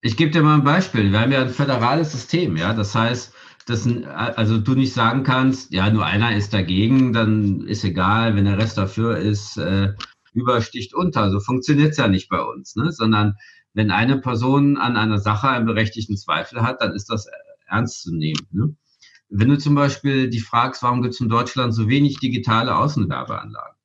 Ich 0.00 0.16
gebe 0.16 0.30
dir 0.30 0.42
mal 0.42 0.54
ein 0.54 0.64
Beispiel. 0.64 1.12
Wir 1.12 1.20
haben 1.20 1.32
ja 1.32 1.42
ein 1.42 1.50
föderales 1.50 2.12
System, 2.12 2.56
ja. 2.56 2.72
Das 2.72 2.94
heißt, 2.94 3.34
dass 3.66 3.86
also 4.06 4.58
du 4.58 4.74
nicht 4.74 4.94
sagen 4.94 5.22
kannst, 5.22 5.72
ja, 5.72 5.90
nur 5.90 6.06
einer 6.06 6.34
ist 6.34 6.54
dagegen, 6.54 7.12
dann 7.12 7.66
ist 7.66 7.84
egal, 7.84 8.34
wenn 8.34 8.46
der 8.46 8.58
Rest 8.58 8.78
dafür 8.78 9.18
ist, 9.18 9.58
äh, 9.58 9.92
übersticht 10.32 10.94
unter. 10.94 11.30
So 11.30 11.40
funktioniert 11.40 11.92
es 11.92 11.98
ja 11.98 12.08
nicht 12.08 12.28
bei 12.28 12.40
uns, 12.40 12.76
ne? 12.76 12.90
sondern 12.92 13.34
wenn 13.74 13.90
eine 13.90 14.18
Person 14.18 14.78
an 14.78 14.96
einer 14.96 15.18
Sache 15.18 15.48
einen 15.48 15.66
berechtigten 15.66 16.16
Zweifel 16.16 16.62
hat, 16.62 16.80
dann 16.80 16.92
ist 16.92 17.10
das 17.10 17.26
ernst 17.66 18.02
zu 18.02 18.14
nehmen. 18.14 18.46
Ne? 18.50 18.74
Wenn 19.30 19.48
du 19.48 19.58
zum 19.58 19.76
Beispiel 19.76 20.28
die 20.28 20.40
fragst, 20.40 20.82
warum 20.82 21.02
gibt 21.02 21.14
es 21.14 21.20
in 21.20 21.28
Deutschland 21.28 21.72
so 21.72 21.88
wenig 21.88 22.18
digitale 22.18 22.76
Außenwerbeanlagen? 22.76 23.76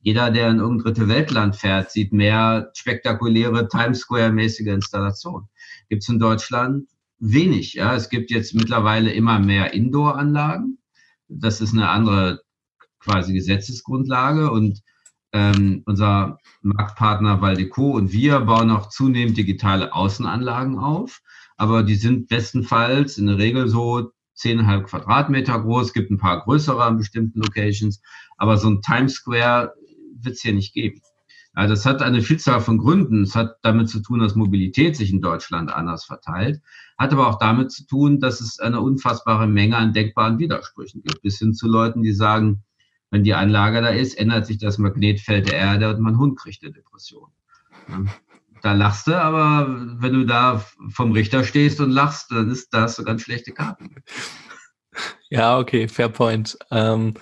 Jeder, 0.00 0.30
der 0.30 0.48
in 0.48 0.58
irgendein 0.58 0.84
dritte 0.84 1.08
Weltland 1.08 1.56
fährt, 1.56 1.90
sieht 1.90 2.12
mehr 2.12 2.70
spektakuläre 2.74 3.68
Times 3.68 4.00
Square-mäßige 4.00 4.68
Installationen. 4.68 5.48
Gibt 5.88 6.02
es 6.02 6.08
in 6.08 6.18
Deutschland 6.18 6.88
wenig. 7.18 7.74
Ja, 7.74 7.94
es 7.94 8.10
gibt 8.10 8.30
jetzt 8.30 8.54
mittlerweile 8.54 9.12
immer 9.12 9.38
mehr 9.38 9.74
Indoor-Anlagen. 9.74 10.78
Das 11.28 11.60
ist 11.60 11.72
eine 11.72 11.88
andere 11.88 12.42
quasi 12.98 13.32
Gesetzesgrundlage 13.32 14.50
und 14.50 14.82
ähm, 15.32 15.82
unser 15.86 16.38
Marktpartner 16.60 17.40
Valdeco 17.40 17.92
und 17.92 18.12
wir 18.12 18.40
bauen 18.40 18.70
auch 18.70 18.88
zunehmend 18.88 19.36
digitale 19.36 19.92
Außenanlagen 19.92 20.78
auf, 20.78 21.22
aber 21.56 21.82
die 21.82 21.94
sind 21.94 22.28
bestenfalls 22.28 23.18
in 23.18 23.26
der 23.26 23.38
Regel 23.38 23.68
so 23.68 24.12
10,5 24.36 24.82
Quadratmeter 24.82 25.60
groß, 25.60 25.92
gibt 25.92 26.10
ein 26.10 26.18
paar 26.18 26.42
größere 26.42 26.82
an 26.82 26.96
bestimmten 26.96 27.40
Locations, 27.40 28.00
aber 28.36 28.56
so 28.56 28.68
ein 28.68 28.82
Times 28.82 29.14
Square 29.14 29.74
wird 30.20 30.34
es 30.34 30.42
hier 30.42 30.54
nicht 30.54 30.74
geben. 30.74 31.00
Ja, 31.54 31.66
das 31.66 31.84
hat 31.84 32.00
eine 32.00 32.22
Vielzahl 32.22 32.60
von 32.60 32.78
Gründen. 32.78 33.24
Es 33.24 33.36
hat 33.36 33.56
damit 33.62 33.90
zu 33.90 34.00
tun, 34.00 34.20
dass 34.20 34.34
Mobilität 34.34 34.96
sich 34.96 35.12
in 35.12 35.20
Deutschland 35.20 35.70
anders 35.70 36.04
verteilt, 36.04 36.62
hat 36.96 37.12
aber 37.12 37.28
auch 37.28 37.38
damit 37.38 37.70
zu 37.70 37.86
tun, 37.86 38.20
dass 38.20 38.40
es 38.40 38.58
eine 38.58 38.80
unfassbare 38.80 39.46
Menge 39.46 39.76
an 39.76 39.92
denkbaren 39.92 40.38
Widersprüchen 40.38 41.02
gibt, 41.02 41.20
bis 41.20 41.38
hin 41.38 41.52
zu 41.52 41.68
Leuten, 41.68 42.02
die 42.02 42.12
sagen, 42.12 42.64
wenn 43.10 43.24
die 43.24 43.34
Anlage 43.34 43.82
da 43.82 43.88
ist, 43.88 44.14
ändert 44.14 44.46
sich 44.46 44.56
das 44.56 44.78
Magnetfeld 44.78 45.46
der 45.48 45.58
Erde 45.58 45.94
und 45.94 46.00
mein 46.00 46.16
Hund 46.16 46.38
kriegt 46.38 46.64
eine 46.64 46.72
Depression. 46.72 47.28
Ja, 47.88 48.02
da 48.62 48.72
lachst 48.72 49.08
du, 49.08 49.20
aber 49.20 49.66
wenn 49.98 50.12
du 50.12 50.24
da 50.24 50.64
vom 50.90 51.12
Richter 51.12 51.44
stehst 51.44 51.80
und 51.80 51.90
lachst, 51.90 52.30
dann 52.30 52.50
ist 52.50 52.72
das 52.72 52.96
so 52.96 53.04
ganz 53.04 53.22
schlechte 53.22 53.52
Karten. 53.52 53.96
Ja, 55.30 55.58
okay, 55.58 55.88
fair 55.88 56.08
point. 56.08 56.56
Ähm, 56.70 57.14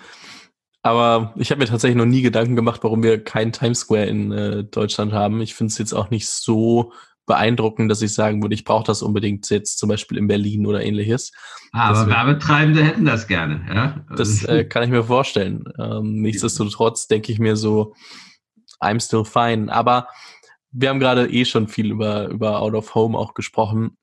aber 0.82 1.34
ich 1.36 1.50
habe 1.50 1.60
mir 1.60 1.66
tatsächlich 1.66 1.96
noch 1.96 2.06
nie 2.06 2.22
Gedanken 2.22 2.56
gemacht, 2.56 2.80
warum 2.82 3.02
wir 3.02 3.22
keinen 3.22 3.52
Times 3.52 3.80
Square 3.80 4.06
in 4.06 4.32
äh, 4.32 4.64
Deutschland 4.64 5.12
haben. 5.12 5.40
Ich 5.40 5.54
finde 5.54 5.70
es 5.72 5.78
jetzt 5.78 5.92
auch 5.92 6.10
nicht 6.10 6.28
so 6.28 6.92
beeindruckend, 7.26 7.90
dass 7.90 8.02
ich 8.02 8.12
sagen 8.12 8.42
würde, 8.42 8.54
ich 8.54 8.64
brauche 8.64 8.84
das 8.84 9.02
unbedingt 9.02 9.48
jetzt 9.50 9.78
zum 9.78 9.88
Beispiel 9.88 10.18
in 10.18 10.26
Berlin 10.26 10.66
oder 10.66 10.82
ähnliches. 10.82 11.32
Ah, 11.72 11.90
aber 11.90 12.08
Werbetreibende 12.08 12.82
hätten 12.82 13.04
das 13.04 13.28
gerne, 13.28 13.64
ja. 13.68 14.04
Das 14.16 14.42
äh, 14.44 14.64
kann 14.64 14.82
ich 14.82 14.90
mir 14.90 15.04
vorstellen. 15.04 15.64
Ähm, 15.78 16.22
nichtsdestotrotz 16.22 17.06
denke 17.06 17.30
ich 17.30 17.38
mir 17.38 17.56
so, 17.56 17.94
I'm 18.82 19.00
still 19.00 19.24
fine. 19.24 19.72
Aber 19.72 20.08
wir 20.72 20.88
haben 20.88 21.00
gerade 21.00 21.30
eh 21.30 21.44
schon 21.44 21.68
viel 21.68 21.90
über, 21.90 22.28
über 22.28 22.60
Out 22.60 22.74
of 22.74 22.94
Home 22.94 23.18
auch 23.18 23.34
gesprochen. 23.34 23.96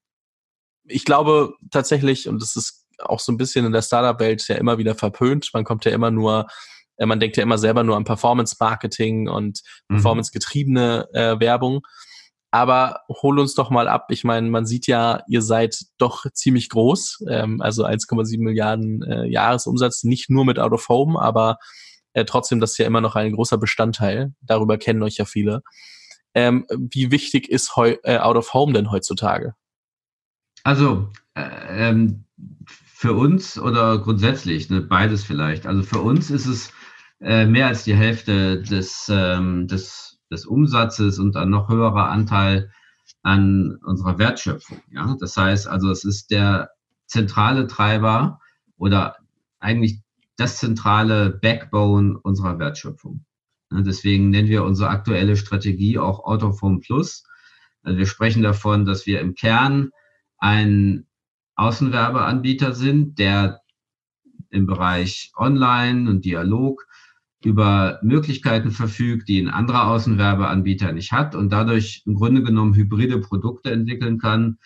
Ich 0.86 1.06
glaube 1.06 1.54
tatsächlich, 1.72 2.28
und 2.28 2.42
das 2.42 2.56
ist 2.56 2.86
auch 3.00 3.20
so 3.20 3.32
ein 3.32 3.38
bisschen 3.38 3.66
in 3.66 3.72
der 3.72 3.82
Startup-Welt 3.82 4.48
ja 4.48 4.56
immer 4.56 4.78
wieder 4.78 4.96
verpönt. 4.96 5.50
Man 5.54 5.64
kommt 5.64 5.86
ja 5.86 5.92
immer 5.92 6.12
nur, 6.12 6.48
äh, 6.98 7.06
man 7.06 7.20
denkt 7.20 7.38
ja 7.38 7.44
immer 7.44 7.58
selber 7.58 7.84
nur 7.84 7.96
an 7.96 8.04
Performance-Marketing 8.04 9.30
und 9.30 9.62
mhm. 9.88 9.96
performance-getriebene 9.96 11.08
äh, 11.14 11.40
Werbung. 11.40 11.82
Aber 12.50 13.02
hol 13.10 13.40
uns 13.40 13.56
doch 13.56 13.70
mal 13.70 13.88
ab. 13.88 14.08
Ich 14.10 14.24
meine, 14.24 14.50
man 14.50 14.66
sieht 14.66 14.88
ja, 14.88 15.22
ihr 15.28 15.42
seid 15.42 15.80
doch 15.98 16.26
ziemlich 16.34 16.70
groß, 16.70 17.26
ähm, 17.30 17.62
also 17.62 17.86
1,7 17.86 18.42
Milliarden 18.42 19.04
äh, 19.04 19.26
Jahresumsatz, 19.26 20.04
nicht 20.04 20.30
nur 20.30 20.46
mit 20.46 20.58
Out 20.58 20.72
of 20.72 20.88
Home, 20.88 21.22
aber 21.22 21.58
äh, 22.14 22.26
trotzdem, 22.26 22.60
das 22.60 22.72
ist 22.72 22.78
ja 22.78 22.88
immer 22.88 23.02
noch 23.02 23.16
ein 23.16 23.34
großer 23.34 23.58
Bestandteil. 23.58 24.34
Darüber 24.42 24.78
kennen 24.78 25.04
euch 25.04 25.18
ja 25.18 25.26
viele. 25.26 25.62
Ähm, 26.38 26.68
wie 26.70 27.10
wichtig 27.10 27.50
ist 27.50 27.76
äh, 27.78 28.20
Out 28.20 28.36
of 28.36 28.54
Home 28.54 28.72
denn 28.72 28.92
heutzutage? 28.92 29.56
Also, 30.62 31.10
äh, 31.34 31.90
ähm, 31.90 32.26
für 32.86 33.14
uns 33.14 33.58
oder 33.58 33.98
grundsätzlich, 33.98 34.70
ne, 34.70 34.82
beides 34.82 35.24
vielleicht. 35.24 35.66
Also 35.66 35.82
für 35.82 36.00
uns 36.00 36.30
ist 36.30 36.46
es 36.46 36.72
äh, 37.22 37.48
mehr 37.48 37.66
als 37.66 37.86
die 37.86 37.96
Hälfte 37.96 38.62
des, 38.62 39.10
ähm, 39.12 39.68
des, 39.68 40.20
des 40.32 40.46
Umsatzes 40.46 41.18
und 41.18 41.36
ein 41.36 41.50
noch 41.50 41.70
höherer 41.70 42.12
Anteil 42.12 42.72
an 43.24 43.80
unserer 43.84 44.20
Wertschöpfung. 44.20 44.80
Ja? 44.92 45.16
Das 45.20 45.36
heißt 45.38 45.68
also, 45.68 45.90
es 45.90 46.04
ist 46.04 46.30
der 46.30 46.70
zentrale 47.08 47.66
Treiber 47.66 48.40
oder 48.78 49.16
eigentlich 49.60 50.04
das 50.36 50.58
zentrale 50.58 51.32
Backbone 51.32 52.20
unserer 52.22 52.60
Wertschöpfung. 52.60 53.26
Deswegen 53.72 54.30
nennen 54.30 54.48
wir 54.48 54.64
unsere 54.64 54.90
aktuelle 54.90 55.36
Strategie 55.36 56.00
auch 56.00 56.24
Autophone 56.24 56.80
Plus. 56.80 57.24
Also 57.84 57.98
wir 57.98 58.06
sprechen 58.06 58.44
davon, 58.44 58.86
dass 58.86 59.06
wir 59.06 59.20
im 59.22 59.36
Kern 59.36 59.92
ein 60.38 61.06
Außenwerbeanbieter 61.56 62.74
sind, 62.74 63.20
der 63.20 63.62
im 64.50 64.66
Bereich 64.66 65.32
Online 65.36 66.10
und 66.10 66.24
Dialog 66.24 66.86
über 67.44 68.00
Möglichkeiten 68.02 68.72
verfügt, 68.72 69.28
die 69.28 69.40
ein 69.40 69.50
anderer 69.50 69.88
Außenwerbeanbieter 69.88 70.92
nicht 70.92 71.12
hat 71.12 71.36
und 71.36 71.50
dadurch 71.52 72.04
im 72.06 72.16
Grunde 72.16 72.44
genommen 72.44 72.74
hybride 72.74 73.20
Produkte 73.20 73.72
entwickeln 73.72 74.18
kann, 74.18 74.58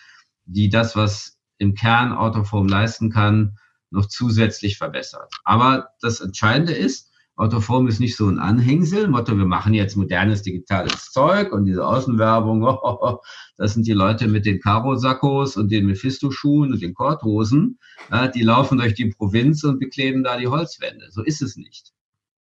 die 0.44 0.68
das, 0.68 0.96
was 0.96 1.38
im 1.58 1.74
Kern 1.74 2.12
Autoform 2.12 2.66
leisten 2.66 3.10
kann, 3.10 3.56
noch 3.90 4.06
zusätzlich 4.06 4.78
verbessert. 4.78 5.32
Aber 5.44 5.90
das 6.00 6.20
Entscheidende 6.20 6.72
ist, 6.72 7.11
Autoform 7.36 7.88
ist 7.88 7.98
nicht 7.98 8.16
so 8.16 8.28
ein 8.28 8.38
Anhängsel, 8.38 9.08
Motto, 9.08 9.36
wir 9.36 9.46
machen 9.46 9.72
jetzt 9.72 9.96
modernes 9.96 10.42
digitales 10.42 11.10
Zeug 11.12 11.52
und 11.52 11.64
diese 11.64 11.86
Außenwerbung, 11.86 12.62
oh, 12.64 12.78
oh, 12.82 12.98
oh, 13.00 13.18
das 13.56 13.74
sind 13.74 13.86
die 13.86 13.92
Leute 13.92 14.28
mit 14.28 14.44
den 14.44 14.60
Karo-Sakkos 14.60 15.56
und 15.56 15.70
den 15.72 15.86
Mephisto-Schuhen 15.86 16.72
und 16.72 16.82
den 16.82 16.94
Korthosen, 16.94 17.78
ja, 18.10 18.28
die 18.28 18.42
laufen 18.42 18.78
durch 18.78 18.94
die 18.94 19.06
Provinz 19.06 19.64
und 19.64 19.78
bekleben 19.78 20.22
da 20.22 20.36
die 20.36 20.48
Holzwände. 20.48 21.06
So 21.10 21.22
ist 21.22 21.40
es 21.40 21.56
nicht. 21.56 21.92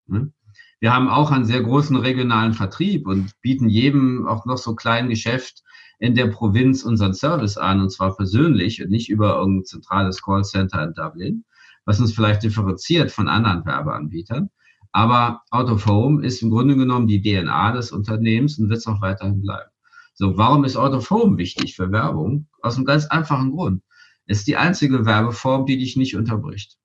Ne? 0.07 0.33
Wir 0.81 0.95
haben 0.95 1.09
auch 1.09 1.31
einen 1.31 1.45
sehr 1.45 1.63
großen 1.63 1.97
regionalen 1.97 2.55
Vertrieb 2.55 3.07
und 3.07 3.39
bieten 3.43 3.69
jedem 3.69 4.27
auch 4.27 4.47
noch 4.47 4.57
so 4.57 4.75
kleinen 4.75 5.11
Geschäft 5.11 5.63
in 5.99 6.15
der 6.15 6.29
Provinz 6.29 6.83
unseren 6.83 7.13
Service 7.13 7.59
an, 7.59 7.81
und 7.81 7.91
zwar 7.91 8.17
persönlich 8.17 8.83
und 8.83 8.91
nicht 8.91 9.11
über 9.11 9.37
irgendein 9.37 9.67
zentrales 9.67 10.23
Callcenter 10.23 10.83
in 10.83 10.95
Dublin, 10.95 11.45
was 11.85 12.01
uns 12.01 12.15
vielleicht 12.15 12.43
differenziert 12.43 13.13
von 13.13 13.29
anderen 13.29 13.65
Werbeanbietern. 13.67 14.51
Aber 14.93 15.43
Out 15.51 15.71
of 15.71 15.87
Home 15.87 16.25
ist 16.25 16.43
im 16.43 16.51
Grunde 16.51 16.77
genommen 16.77 17.07
die 17.07 17.23
DNA 17.23 17.73
des 17.73 17.93
Unternehmens 17.93 18.59
und 18.59 18.69
wird 18.69 18.79
es 18.79 18.87
auch 18.87 19.01
weiterhin 19.01 19.41
bleiben. 19.43 19.71
So, 20.15 20.37
warum 20.37 20.65
ist 20.65 20.77
Out 20.77 20.93
of 20.93 21.11
Home 21.11 21.39
wichtig 21.39 21.77
für 21.77 21.93
Werbung? 21.93 22.49
Aus 22.63 22.77
einem 22.77 22.85
ganz 22.85 23.07
einfachen 23.07 23.53
Grund. 23.53 23.83
Es 24.27 24.39
ist 24.39 24.47
die 24.47 24.57
einzige 24.57 25.07
Werbeform, 25.07 25.67
die 25.67 25.79
dich 25.79 25.97
nicht 25.97 26.17
unterbricht. 26.17 26.77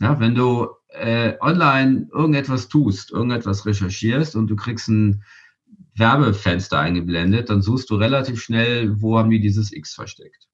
Ja, 0.00 0.20
wenn 0.20 0.34
du 0.34 0.68
äh, 0.88 1.34
online 1.40 2.08
irgendetwas 2.12 2.68
tust, 2.68 3.10
irgendetwas 3.10 3.64
recherchierst 3.66 4.36
und 4.36 4.48
du 4.48 4.56
kriegst 4.56 4.88
ein 4.88 5.24
Werbefenster 5.94 6.78
eingeblendet, 6.78 7.48
dann 7.48 7.62
suchst 7.62 7.90
du 7.90 7.96
relativ 7.96 8.42
schnell, 8.42 9.00
wo 9.00 9.18
haben 9.18 9.30
die 9.30 9.40
dieses 9.40 9.72
X 9.72 9.94
versteckt. 9.94 10.45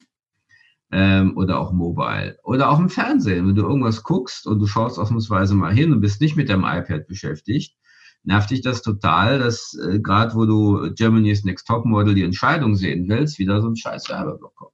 Ähm, 0.92 1.36
oder 1.36 1.58
auch 1.58 1.72
mobile. 1.72 2.38
Oder 2.44 2.70
auch 2.70 2.78
im 2.78 2.90
Fernsehen. 2.90 3.48
Wenn 3.48 3.54
du 3.54 3.62
irgendwas 3.62 4.02
guckst 4.02 4.46
und 4.46 4.58
du 4.58 4.66
schaust 4.66 4.98
ausnahmsweise 4.98 5.54
mal 5.54 5.72
hin 5.72 5.92
und 5.92 6.02
bist 6.02 6.20
nicht 6.20 6.36
mit 6.36 6.50
deinem 6.50 6.64
iPad 6.64 7.06
beschäftigt, 7.06 7.76
nervt 8.24 8.50
dich 8.50 8.60
das 8.60 8.82
total, 8.82 9.38
dass 9.38 9.74
äh, 9.74 10.00
gerade 10.00 10.34
wo 10.34 10.44
du 10.44 10.92
Germany's 10.94 11.44
Next 11.44 11.66
Top 11.66 11.86
Model 11.86 12.14
die 12.14 12.24
Entscheidung 12.24 12.76
sehen 12.76 13.08
willst, 13.08 13.38
wieder 13.38 13.62
so 13.62 13.68
ein 13.68 13.76
scheiß 13.76 14.10
Werbeblock 14.10 14.54
kommt. 14.54 14.72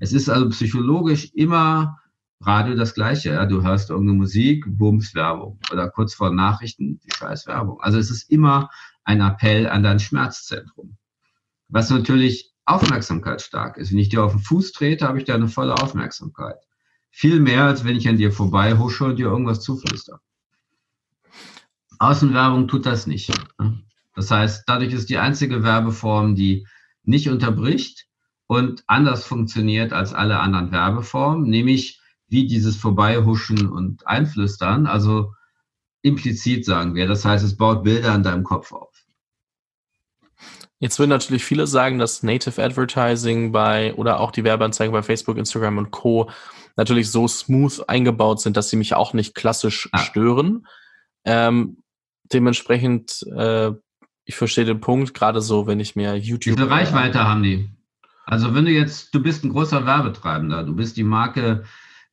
Es 0.00 0.12
ist 0.12 0.28
also 0.28 0.48
psychologisch 0.48 1.30
immer 1.34 1.98
Radio 2.40 2.74
das 2.74 2.94
Gleiche. 2.94 3.32
Ja? 3.32 3.46
Du 3.46 3.62
hörst 3.62 3.90
irgendeine 3.90 4.18
Musik, 4.18 4.64
Bums, 4.66 5.14
Werbung. 5.14 5.58
Oder 5.70 5.90
kurz 5.90 6.14
vor 6.14 6.30
Nachrichten, 6.30 7.00
die 7.04 7.10
scheiß 7.14 7.46
Werbung. 7.46 7.80
Also 7.80 7.98
es 7.98 8.10
ist 8.10 8.30
immer 8.30 8.70
ein 9.04 9.20
Appell 9.20 9.68
an 9.68 9.82
dein 9.82 10.00
Schmerzzentrum. 10.00 10.96
Was 11.68 11.90
natürlich 11.90 12.49
aufmerksamkeitsstark 12.64 13.76
ist. 13.76 13.90
Wenn 13.90 13.98
ich 13.98 14.08
dir 14.08 14.24
auf 14.24 14.32
den 14.32 14.40
Fuß 14.40 14.72
trete, 14.72 15.06
habe 15.06 15.18
ich 15.18 15.24
deine 15.24 15.48
volle 15.48 15.74
Aufmerksamkeit. 15.74 16.58
Viel 17.10 17.40
mehr, 17.40 17.64
als 17.64 17.84
wenn 17.84 17.96
ich 17.96 18.08
an 18.08 18.16
dir 18.16 18.32
vorbei 18.32 18.78
husche 18.78 19.04
und 19.04 19.16
dir 19.16 19.26
irgendwas 19.26 19.60
zuflüster. 19.60 20.20
Außenwerbung 21.98 22.68
tut 22.68 22.86
das 22.86 23.06
nicht. 23.06 23.32
Das 24.14 24.30
heißt, 24.30 24.64
dadurch 24.66 24.92
ist 24.92 25.10
die 25.10 25.18
einzige 25.18 25.62
Werbeform, 25.62 26.34
die 26.34 26.66
nicht 27.02 27.28
unterbricht 27.28 28.06
und 28.46 28.84
anders 28.86 29.24
funktioniert 29.24 29.92
als 29.92 30.14
alle 30.14 30.40
anderen 30.40 30.72
Werbeformen, 30.72 31.48
nämlich 31.48 32.00
wie 32.28 32.46
dieses 32.46 32.76
Vorbeihuschen 32.76 33.68
und 33.68 34.06
Einflüstern, 34.06 34.86
also 34.86 35.34
implizit 36.02 36.64
sagen 36.64 36.94
wir. 36.94 37.06
Das 37.06 37.24
heißt, 37.24 37.44
es 37.44 37.56
baut 37.56 37.82
Bilder 37.82 38.14
in 38.14 38.22
deinem 38.22 38.44
Kopf 38.44 38.72
auf. 38.72 38.89
Jetzt 40.80 40.98
würden 40.98 41.10
natürlich 41.10 41.44
viele 41.44 41.66
sagen, 41.66 41.98
dass 41.98 42.22
Native 42.22 42.62
Advertising 42.62 43.52
bei 43.52 43.94
oder 43.94 44.18
auch 44.18 44.30
die 44.30 44.44
Werbeanzeigen 44.44 44.92
bei 44.92 45.02
Facebook, 45.02 45.36
Instagram 45.36 45.76
und 45.76 45.90
Co. 45.90 46.30
natürlich 46.76 47.10
so 47.10 47.28
smooth 47.28 47.84
eingebaut 47.86 48.40
sind, 48.40 48.56
dass 48.56 48.70
sie 48.70 48.76
mich 48.76 48.94
auch 48.94 49.12
nicht 49.12 49.34
klassisch 49.34 49.90
ah. 49.92 49.98
stören. 49.98 50.66
Ähm, 51.24 51.82
dementsprechend, 52.32 53.26
äh, 53.36 53.72
ich 54.24 54.36
verstehe 54.36 54.64
den 54.64 54.80
Punkt, 54.80 55.12
gerade 55.12 55.42
so, 55.42 55.66
wenn 55.66 55.80
ich 55.80 55.96
mir 55.96 56.16
YouTube. 56.16 56.56
Wie 56.56 56.62
viel 56.62 56.70
Reichweite 56.70 57.24
haben 57.24 57.42
die? 57.42 57.68
Also 58.24 58.54
wenn 58.54 58.64
du 58.64 58.70
jetzt, 58.70 59.14
du 59.14 59.22
bist 59.22 59.44
ein 59.44 59.50
großer 59.50 59.84
Werbetreibender, 59.84 60.64
du 60.64 60.74
bist 60.74 60.96
die 60.96 61.04
Marke 61.04 61.64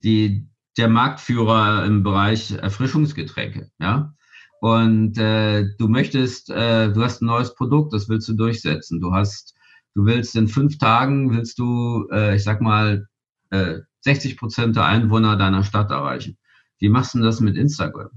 die, 0.03 0.49
der 0.75 0.89
Marktführer 0.89 1.85
im 1.85 2.03
Bereich 2.03 2.51
Erfrischungsgetränke, 2.51 3.71
ja. 3.79 4.13
Und 4.59 5.17
äh, 5.17 5.65
du 5.77 5.87
möchtest, 5.87 6.49
äh, 6.49 6.91
du 6.91 7.03
hast 7.03 7.21
ein 7.21 7.27
neues 7.27 7.53
Produkt, 7.53 7.93
das 7.93 8.09
willst 8.09 8.27
du 8.27 8.33
durchsetzen. 8.33 8.99
Du 8.99 9.13
hast, 9.13 9.55
du 9.93 10.05
willst 10.05 10.35
in 10.35 10.47
fünf 10.47 10.77
Tagen 10.77 11.31
willst 11.31 11.59
du, 11.59 12.07
äh, 12.11 12.35
ich 12.35 12.43
sag 12.43 12.61
mal, 12.61 13.07
äh, 13.51 13.79
60 14.01 14.37
Prozent 14.37 14.75
der 14.75 14.85
Einwohner 14.85 15.37
deiner 15.37 15.63
Stadt 15.63 15.91
erreichen. 15.91 16.37
Wie 16.79 16.89
machst 16.89 17.13
du 17.13 17.19
das 17.19 17.39
mit 17.39 17.55
Instagram? 17.55 18.09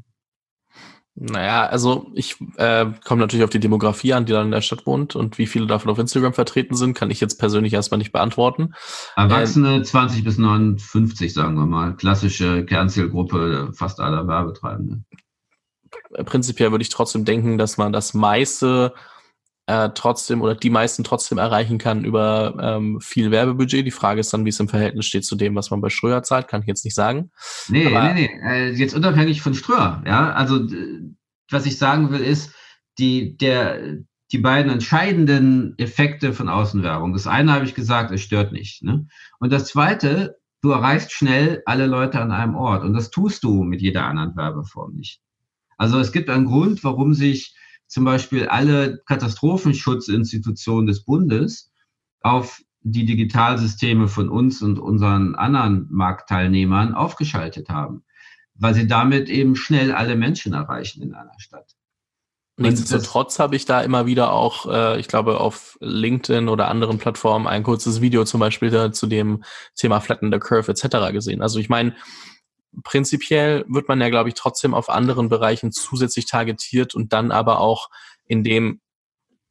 Naja, 1.22 1.66
also 1.66 2.10
ich 2.14 2.36
äh, 2.56 2.86
komme 3.04 3.20
natürlich 3.20 3.44
auf 3.44 3.50
die 3.50 3.60
Demografie 3.60 4.14
an, 4.14 4.24
die 4.24 4.32
dann 4.32 4.46
in 4.46 4.52
der 4.52 4.62
Stadt 4.62 4.86
wohnt 4.86 5.16
und 5.16 5.36
wie 5.36 5.46
viele 5.46 5.66
davon 5.66 5.90
auf 5.90 5.98
Instagram 5.98 6.32
vertreten 6.32 6.76
sind, 6.76 6.94
kann 6.94 7.10
ich 7.10 7.20
jetzt 7.20 7.38
persönlich 7.38 7.74
erstmal 7.74 7.98
nicht 7.98 8.12
beantworten. 8.12 8.72
Erwachsene 9.16 9.76
äh, 9.76 9.82
20 9.82 10.24
bis 10.24 10.38
59, 10.38 11.34
sagen 11.34 11.56
wir 11.56 11.66
mal, 11.66 11.94
klassische 11.96 12.64
Kernzielgruppe 12.64 13.72
fast 13.74 14.00
aller 14.00 14.26
Werbetreibenden. 14.28 15.04
Prinzipiell 16.24 16.70
würde 16.70 16.82
ich 16.82 16.88
trotzdem 16.88 17.24
denken, 17.24 17.58
dass 17.58 17.76
man 17.76 17.92
das 17.92 18.14
meiste 18.14 18.94
äh, 19.66 19.90
trotzdem 19.94 20.42
oder 20.42 20.54
die 20.56 20.70
meisten 20.70 21.04
trotzdem 21.04 21.38
erreichen 21.38 21.78
kann 21.78 22.04
über 22.04 22.56
ähm, 22.60 23.00
viel 23.00 23.30
Werbebudget. 23.30 23.86
Die 23.86 23.92
Frage 23.92 24.20
ist 24.20 24.32
dann, 24.32 24.44
wie 24.44 24.48
es 24.48 24.58
im 24.58 24.68
Verhältnis 24.68 25.06
steht 25.06 25.24
zu 25.24 25.36
dem, 25.36 25.54
was 25.54 25.70
man 25.70 25.80
bei 25.80 25.90
Ströer 25.90 26.22
zahlt, 26.22 26.48
kann 26.48 26.62
ich 26.62 26.66
jetzt 26.66 26.84
nicht 26.84 26.94
sagen. 26.94 27.30
Nee, 27.68 27.86
Aber, 27.86 28.12
nee, 28.12 28.28
nee. 28.42 28.50
Äh, 28.50 28.70
jetzt 28.72 28.94
unabhängig 28.94 29.42
von 29.42 29.54
Ströer, 29.54 30.02
ja. 30.06 30.32
Also 30.32 30.66
was 31.50 31.66
ich 31.66 31.78
sagen 31.78 32.10
will, 32.10 32.20
ist, 32.20 32.52
die, 32.98 33.36
der, 33.36 33.98
die 34.32 34.38
beiden 34.38 34.70
entscheidenden 34.70 35.74
Effekte 35.78 36.32
von 36.32 36.48
Außenwerbung. 36.48 37.12
Das 37.12 37.26
eine 37.26 37.52
habe 37.52 37.64
ich 37.64 37.74
gesagt, 37.74 38.10
es 38.10 38.22
stört 38.22 38.52
nicht. 38.52 38.82
Ne? 38.82 39.06
Und 39.38 39.52
das 39.52 39.66
zweite, 39.66 40.36
du 40.62 40.70
erreichst 40.70 41.12
schnell 41.12 41.62
alle 41.66 41.86
Leute 41.86 42.20
an 42.20 42.30
einem 42.30 42.54
Ort. 42.54 42.84
Und 42.84 42.94
das 42.94 43.10
tust 43.10 43.42
du 43.42 43.62
mit 43.62 43.80
jeder 43.80 44.04
anderen 44.04 44.36
Werbeform 44.36 44.94
nicht. 44.94 45.20
Also 45.80 45.98
es 45.98 46.12
gibt 46.12 46.28
einen 46.28 46.44
Grund, 46.44 46.84
warum 46.84 47.14
sich 47.14 47.56
zum 47.86 48.04
Beispiel 48.04 48.46
alle 48.46 48.98
Katastrophenschutzinstitutionen 49.06 50.86
des 50.86 51.06
Bundes 51.06 51.72
auf 52.20 52.60
die 52.82 53.06
Digitalsysteme 53.06 54.06
von 54.06 54.28
uns 54.28 54.60
und 54.60 54.78
unseren 54.78 55.34
anderen 55.36 55.86
Marktteilnehmern 55.90 56.92
aufgeschaltet 56.92 57.70
haben, 57.70 58.04
weil 58.56 58.74
sie 58.74 58.86
damit 58.86 59.30
eben 59.30 59.56
schnell 59.56 59.90
alle 59.92 60.16
Menschen 60.16 60.52
erreichen 60.52 61.00
in 61.00 61.14
einer 61.14 61.38
Stadt. 61.38 61.74
Nichtsdestotrotz 62.58 63.38
habe 63.38 63.56
ich 63.56 63.64
da 63.64 63.80
immer 63.80 64.04
wieder 64.04 64.34
auch, 64.34 64.70
äh, 64.70 65.00
ich 65.00 65.08
glaube, 65.08 65.40
auf 65.40 65.78
LinkedIn 65.80 66.50
oder 66.50 66.68
anderen 66.68 66.98
Plattformen 66.98 67.46
ein 67.46 67.62
kurzes 67.62 68.02
Video 68.02 68.24
zum 68.24 68.40
Beispiel 68.40 68.92
zu 68.92 69.06
dem 69.06 69.44
Thema 69.76 70.00
Flatten 70.00 70.30
the 70.30 70.38
Curve 70.38 70.72
etc. 70.72 71.10
gesehen. 71.10 71.40
Also 71.40 71.58
ich 71.58 71.70
meine, 71.70 71.94
prinzipiell 72.84 73.64
wird 73.68 73.88
man 73.88 74.00
ja, 74.00 74.08
glaube 74.08 74.28
ich, 74.28 74.34
trotzdem 74.34 74.74
auf 74.74 74.88
anderen 74.88 75.28
Bereichen 75.28 75.72
zusätzlich 75.72 76.26
targetiert 76.26 76.94
und 76.94 77.12
dann 77.12 77.32
aber 77.32 77.60
auch 77.60 77.90
in 78.26 78.44
dem, 78.44 78.80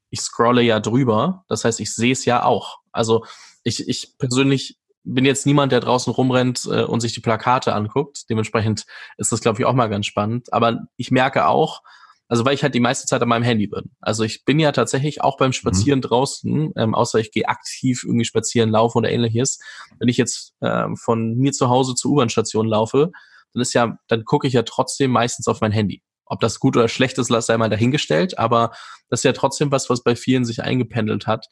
ich 0.09 0.21
scrolle 0.21 0.61
ja 0.61 0.79
drüber, 0.79 1.43
das 1.47 1.65
heißt, 1.65 1.79
ich 1.79 1.93
sehe 1.93 2.13
es 2.13 2.25
ja 2.25 2.43
auch. 2.43 2.79
Also 2.91 3.25
ich, 3.63 3.87
ich 3.87 4.17
persönlich 4.17 4.79
bin 5.03 5.25
jetzt 5.25 5.45
niemand, 5.45 5.71
der 5.71 5.79
draußen 5.79 6.11
rumrennt 6.11 6.65
äh, 6.65 6.83
und 6.83 7.01
sich 7.01 7.13
die 7.13 7.21
Plakate 7.21 7.73
anguckt. 7.73 8.29
Dementsprechend 8.29 8.85
ist 9.17 9.31
das, 9.31 9.41
glaube 9.41 9.59
ich, 9.59 9.65
auch 9.65 9.73
mal 9.73 9.89
ganz 9.89 10.05
spannend. 10.05 10.51
Aber 10.53 10.87
ich 10.97 11.11
merke 11.11 11.47
auch, 11.47 11.81
also 12.29 12.45
weil 12.45 12.53
ich 12.53 12.63
halt 12.63 12.75
die 12.75 12.79
meiste 12.79 13.07
Zeit 13.07 13.21
an 13.21 13.27
meinem 13.27 13.43
Handy 13.43 13.67
bin. 13.67 13.91
Also 13.99 14.23
ich 14.23 14.45
bin 14.45 14.59
ja 14.59 14.71
tatsächlich 14.71 15.21
auch 15.21 15.35
beim 15.35 15.51
Spazieren 15.51 15.99
mhm. 15.99 16.03
draußen, 16.03 16.73
ähm, 16.77 16.95
außer 16.95 17.19
ich 17.19 17.31
gehe 17.31 17.47
aktiv 17.47 18.03
irgendwie 18.05 18.25
spazieren, 18.25 18.69
laufe 18.69 18.99
oder 18.99 19.09
ähnliches. 19.09 19.59
Wenn 19.97 20.07
ich 20.07 20.17
jetzt 20.17 20.53
ähm, 20.61 20.95
von 20.95 21.35
mir 21.35 21.51
zu 21.51 21.69
Hause 21.69 21.95
zur 21.95 22.11
U-Bahn-Station 22.11 22.67
laufe, 22.67 23.11
dann 23.53 23.61
ist 23.61 23.73
ja, 23.73 23.97
dann 24.07 24.23
gucke 24.25 24.47
ich 24.47 24.53
ja 24.53 24.61
trotzdem 24.61 25.09
meistens 25.09 25.47
auf 25.47 25.59
mein 25.59 25.71
Handy. 25.71 26.03
Ob 26.25 26.39
das 26.39 26.59
gut 26.59 26.77
oder 26.77 26.87
schlecht 26.87 27.17
ist, 27.17 27.31
lass 27.31 27.49
einmal 27.49 27.71
dahingestellt, 27.71 28.37
aber 28.37 28.71
das 29.09 29.21
ist 29.21 29.23
ja 29.23 29.33
trotzdem 29.33 29.71
was, 29.71 29.89
was 29.89 30.03
bei 30.03 30.15
vielen 30.15 30.45
sich 30.45 30.61
eingependelt 30.61 31.25
hat, 31.25 31.47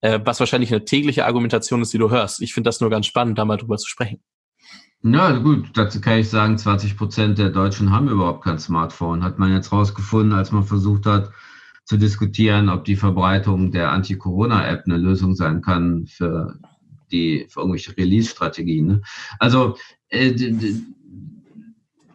äh, 0.00 0.20
was 0.24 0.40
wahrscheinlich 0.40 0.72
eine 0.72 0.86
tägliche 0.86 1.26
Argumentation 1.26 1.82
ist, 1.82 1.92
die 1.92 1.98
du 1.98 2.08
hörst. 2.08 2.40
Ich 2.40 2.54
finde 2.54 2.68
das 2.68 2.80
nur 2.80 2.88
ganz 2.88 3.04
spannend, 3.04 3.38
da 3.38 3.44
mal 3.44 3.58
drüber 3.58 3.76
zu 3.76 3.88
sprechen. 3.88 4.22
Na 5.06 5.36
gut, 5.36 5.68
dazu 5.74 6.00
kann 6.00 6.20
ich 6.20 6.30
sagen, 6.30 6.56
20 6.56 6.96
Prozent 6.96 7.36
der 7.36 7.50
Deutschen 7.50 7.90
haben 7.90 8.08
überhaupt 8.08 8.42
kein 8.42 8.58
Smartphone. 8.58 9.22
Hat 9.22 9.38
man 9.38 9.52
jetzt 9.52 9.70
rausgefunden, 9.70 10.32
als 10.32 10.50
man 10.50 10.64
versucht 10.64 11.04
hat 11.04 11.30
zu 11.84 11.98
diskutieren, 11.98 12.70
ob 12.70 12.86
die 12.86 12.96
Verbreitung 12.96 13.70
der 13.70 13.92
Anti-Corona-App 13.92 14.84
eine 14.86 14.96
Lösung 14.96 15.34
sein 15.34 15.60
kann 15.60 16.06
für 16.06 16.58
die, 17.12 17.44
für 17.50 17.60
irgendwelche 17.60 17.94
Release-Strategien. 17.94 18.86
Ne? 18.86 19.02
Also, 19.38 19.76
äh, 20.08 20.32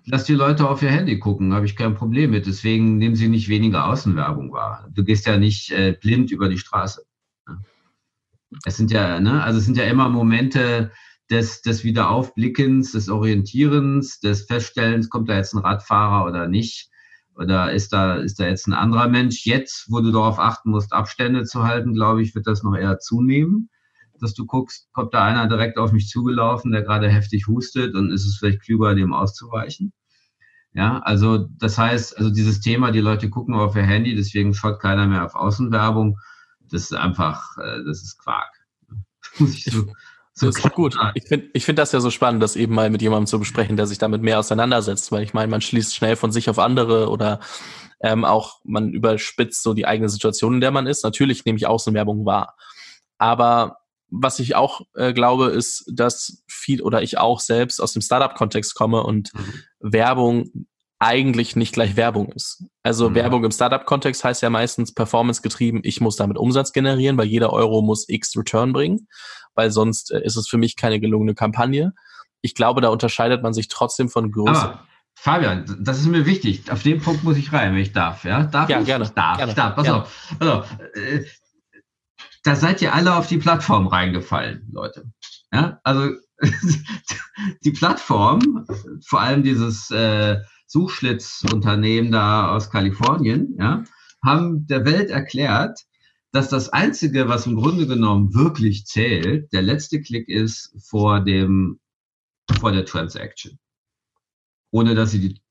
lass 0.05 0.23
die 0.23 0.33
Leute 0.33 0.67
auf 0.67 0.81
ihr 0.81 0.89
Handy 0.89 1.19
gucken, 1.19 1.53
habe 1.53 1.67
ich 1.67 1.75
kein 1.75 1.93
Problem 1.93 2.31
mit. 2.31 2.47
Deswegen 2.47 2.97
nehmen 2.97 3.15
sie 3.15 3.27
nicht 3.27 3.49
weniger 3.49 3.85
Außenwerbung 3.85 4.51
wahr. 4.51 4.89
Du 4.95 5.03
gehst 5.03 5.27
ja 5.27 5.37
nicht 5.37 5.69
äh, 5.69 5.95
blind 6.01 6.31
über 6.31 6.49
die 6.49 6.57
Straße. 6.57 7.05
Es 8.65 8.77
sind 8.77 8.89
ja, 8.89 9.19
ne, 9.19 9.43
also 9.43 9.59
es 9.59 9.65
sind 9.65 9.77
ja 9.77 9.83
immer 9.83 10.09
Momente 10.09 10.91
des, 11.29 11.61
des 11.61 11.83
Wiederaufblickens, 11.83 12.93
des 12.93 13.09
Orientierens, 13.09 14.19
des 14.19 14.43
Feststellens, 14.43 15.09
kommt 15.09 15.29
da 15.29 15.37
jetzt 15.37 15.53
ein 15.53 15.59
Radfahrer 15.59 16.25
oder 16.25 16.47
nicht? 16.47 16.89
Oder 17.35 17.71
ist 17.71 17.93
da, 17.93 18.15
ist 18.15 18.39
da 18.39 18.47
jetzt 18.47 18.67
ein 18.67 18.73
anderer 18.73 19.07
Mensch? 19.07 19.45
Jetzt, 19.45 19.85
wo 19.89 20.01
du 20.01 20.11
darauf 20.11 20.39
achten 20.39 20.71
musst, 20.71 20.91
Abstände 20.91 21.43
zu 21.43 21.63
halten, 21.63 21.93
glaube 21.93 22.21
ich, 22.21 22.35
wird 22.35 22.47
das 22.47 22.63
noch 22.63 22.75
eher 22.75 22.99
zunehmen 22.99 23.69
dass 24.21 24.33
du 24.33 24.45
guckst, 24.45 24.91
kommt 24.93 25.13
da 25.13 25.23
einer 25.23 25.47
direkt 25.47 25.77
auf 25.77 25.91
mich 25.91 26.07
zugelaufen, 26.07 26.71
der 26.71 26.83
gerade 26.83 27.09
heftig 27.09 27.47
hustet 27.47 27.95
und 27.95 28.11
ist 28.11 28.25
es 28.25 28.37
vielleicht 28.37 28.61
klüger, 28.61 28.95
dem 28.95 29.13
auszuweichen. 29.13 29.93
Ja, 30.73 30.99
also 30.99 31.47
das 31.57 31.77
heißt, 31.77 32.17
also 32.17 32.29
dieses 32.29 32.59
Thema, 32.61 32.91
die 32.91 32.99
Leute 32.99 33.29
gucken 33.29 33.55
auf 33.55 33.75
ihr 33.75 33.83
Handy, 33.83 34.15
deswegen 34.15 34.53
schaut 34.53 34.79
keiner 34.79 35.07
mehr 35.07 35.25
auf 35.25 35.35
Außenwerbung. 35.35 36.19
Das 36.69 36.83
ist 36.83 36.93
einfach, 36.93 37.57
äh, 37.57 37.83
das 37.85 38.03
ist 38.03 38.19
Quark. 38.19 38.53
Muss 39.39 39.55
ich 39.55 39.63
so, 39.65 39.87
so 40.39 40.47
das 40.47 40.57
ist 40.57 40.71
gut. 40.73 40.95
Ich 41.15 41.27
finde 41.27 41.49
ich 41.53 41.65
finde 41.65 41.81
das 41.81 41.91
ja 41.91 41.99
so 41.99 42.09
spannend, 42.11 42.41
das 42.41 42.55
eben 42.55 42.73
mal 42.73 42.89
mit 42.89 43.01
jemandem 43.01 43.27
zu 43.27 43.39
besprechen, 43.39 43.77
der 43.77 43.87
sich 43.87 43.97
damit 43.97 44.21
mehr 44.21 44.39
auseinandersetzt, 44.39 45.11
weil 45.11 45.23
ich 45.23 45.33
meine, 45.33 45.49
man 45.49 45.61
schließt 45.61 45.95
schnell 45.95 46.15
von 46.15 46.31
sich 46.31 46.49
auf 46.49 46.59
andere 46.59 47.09
oder 47.09 47.39
ähm, 48.01 48.23
auch 48.23 48.59
man 48.63 48.93
überspitzt 48.93 49.63
so 49.63 49.73
die 49.73 49.85
eigene 49.85 50.09
Situation, 50.09 50.55
in 50.55 50.61
der 50.61 50.71
man 50.71 50.87
ist. 50.87 51.03
Natürlich 51.03 51.43
nehme 51.45 51.57
ich 51.57 51.67
Außenwerbung 51.67 52.25
wahr. 52.25 52.55
Aber 53.17 53.79
was 54.09 54.39
ich 54.39 54.55
auch 54.55 54.81
äh, 54.95 55.13
glaube, 55.13 55.47
ist, 55.47 55.91
dass 55.93 56.43
viel 56.47 56.81
oder 56.81 57.01
ich 57.03 57.17
auch 57.17 57.39
selbst 57.39 57.81
aus 57.81 57.93
dem 57.93 58.01
Startup-Kontext 58.01 58.75
komme 58.75 59.03
und 59.03 59.33
mhm. 59.33 59.63
Werbung 59.79 60.67
eigentlich 60.99 61.55
nicht 61.55 61.73
gleich 61.73 61.95
Werbung 61.95 62.31
ist. 62.33 62.65
Also 62.83 63.09
mhm. 63.09 63.15
Werbung 63.15 63.43
im 63.45 63.51
Startup-Kontext 63.51 64.23
heißt 64.23 64.41
ja 64.41 64.49
meistens 64.49 64.93
Performance 64.93 65.41
getrieben, 65.41 65.79
ich 65.83 66.01
muss 66.01 66.17
damit 66.17 66.37
Umsatz 66.37 66.73
generieren, 66.73 67.17
weil 67.17 67.27
jeder 67.27 67.53
Euro 67.53 67.81
muss 67.81 68.07
X 68.09 68.35
Return 68.35 68.73
bringen, 68.73 69.07
weil 69.55 69.71
sonst 69.71 70.11
äh, 70.11 70.21
ist 70.23 70.35
es 70.35 70.47
für 70.49 70.57
mich 70.57 70.75
keine 70.75 70.99
gelungene 70.99 71.35
Kampagne. 71.35 71.93
Ich 72.41 72.53
glaube, 72.53 72.81
da 72.81 72.89
unterscheidet 72.89 73.41
man 73.41 73.53
sich 73.53 73.69
trotzdem 73.69 74.09
von 74.09 74.31
größeren. 74.31 74.79
Fabian, 75.15 75.65
das 75.81 75.99
ist 75.99 76.07
mir 76.07 76.25
wichtig. 76.25 76.71
Auf 76.71 76.83
den 76.83 77.01
Punkt 77.01 77.23
muss 77.23 77.35
ich 77.35 77.51
rein, 77.51 77.73
wenn 77.73 77.81
ich 77.81 77.91
darf. 77.91 78.23
Ja, 78.23 78.43
darf 78.43 78.69
ja, 78.69 78.79
ich? 78.79 78.85
gerne. 78.85 79.09
darf, 79.13 79.37
gerne, 79.37 79.53
darf. 79.53 79.75
Pass 79.75 79.83
gerne. 79.83 80.03
auf. 80.03 80.41
Auf. 80.41 80.77
Äh, 80.95 81.25
da 82.43 82.55
seid 82.55 82.81
ihr 82.81 82.93
alle 82.93 83.15
auf 83.15 83.27
die 83.27 83.37
Plattform 83.37 83.87
reingefallen, 83.87 84.69
Leute. 84.71 85.11
Ja, 85.51 85.79
also 85.83 86.11
die 87.63 87.71
Plattform, 87.71 88.65
vor 89.05 89.19
allem 89.19 89.43
dieses 89.43 89.91
äh, 89.91 90.39
Suchschlitzunternehmen 90.69 92.11
da 92.11 92.51
aus 92.51 92.69
Kalifornien, 92.69 93.55
ja, 93.59 93.83
haben 94.23 94.67
der 94.67 94.85
Welt 94.85 95.09
erklärt, 95.09 95.79
dass 96.31 96.49
das 96.49 96.69
Einzige, 96.69 97.27
was 97.27 97.47
im 97.47 97.55
Grunde 97.55 97.87
genommen 97.87 98.35
wirklich 98.35 98.85
zählt, 98.85 99.51
der 99.51 99.63
letzte 99.63 99.99
Klick 99.99 100.29
ist 100.29 100.75
vor 100.79 101.21
dem, 101.21 101.79
vor 102.59 102.71
der 102.71 102.85
Transaction. 102.85 103.57
Ohne 104.69 104.93
dass 104.93 105.09
sie 105.09 105.19
die, 105.19 105.41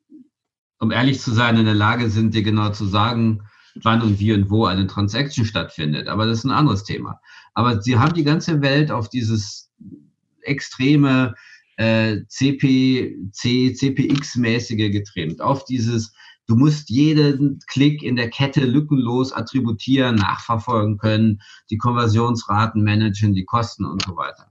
um 0.79 0.93
ehrlich 0.93 1.21
zu 1.21 1.33
sein, 1.33 1.57
in 1.57 1.65
der 1.65 1.75
Lage 1.75 2.11
sind, 2.11 2.35
dir 2.35 2.45
genau 2.45 2.71
zu 2.71 2.87
sagen, 2.87 3.43
wann 3.83 4.03
und 4.03 4.21
wie 4.21 4.33
und 4.33 4.51
wo 4.51 4.67
eine 4.67 4.87
Transaction 4.87 5.45
stattfindet. 5.45 6.07
Aber 6.07 6.27
das 6.27 6.39
ist 6.39 6.45
ein 6.45 6.53
anderes 6.53 6.85
Thema. 6.85 7.21
Aber 7.55 7.83
sie 7.83 7.99
haben 7.99 8.15
die 8.15 8.25
ganze 8.25 8.63
Welt 8.63 8.93
auf 8.93 9.09
dieses 9.09 9.73
extreme 10.43 11.35
äh, 11.79 12.27
CPC, 12.27 13.73
CPX-mäßige 13.73 14.91
getrimmt, 14.91 15.41
auf 15.41 15.65
dieses, 15.65 16.13
du 16.47 16.57
musst 16.57 16.91
jeden 16.91 17.61
Klick 17.69 18.03
in 18.03 18.17
der 18.17 18.31
Kette 18.31 18.65
lückenlos 18.65 19.33
attributieren, 19.33 20.17
nachverfolgen 20.17 20.99
können, 20.99 21.41
die 21.71 21.79
Konversionsraten 21.79 22.83
managen, 22.83 23.33
die 23.33 23.45
Kosten 23.45 23.85
und 23.85 24.03
so 24.03 24.17
weiter. 24.17 24.51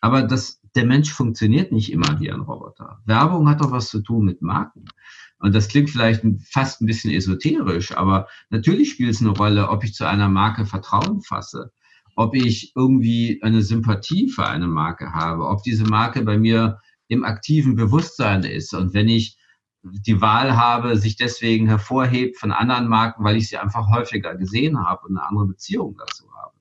Aber 0.00 0.22
das, 0.22 0.60
der 0.74 0.84
Mensch 0.84 1.12
funktioniert 1.12 1.70
nicht 1.70 1.92
immer 1.92 2.18
wie 2.18 2.32
ein 2.32 2.40
Roboter. 2.40 3.00
Werbung 3.06 3.48
hat 3.48 3.60
doch 3.60 3.70
was 3.70 3.88
zu 3.88 4.00
tun 4.00 4.24
mit 4.24 4.42
Marken. 4.42 4.86
Und 5.38 5.54
das 5.54 5.68
klingt 5.68 5.90
vielleicht 5.90 6.22
fast 6.50 6.82
ein 6.82 6.86
bisschen 6.86 7.12
esoterisch, 7.12 7.96
aber 7.96 8.26
natürlich 8.50 8.90
spielt 8.90 9.10
es 9.10 9.20
eine 9.20 9.30
Rolle, 9.30 9.68
ob 9.68 9.84
ich 9.84 9.94
zu 9.94 10.04
einer 10.04 10.28
Marke 10.28 10.66
Vertrauen 10.66 11.22
fasse, 11.22 11.70
ob 12.16 12.34
ich 12.34 12.72
irgendwie 12.76 13.40
eine 13.42 13.62
Sympathie 13.62 14.28
für 14.28 14.46
eine 14.46 14.68
Marke 14.68 15.12
habe, 15.12 15.46
ob 15.46 15.62
diese 15.62 15.84
Marke 15.84 16.22
bei 16.22 16.38
mir 16.38 16.80
im 17.08 17.24
aktiven 17.24 17.76
Bewusstsein 17.76 18.44
ist. 18.44 18.74
Und 18.74 18.94
wenn 18.94 19.08
ich 19.08 19.38
die 19.82 20.20
Wahl 20.20 20.56
habe, 20.56 20.96
sich 20.96 21.16
deswegen 21.16 21.66
hervorhebt 21.66 22.38
von 22.38 22.52
anderen 22.52 22.88
Marken, 22.88 23.24
weil 23.24 23.36
ich 23.36 23.48
sie 23.48 23.58
einfach 23.58 23.88
häufiger 23.88 24.34
gesehen 24.34 24.84
habe 24.84 25.06
und 25.06 25.16
eine 25.16 25.26
andere 25.26 25.46
Beziehung 25.46 25.96
dazu 25.98 26.24
habe. 26.34 26.54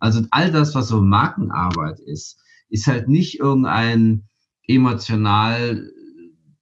Also 0.00 0.22
all 0.30 0.52
das, 0.52 0.74
was 0.74 0.88
so 0.88 1.00
Markenarbeit 1.00 1.98
ist, 2.00 2.40
ist 2.68 2.86
halt 2.86 3.08
nicht 3.08 3.40
irgendein 3.40 4.28
emotional 4.66 5.90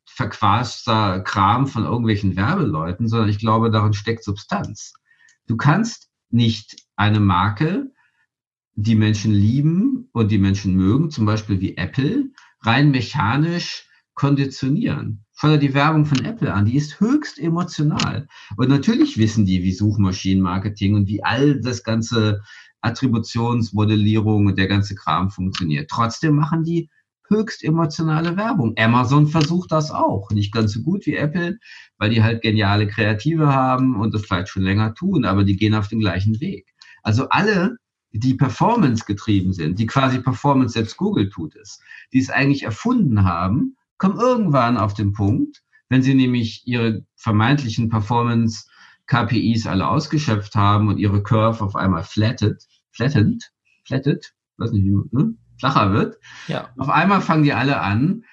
verquaster 0.07 1.21
Kram 1.21 1.67
von 1.67 1.85
irgendwelchen 1.85 2.37
Werbeleuten, 2.37 3.09
sondern 3.09 3.29
ich 3.29 3.39
glaube, 3.39 3.71
darin 3.71 3.93
steckt 3.93 4.25
Substanz. 4.25 4.95
Du 5.47 5.57
kannst 5.57 6.09
nicht 6.31 6.77
eine 6.97 7.21
Marke, 7.21 7.93
die 8.77 8.95
Menschen 8.95 9.33
lieben 9.33 10.09
und 10.13 10.31
die 10.31 10.39
Menschen 10.39 10.75
mögen, 10.75 11.11
zum 11.11 11.25
Beispiel 11.27 11.61
wie 11.61 11.77
Apple, 11.77 12.31
rein 12.61 12.91
mechanisch 12.91 13.89
konditionieren. 14.15 15.25
Schau 15.35 15.49
dir 15.49 15.59
die 15.59 15.75
Werbung 15.75 16.07
von 16.07 16.25
Apple 16.25 16.53
an, 16.53 16.67
die 16.67 16.77
ist 16.77 17.01
höchst 17.01 17.39
emotional. 17.39 18.29
Und 18.57 18.69
natürlich 18.69 19.19
wissen 19.19 19.45
die, 19.45 19.63
wie 19.63 19.73
Suchmaschinenmarketing 19.73 20.95
und 20.95 21.09
wie 21.09 21.23
all 21.25 21.61
das 21.61 21.83
ganze 21.83 22.43
Attributionsmodellierung 22.83 24.47
und 24.47 24.59
der 24.59 24.69
ganze 24.69 24.95
Kram 24.95 25.31
funktioniert. 25.31 25.91
Trotzdem 25.91 26.37
machen 26.37 26.63
die 26.65 26.89
höchst 27.29 27.65
emotionale 27.65 28.37
Werbung. 28.37 28.75
Amazon 28.79 29.27
versucht 29.27 29.73
das 29.73 29.91
auch. 29.91 30.31
Nicht 30.31 30.53
ganz 30.53 30.73
so 30.73 30.83
gut 30.83 31.07
wie 31.07 31.17
Apple, 31.17 31.59
weil 31.99 32.11
die 32.11 32.23
halt 32.23 32.43
geniale 32.43 32.87
Kreative 32.87 33.49
haben 33.49 33.97
und 33.97 34.15
das 34.15 34.23
vielleicht 34.23 34.49
schon 34.49 34.63
länger 34.63 34.95
tun, 34.95 35.25
aber 35.25 35.45
die 35.45 35.57
gehen 35.57 35.75
auf 35.75 35.89
den 35.89 36.01
gleichen 36.01 36.41
Weg. 36.41 36.73
Also 37.03 37.29
alle, 37.29 37.77
die 38.19 38.35
Performance 38.35 39.05
getrieben 39.05 39.53
sind, 39.53 39.79
die 39.79 39.87
quasi 39.87 40.21
Performance 40.21 40.75
selbst 40.75 40.97
Google 40.97 41.29
tut 41.31 41.55
es, 41.57 41.81
die 42.13 42.19
es 42.19 42.31
eigentlich 42.31 42.63
erfunden 42.63 43.25
haben, 43.25 43.77
kommen 43.99 44.19
irgendwann 44.19 44.77
auf 44.77 44.95
den 44.95 45.13
Punkt, 45.13 45.63
wenn 45.89 46.03
sie 46.03 46.15
nämlich 46.15 46.67
ihre 46.67 47.05
vermeintlichen 47.17 47.89
Performance 47.89 48.67
KPIs 49.07 49.67
alle 49.67 49.89
ausgeschöpft 49.89 50.55
haben 50.55 50.89
und 50.89 50.99
ihre 50.99 51.23
Curve 51.23 51.63
auf 51.65 51.77
einmal 51.77 52.03
flattet, 52.03 52.65
flattened, 52.91 53.53
flattet, 53.85 54.35
weiß 54.59 54.73
nicht, 54.73 55.13
ne? 55.13 55.35
flacher 55.59 55.93
wird. 55.93 56.19
Ja. 56.49 56.71
Auf 56.77 56.89
einmal 56.89 57.21
fangen 57.21 57.45
die 57.45 57.53
alle 57.53 57.81
an, 57.81 58.25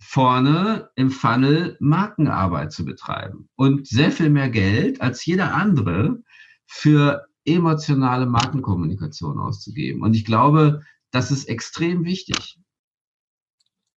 vorne 0.00 0.90
im 0.94 1.10
Funnel 1.10 1.76
Markenarbeit 1.80 2.72
zu 2.72 2.84
betreiben 2.84 3.48
und 3.56 3.86
sehr 3.86 4.12
viel 4.12 4.30
mehr 4.30 4.50
Geld 4.50 5.00
als 5.00 5.24
jeder 5.24 5.54
andere 5.54 6.22
für 6.66 7.26
emotionale 7.46 8.26
Markenkommunikation 8.26 9.38
auszugeben. 9.38 10.02
Und 10.02 10.14
ich 10.14 10.24
glaube, 10.24 10.82
das 11.10 11.30
ist 11.30 11.48
extrem 11.48 12.04
wichtig. 12.04 12.58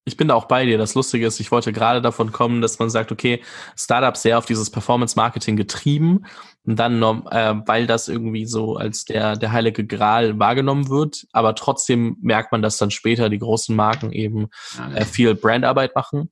Ich 0.04 0.16
bin 0.16 0.28
da 0.28 0.34
auch 0.34 0.46
bei 0.46 0.64
dir. 0.64 0.78
Das 0.78 0.94
Lustige 0.94 1.26
ist, 1.26 1.38
ich 1.38 1.50
wollte 1.52 1.70
gerade 1.70 2.00
davon 2.00 2.32
kommen, 2.32 2.62
dass 2.62 2.78
man 2.78 2.88
sagt, 2.88 3.12
okay, 3.12 3.42
Startups 3.76 4.22
sehr 4.22 4.38
auf 4.38 4.46
dieses 4.46 4.70
Performance-Marketing 4.70 5.56
getrieben 5.56 6.24
und 6.64 6.78
dann, 6.78 7.02
äh, 7.02 7.54
weil 7.66 7.86
das 7.86 8.08
irgendwie 8.08 8.46
so 8.46 8.76
als 8.76 9.04
der, 9.04 9.36
der 9.36 9.52
heilige 9.52 9.86
Gral 9.86 10.38
wahrgenommen 10.38 10.88
wird, 10.88 11.26
aber 11.32 11.54
trotzdem 11.54 12.16
merkt 12.22 12.52
man, 12.52 12.62
dass 12.62 12.78
dann 12.78 12.90
später 12.90 13.28
die 13.28 13.38
großen 13.38 13.76
Marken 13.76 14.10
eben 14.12 14.48
äh, 14.94 15.04
viel 15.04 15.34
Brandarbeit 15.34 15.94
machen 15.94 16.30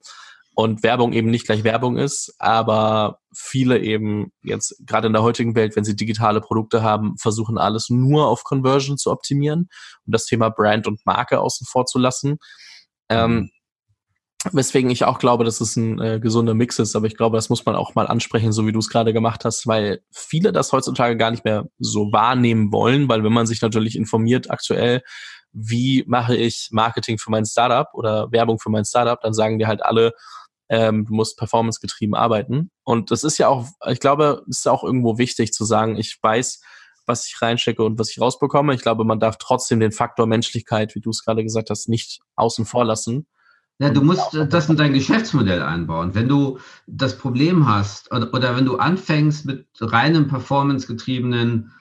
und 0.59 0.83
Werbung 0.83 1.13
eben 1.13 1.31
nicht 1.31 1.45
gleich 1.45 1.65
Werbung 1.65 1.99
ist, 1.99 2.35
aber 2.39 3.19
viele 3.35 3.79
eben 3.79 4.33
jetzt 4.43 4.83
gerade 4.87 5.07
in 5.07 5.13
der 5.13 5.23
heutigen 5.23 5.55
Welt, 5.55 5.77
wenn 5.77 5.85
sie 5.85 5.95
digitale 5.95 6.41
Produkte 6.41 6.83
haben, 6.83 7.19
versuchen 7.19 7.59
alles 7.59 7.91
nur 7.91 8.27
auf 8.27 8.43
Conversion 8.43 8.97
zu 8.97 9.11
optimieren 9.11 9.69
und 10.07 10.15
das 10.15 10.25
Thema 10.25 10.49
Brand 10.49 10.87
und 10.87 11.05
Marke 11.05 11.41
außen 11.41 11.67
vor 11.71 11.85
zu 11.85 11.99
lassen. 11.99 12.39
Ähm, 13.11 13.35
mhm. 13.35 13.51
Weswegen 14.53 14.91
ich 14.91 15.05
auch 15.05 15.19
glaube, 15.19 15.45
dass 15.45 15.61
es 15.61 15.77
ein 15.77 16.01
äh, 16.01 16.21
gesunder 16.21 16.55
Mix 16.55 16.79
ist, 16.79 16.97
aber 16.97 17.07
ich 17.07 17.19
glaube, 17.19 17.37
das 17.37 17.51
muss 17.51 17.67
man 17.67 17.77
auch 17.77 17.95
mal 17.95 18.07
ansprechen, 18.07 18.53
so 18.53 18.67
wie 18.67 18.73
du 18.73 18.79
es 18.79 18.89
gerade 18.89 19.13
gemacht 19.13 19.45
hast, 19.45 19.67
weil 19.67 20.01
viele 20.11 20.53
das 20.53 20.73
heutzutage 20.73 21.19
gar 21.19 21.33
nicht 21.33 21.45
mehr 21.45 21.67
so 21.79 22.13
wahrnehmen 22.13 22.73
wollen, 22.73 23.11
weil 23.11 23.23
wenn 23.25 23.33
man 23.33 23.47
sich 23.47 23.61
natürlich 23.61 23.95
informiert 23.95 24.51
aktuell, 24.51 25.03
wie 25.53 26.03
mache 26.07 26.35
ich 26.35 26.69
Marketing 26.71 27.19
für 27.19 27.31
mein 27.31 27.45
Startup 27.45 27.89
oder 27.93 28.33
Werbung 28.33 28.59
für 28.59 28.71
mein 28.71 28.87
Startup, 28.87 29.21
dann 29.21 29.35
sagen 29.35 29.59
dir 29.59 29.67
halt 29.67 29.85
alle, 29.85 30.13
ähm, 30.69 31.05
du 31.05 31.15
musst 31.15 31.39
performancegetrieben 31.39 32.15
arbeiten. 32.15 32.71
Und 32.85 33.11
das 33.11 33.25
ist 33.25 33.39
ja 33.39 33.49
auch, 33.49 33.69
ich 33.89 34.01
glaube, 34.01 34.45
es 34.49 34.59
ist 34.59 34.69
auch 34.69 34.85
irgendwo 34.85 35.19
wichtig 35.19 35.53
zu 35.53 35.65
sagen, 35.65 35.97
ich 35.97 36.19
weiß, 36.21 36.61
was 37.07 37.27
ich 37.27 37.41
reinstecke 37.41 37.83
und 37.85 37.99
was 37.99 38.11
ich 38.11 38.21
rausbekomme. 38.21 38.75
Ich 38.75 38.83
glaube, 38.83 39.05
man 39.05 39.21
darf 39.21 39.37
trotzdem 39.39 39.81
den 39.81 39.93
Faktor 39.93 40.27
Menschlichkeit, 40.27 40.95
wie 40.95 41.01
du 41.01 41.11
es 41.11 41.25
gerade 41.25 41.45
gesagt 41.45 41.71
hast, 41.71 41.89
nicht 41.89 42.21
außen 42.35 42.67
vor 42.67 42.85
lassen. 42.85 43.27
Ja, 43.79 43.91
du 43.91 44.03
musst 44.03 44.33
das 44.33 44.71
in 44.71 44.77
dein 44.77 44.95
Geschäftsmodell 44.95 45.63
einbauen. 45.63 46.15
Wenn 46.15 46.29
du 46.29 46.59
das 46.87 47.19
Problem 47.19 47.69
hast 47.69 48.11
oder, 48.11 48.33
oder 48.33 48.57
wenn 48.57 48.65
du 48.65 48.77
anfängst 48.77 49.45
mit 49.45 49.67
reinem 49.81 50.29
performancegetriebenen 50.29 51.73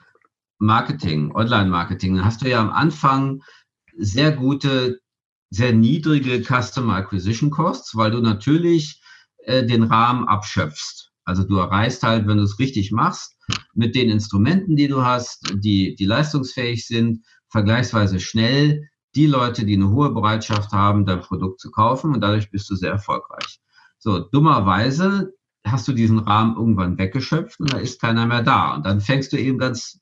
Marketing, 0.58 1.34
Online-Marketing, 1.34 2.16
dann 2.16 2.24
hast 2.24 2.42
du 2.42 2.48
ja 2.48 2.60
am 2.60 2.70
Anfang 2.70 3.42
sehr 3.96 4.32
gute, 4.32 5.00
sehr 5.50 5.72
niedrige 5.72 6.42
Customer 6.42 6.94
Acquisition 6.94 7.50
Costs, 7.50 7.96
weil 7.96 8.10
du 8.10 8.20
natürlich 8.20 9.00
äh, 9.38 9.64
den 9.64 9.84
Rahmen 9.84 10.26
abschöpfst. 10.26 11.12
Also 11.24 11.44
du 11.44 11.56
erreichst 11.56 12.02
halt, 12.02 12.26
wenn 12.26 12.38
du 12.38 12.44
es 12.44 12.58
richtig 12.58 12.92
machst, 12.92 13.36
mit 13.74 13.94
den 13.94 14.10
Instrumenten, 14.10 14.76
die 14.76 14.88
du 14.88 15.02
hast, 15.02 15.52
die, 15.54 15.94
die 15.96 16.04
leistungsfähig 16.04 16.86
sind, 16.86 17.24
vergleichsweise 17.48 18.20
schnell 18.20 18.88
die 19.14 19.26
Leute, 19.26 19.64
die 19.64 19.74
eine 19.74 19.90
hohe 19.90 20.12
Bereitschaft 20.12 20.72
haben, 20.72 21.06
dein 21.06 21.20
Produkt 21.20 21.60
zu 21.60 21.70
kaufen 21.70 22.14
und 22.14 22.20
dadurch 22.20 22.50
bist 22.50 22.68
du 22.70 22.76
sehr 22.76 22.92
erfolgreich. 22.92 23.60
So, 23.98 24.20
dummerweise 24.20 25.32
hast 25.64 25.88
du 25.88 25.92
diesen 25.92 26.18
Rahmen 26.18 26.56
irgendwann 26.56 26.98
weggeschöpft 26.98 27.58
und 27.60 27.72
da 27.72 27.78
ist 27.78 28.00
keiner 28.00 28.26
mehr 28.26 28.42
da. 28.42 28.74
Und 28.74 28.86
dann 28.86 29.00
fängst 29.00 29.32
du 29.32 29.38
eben 29.38 29.58
ganz, 29.58 30.00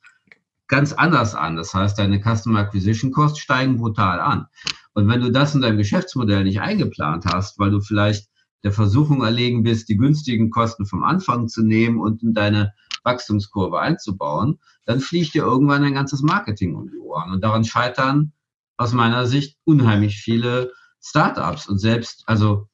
ganz 0.68 0.92
anders 0.92 1.34
an. 1.34 1.56
Das 1.56 1.74
heißt, 1.74 1.98
deine 1.98 2.20
Customer 2.20 2.60
Acquisition 2.60 3.12
Costs 3.12 3.38
steigen 3.38 3.76
brutal 3.76 4.20
an. 4.20 4.46
Und 4.94 5.08
wenn 5.08 5.20
du 5.20 5.30
das 5.30 5.54
in 5.54 5.60
deinem 5.60 5.78
Geschäftsmodell 5.78 6.44
nicht 6.44 6.60
eingeplant 6.60 7.26
hast, 7.26 7.58
weil 7.58 7.70
du 7.70 7.80
vielleicht 7.80 8.28
der 8.62 8.72
Versuchung 8.72 9.22
erlegen 9.22 9.62
bist, 9.62 9.88
die 9.88 9.96
günstigen 9.96 10.50
Kosten 10.50 10.86
vom 10.86 11.02
Anfang 11.02 11.48
zu 11.48 11.62
nehmen 11.62 12.00
und 12.00 12.22
in 12.22 12.32
deine 12.32 12.72
Wachstumskurve 13.02 13.78
einzubauen, 13.78 14.58
dann 14.86 15.00
fliegt 15.00 15.34
dir 15.34 15.42
irgendwann 15.42 15.84
ein 15.84 15.94
ganzes 15.94 16.22
Marketing 16.22 16.74
um 16.74 16.90
die 16.90 16.98
Ohren. 16.98 17.32
Und 17.32 17.42
daran 17.44 17.64
scheitern 17.64 18.32
aus 18.76 18.92
meiner 18.92 19.26
Sicht 19.26 19.58
unheimlich 19.64 20.16
viele 20.16 20.72
Startups 21.00 21.68
und 21.68 21.78
selbst, 21.78 22.24
also 22.26 22.68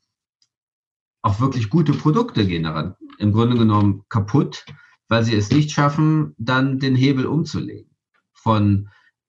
auch 1.22 1.40
wirklich 1.40 1.68
gute 1.68 1.92
Produkte 1.92 2.46
gehen 2.46 2.62
daran 2.62 2.94
im 3.18 3.32
Grunde 3.32 3.56
genommen 3.56 4.04
kaputt, 4.08 4.64
weil 5.10 5.24
sie 5.24 5.34
es 5.34 5.50
nicht 5.50 5.72
schaffen, 5.72 6.34
dann 6.38 6.78
den 6.78 6.94
Hebel 6.94 7.26
umzulegen. 7.26 7.90
Von 8.32 8.88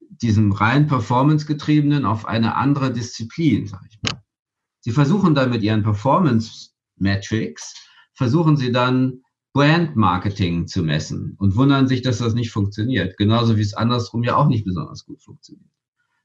diesem 0.09 0.51
rein 0.51 0.85
performance-getriebenen 0.85 2.05
auf 2.05 2.25
eine 2.27 2.55
andere 2.55 2.93
Disziplin, 2.93 3.65
sage 3.65 3.87
ich 3.89 3.99
mal. 4.03 4.21
Sie 4.79 4.91
versuchen 4.91 5.33
dann 5.33 5.49
mit 5.49 5.63
ihren 5.63 5.81
Performance-Metrics, 5.81 7.73
versuchen 8.13 8.57
sie 8.57 8.71
dann 8.71 9.23
Brand-Marketing 9.53 10.67
zu 10.67 10.83
messen 10.83 11.35
und 11.39 11.55
wundern 11.55 11.87
sich, 11.87 12.03
dass 12.03 12.19
das 12.19 12.35
nicht 12.35 12.51
funktioniert. 12.51 13.17
Genauso 13.17 13.57
wie 13.57 13.61
es 13.61 13.73
andersrum 13.73 14.23
ja 14.23 14.35
auch 14.35 14.47
nicht 14.47 14.65
besonders 14.65 15.03
gut 15.03 15.21
funktioniert. 15.23 15.71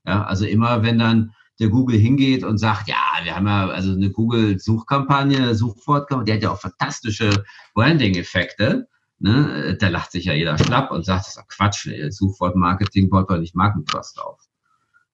Ja, 0.05 0.25
also 0.25 0.45
immer 0.45 0.83
wenn 0.83 0.99
dann 0.99 1.33
der 1.59 1.71
Google 1.71 1.99
hingeht 1.99 2.45
und 2.45 2.59
sagt, 2.59 2.89
ja, 2.89 3.03
wir 3.23 3.35
haben 3.35 3.47
ja 3.47 3.69
also 3.69 3.93
eine 3.93 4.11
Google-Suchkampagne, 4.11 5.55
Suchwortkampagne, 5.55 6.27
die 6.27 6.33
hat 6.35 6.43
ja 6.43 6.51
auch 6.51 6.61
fantastische 6.61 7.31
Branding-Effekte. 7.75 8.87
Ne? 9.19 9.77
Da 9.81 9.89
lacht 9.89 10.13
sich 10.13 10.27
ja 10.27 10.35
jeder 10.35 10.59
schlapp 10.59 10.91
und 10.91 11.05
sagt, 11.05 11.21
das 11.21 11.29
ist 11.29 11.39
doch 11.39 11.49
Quatsch, 11.49 11.89
Suchwortmarketing 12.11 13.09
baut 13.11 13.31
doch 13.31 13.39
nicht 13.39 13.55
Markentrust 13.55 14.21
auf. 14.21 14.41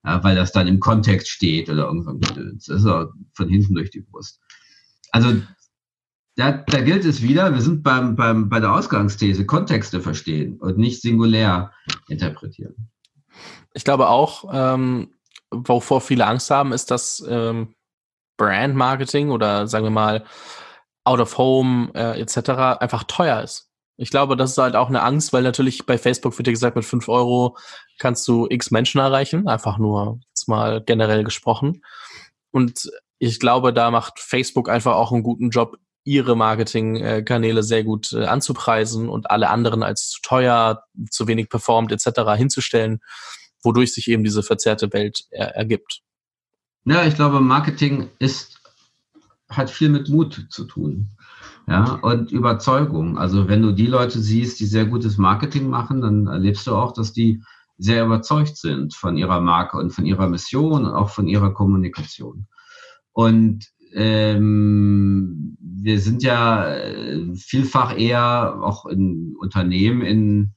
Ja, 0.05 0.21
weil 0.23 0.35
das 0.35 0.51
dann 0.51 0.67
im 0.67 0.81
Kontext 0.81 1.29
steht 1.29 1.69
oder 1.69 1.85
irgendwann 1.85 2.19
gedöns. 2.19 2.65
Das 2.65 2.81
ist 2.81 2.87
auch 2.87 3.07
von 3.33 3.47
hinten 3.47 3.75
durch 3.75 3.89
die 3.89 4.01
Brust. 4.01 4.41
Also 5.11 5.41
da, 6.35 6.51
da 6.51 6.81
gilt 6.81 7.05
es 7.05 7.21
wieder, 7.21 7.53
wir 7.53 7.61
sind 7.61 7.83
beim, 7.83 8.15
beim, 8.15 8.49
bei 8.49 8.59
der 8.59 8.73
Ausgangsthese, 8.73 9.45
Kontexte 9.45 10.01
verstehen 10.01 10.59
und 10.59 10.77
nicht 10.77 11.01
singulär 11.01 11.71
interpretieren. 12.07 12.89
Ich 13.73 13.83
glaube 13.83 14.09
auch, 14.09 14.45
ähm, 14.51 15.13
wovor 15.51 16.01
viele 16.01 16.25
Angst 16.25 16.49
haben, 16.49 16.73
ist, 16.73 16.91
dass 16.91 17.23
ähm, 17.27 17.75
Brand 18.37 18.75
Marketing 18.75 19.29
oder 19.29 19.67
sagen 19.67 19.85
wir 19.85 19.91
mal 19.91 20.25
Out 21.05 21.19
of 21.19 21.37
Home 21.37 21.91
äh, 21.93 22.19
etc. 22.19 22.79
einfach 22.79 23.03
teuer 23.03 23.41
ist. 23.41 23.72
Ich 24.03 24.09
glaube, 24.09 24.35
das 24.35 24.51
ist 24.51 24.57
halt 24.57 24.75
auch 24.75 24.89
eine 24.89 25.01
Angst, 25.01 25.31
weil 25.31 25.43
natürlich 25.43 25.85
bei 25.85 25.97
Facebook 25.97 26.37
wird 26.37 26.47
dir 26.47 26.51
gesagt, 26.51 26.75
mit 26.75 26.83
5 26.83 27.07
Euro 27.07 27.57
kannst 27.99 28.27
du 28.27 28.47
x 28.49 28.69
Menschen 28.69 28.99
erreichen, 28.99 29.47
einfach 29.47 29.77
nur 29.77 30.19
jetzt 30.27 30.49
mal 30.49 30.83
generell 30.85 31.23
gesprochen. 31.23 31.81
Und 32.51 32.91
ich 33.17 33.39
glaube, 33.39 33.71
da 33.71 33.91
macht 33.91 34.19
Facebook 34.19 34.67
einfach 34.67 34.95
auch 34.95 35.13
einen 35.13 35.23
guten 35.23 35.51
Job, 35.51 35.77
ihre 36.03 36.35
Marketingkanäle 36.35 37.63
sehr 37.63 37.85
gut 37.85 38.11
äh, 38.11 38.25
anzupreisen 38.25 39.07
und 39.07 39.31
alle 39.31 39.49
anderen 39.49 39.83
als 39.83 40.09
zu 40.09 40.21
teuer, 40.21 40.83
zu 41.09 41.29
wenig 41.29 41.47
performt 41.47 41.93
etc. 41.93 42.35
hinzustellen, 42.35 42.99
wodurch 43.63 43.93
sich 43.93 44.09
eben 44.09 44.25
diese 44.25 44.43
verzerrte 44.43 44.91
Welt 44.91 45.23
er 45.31 45.55
ergibt. 45.55 46.01
Ja, 46.83 47.05
ich 47.05 47.15
glaube, 47.15 47.39
Marketing 47.39 48.09
ist, 48.19 48.59
hat 49.47 49.69
viel 49.69 49.87
mit 49.87 50.09
Mut 50.09 50.47
zu 50.49 50.65
tun. 50.65 51.07
Ja, 51.67 51.93
und 52.01 52.31
Überzeugung. 52.31 53.17
Also 53.17 53.47
wenn 53.47 53.61
du 53.61 53.71
die 53.71 53.87
Leute 53.87 54.19
siehst, 54.19 54.59
die 54.59 54.65
sehr 54.65 54.85
gutes 54.85 55.17
Marketing 55.17 55.69
machen, 55.69 56.01
dann 56.01 56.27
erlebst 56.27 56.67
du 56.67 56.75
auch, 56.75 56.91
dass 56.91 57.13
die 57.13 57.41
sehr 57.77 58.05
überzeugt 58.05 58.57
sind 58.57 58.93
von 58.93 59.17
ihrer 59.17 59.39
Marke 59.39 59.77
und 59.77 59.91
von 59.91 60.05
ihrer 60.05 60.27
Mission 60.27 60.85
und 60.85 60.93
auch 60.93 61.09
von 61.09 61.27
ihrer 61.27 61.53
Kommunikation. 61.53 62.47
Und 63.13 63.65
ähm, 63.93 65.57
wir 65.59 65.99
sind 65.99 66.23
ja 66.23 66.67
äh, 66.67 67.33
vielfach 67.35 67.97
eher 67.97 68.59
auch 68.61 68.85
in 68.85 69.35
Unternehmen 69.39 70.01
in 70.01 70.53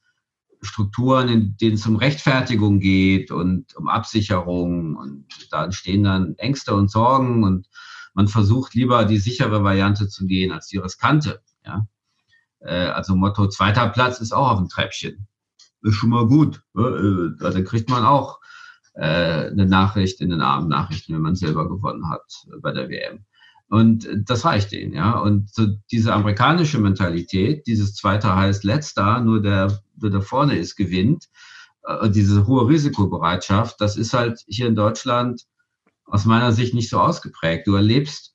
Strukturen, 0.63 1.29
in 1.29 1.57
denen 1.57 1.75
es 1.75 1.87
um 1.87 1.97
Rechtfertigung 1.97 2.81
geht 2.81 3.31
und 3.31 3.77
um 3.77 3.89
Absicherung 3.89 4.97
und 4.97 5.27
da 5.51 5.65
entstehen 5.65 6.05
dann 6.05 6.35
Ängste 6.39 6.75
und 6.75 6.91
Sorgen 6.91 7.45
und 7.45 7.69
man 8.17 8.29
versucht 8.29 8.75
lieber 8.75 9.05
die 9.05 9.19
sichere 9.19 9.62
Variante 9.62 10.09
zu 10.09 10.27
gehen 10.27 10.51
als 10.51 10.69
die 10.69 10.79
riskante. 10.79 11.43
Ja? 11.64 11.87
Äh, 12.61 12.87
also 12.87 13.14
Motto 13.14 13.47
zweiter 13.49 13.89
Platz 13.91 14.21
ist 14.21 14.33
auch 14.33 14.53
auf 14.53 14.59
dem 14.59 14.71
Treppchen. 14.71 15.29
Ist 15.83 15.97
schon 15.97 16.09
mal 16.09 16.27
gut. 16.27 16.62
Äh, 16.75 17.37
dann 17.39 17.64
kriegt 17.64 17.91
man 17.91 18.07
auch 18.07 18.41
äh, 18.95 19.51
eine 19.51 19.67
Nachricht 19.67 20.23
in 20.23 20.31
den 20.31 20.41
Abendnachrichten, 20.41 21.14
wenn 21.14 21.21
man 21.21 21.35
selber 21.35 21.69
gewonnen 21.69 22.09
hat 22.09 22.25
bei 22.62 22.73
der 22.73 22.89
WM. 22.89 23.27
Und 23.69 24.09
das 24.25 24.47
reicht 24.47 24.73
denen, 24.73 24.95
ja. 24.95 25.19
Und 25.19 25.53
so 25.53 25.67
diese 25.91 26.14
amerikanische 26.14 26.79
Mentalität, 26.79 27.67
dieses 27.67 27.95
zweite 27.95 28.35
heißt 28.35 28.64
letzter, 28.64 29.21
nur 29.21 29.43
der, 29.43 29.79
der 29.95 30.11
da 30.11 30.21
vorne 30.23 30.57
ist, 30.57 30.77
gewinnt, 30.77 31.27
äh, 31.83 32.09
diese 32.09 32.47
hohe 32.47 32.67
Risikobereitschaft, 32.67 33.79
das 33.79 33.99
ist 33.99 34.14
halt 34.14 34.43
hier 34.47 34.69
in 34.69 34.75
Deutschland 34.75 35.43
aus 36.07 36.25
meiner 36.25 36.53
Sicht 36.53 36.75
nicht 36.75 36.89
so 36.89 37.01
ausgeprägt. 37.01 37.67
Du 37.67 37.75
erlebst 37.75 38.35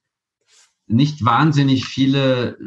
nicht 0.88 1.24
wahnsinnig 1.24 1.86
viele, 1.86 2.58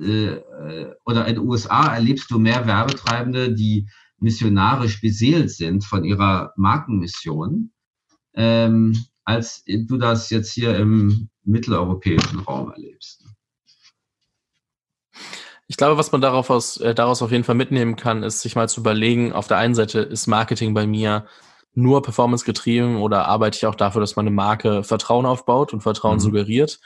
äh, 0.00 0.94
oder 1.04 1.26
in 1.26 1.34
den 1.34 1.48
USA 1.48 1.94
erlebst 1.94 2.30
du 2.30 2.38
mehr 2.38 2.66
Werbetreibende, 2.66 3.52
die 3.52 3.88
missionarisch 4.18 5.00
beseelt 5.00 5.50
sind 5.50 5.84
von 5.84 6.04
ihrer 6.04 6.52
Markenmission, 6.56 7.72
ähm, 8.34 8.96
als 9.24 9.64
du 9.66 9.98
das 9.98 10.30
jetzt 10.30 10.52
hier 10.52 10.76
im 10.76 11.28
mitteleuropäischen 11.44 12.38
Raum 12.40 12.70
erlebst. 12.70 13.24
Ich 15.66 15.76
glaube, 15.76 15.96
was 15.96 16.12
man 16.12 16.20
darauf 16.20 16.50
aus, 16.50 16.76
äh, 16.76 16.94
daraus 16.94 17.22
auf 17.22 17.32
jeden 17.32 17.44
Fall 17.44 17.54
mitnehmen 17.54 17.96
kann, 17.96 18.22
ist 18.22 18.40
sich 18.40 18.54
mal 18.54 18.68
zu 18.68 18.80
überlegen, 18.80 19.32
auf 19.32 19.48
der 19.48 19.56
einen 19.56 19.74
Seite 19.74 20.00
ist 20.00 20.26
Marketing 20.26 20.74
bei 20.74 20.86
mir 20.86 21.26
nur 21.74 22.02
Performance 22.02 22.44
getrieben 22.44 22.96
oder 22.96 23.26
arbeite 23.26 23.56
ich 23.56 23.66
auch 23.66 23.74
dafür, 23.74 24.00
dass 24.00 24.16
meine 24.16 24.30
Marke 24.30 24.84
Vertrauen 24.84 25.26
aufbaut 25.26 25.72
und 25.72 25.82
Vertrauen 25.82 26.16
mhm. 26.16 26.20
suggeriert? 26.20 26.80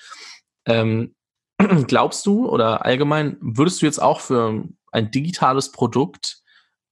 Ähm, 0.65 1.15
glaubst 1.87 2.27
du 2.27 2.49
oder 2.49 2.85
allgemein 2.85 3.37
würdest 3.41 3.83
du 3.83 3.87
jetzt 3.87 4.01
auch 4.01 4.21
für 4.21 4.65
ein 4.93 5.11
digitales 5.11 5.73
Produkt 5.73 6.43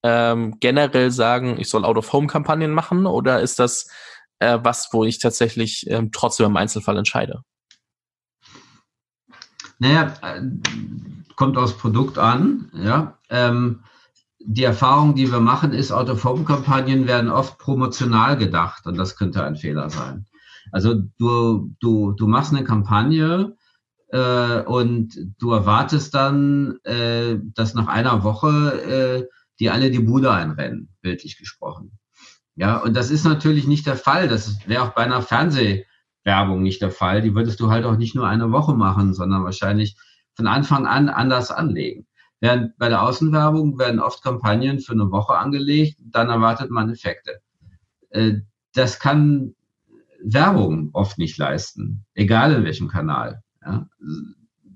ähm, 0.03 0.59
generell 0.61 1.11
sagen, 1.11 1.59
ich 1.59 1.70
soll 1.70 1.84
Out-of-Home-Kampagnen 1.84 2.72
machen 2.72 3.07
oder 3.07 3.40
ist 3.40 3.59
das 3.59 3.88
äh, 4.38 4.59
was, 4.62 4.88
wo 4.92 5.05
ich 5.05 5.18
tatsächlich 5.18 5.88
ähm, 5.88 6.12
trotzdem 6.12 6.47
im 6.47 6.57
Einzelfall 6.57 6.99
entscheide? 6.99 7.42
Naja, 9.78 10.14
äh, 10.22 10.42
kommt 11.36 11.57
aufs 11.57 11.76
Produkt 11.76 12.18
an, 12.18 12.70
ja. 12.74 13.18
Ähm, 13.28 13.82
die 14.47 14.64
Erfahrung, 14.64 15.14
die 15.14 15.30
wir 15.32 15.40
machen, 15.40 15.72
ist, 15.72 15.90
Out-of-Home-Kampagnen 15.90 17.07
werden 17.07 17.30
oft 17.30 17.59
promotional 17.59 18.36
gedacht 18.36 18.86
und 18.86 18.97
das 18.99 19.16
könnte 19.16 19.42
ein 19.42 19.57
Fehler 19.57 19.88
sein. 19.88 20.26
Also 20.70 20.95
du, 21.18 21.74
du, 21.80 22.12
du 22.12 22.26
machst 22.26 22.53
eine 22.53 22.64
Kampagne 22.64 23.57
äh, 24.09 24.61
und 24.61 25.16
du 25.38 25.53
erwartest 25.53 26.14
dann, 26.14 26.78
äh, 26.84 27.38
dass 27.55 27.74
nach 27.74 27.86
einer 27.86 28.22
Woche 28.22 29.28
äh, 29.28 29.34
die 29.61 29.70
alle 29.70 29.90
die 29.90 30.01
Bude 30.01 30.30
einrennen, 30.30 30.90
bildlich 31.01 31.38
gesprochen. 31.38 31.99
Ja, 32.57 32.78
und 32.78 32.95
das 32.97 33.11
ist 33.11 33.24
natürlich 33.24 33.66
nicht 33.66 33.86
der 33.86 33.97
Fall. 33.97 34.28
Das 34.28 34.59
wäre 34.66 34.82
auch 34.82 34.90
bei 34.90 35.03
einer 35.03 35.22
Fernsehwerbung 35.22 36.62
nicht 36.62 36.82
der 36.82 36.90
Fall. 36.90 37.22
Die 37.22 37.34
würdest 37.34 37.61
du 37.61 37.70
halt 37.70 37.84
auch 37.84 37.97
nicht 37.97 38.14
nur 38.14 38.28
eine 38.28 38.53
Woche 38.53 38.74
machen, 38.74 39.14
sondern 39.14 39.45
wahrscheinlich 39.45 39.97
von 40.34 40.47
Anfang 40.47 40.86
an 40.86 41.09
anders 41.09 41.51
anlegen. 41.51 42.07
Während 42.41 42.76
bei 42.78 42.89
der 42.89 43.03
Außenwerbung 43.03 43.78
werden 43.78 44.01
oft 44.01 44.22
Kampagnen 44.22 44.80
für 44.80 44.93
eine 44.93 45.11
Woche 45.11 45.37
angelegt, 45.39 45.99
dann 46.01 46.30
erwartet 46.30 46.70
man 46.70 46.91
Effekte. 46.91 47.41
Äh, 48.11 48.41
das 48.74 48.99
kann 48.99 49.55
Werbung 50.22 50.91
oft 50.93 51.18
nicht 51.18 51.39
leisten, 51.39 52.05
egal 52.14 52.53
in 52.53 52.64
welchem 52.64 52.89
Kanal. 52.89 53.43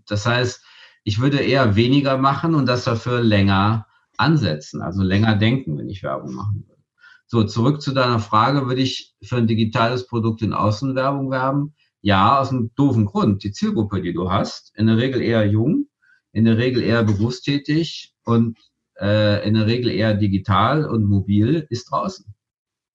Das 0.07 0.27
heißt, 0.27 0.65
ich 1.05 1.21
würde 1.21 1.39
eher 1.39 1.75
weniger 1.75 2.19
machen 2.19 2.55
und 2.55 2.67
das 2.67 2.85
dafür 2.85 3.23
länger 3.23 3.87
ansetzen, 4.19 4.83
also 4.83 5.03
länger 5.03 5.37
denken, 5.37 5.79
wenn 5.79 5.89
ich 5.89 6.03
Werbung 6.03 6.35
machen 6.35 6.65
würde. 6.67 6.83
So, 7.27 7.45
zurück 7.45 7.83
zu 7.83 7.93
deiner 7.93 8.21
Frage, 8.21 8.67
würde 8.67 8.81
ich 8.81 9.15
für 9.23 9.37
ein 9.37 9.47
digitales 9.47 10.07
Produkt 10.07 10.43
in 10.43 10.53
Außenwerbung 10.53 11.31
werben? 11.31 11.75
Ja, 12.01 12.41
aus 12.41 12.51
einem 12.51 12.71
doofen 12.75 13.05
Grund. 13.05 13.43
Die 13.43 13.53
Zielgruppe, 13.53 14.01
die 14.01 14.15
du 14.15 14.31
hast, 14.31 14.73
in 14.77 14.87
der 14.87 14.97
Regel 14.97 15.21
eher 15.21 15.47
jung, 15.47 15.88
in 16.39 16.45
der 16.45 16.57
Regel 16.57 16.85
eher 16.85 17.03
berufstätig 17.03 18.15
und 18.25 18.57
äh, 19.01 19.45
in 19.47 19.55
der 19.55 19.67
Regel 19.67 19.91
eher 19.91 20.15
digital 20.15 20.85
und 20.85 21.05
mobil, 21.05 21.67
ist 21.69 21.91
draußen. 21.91 22.33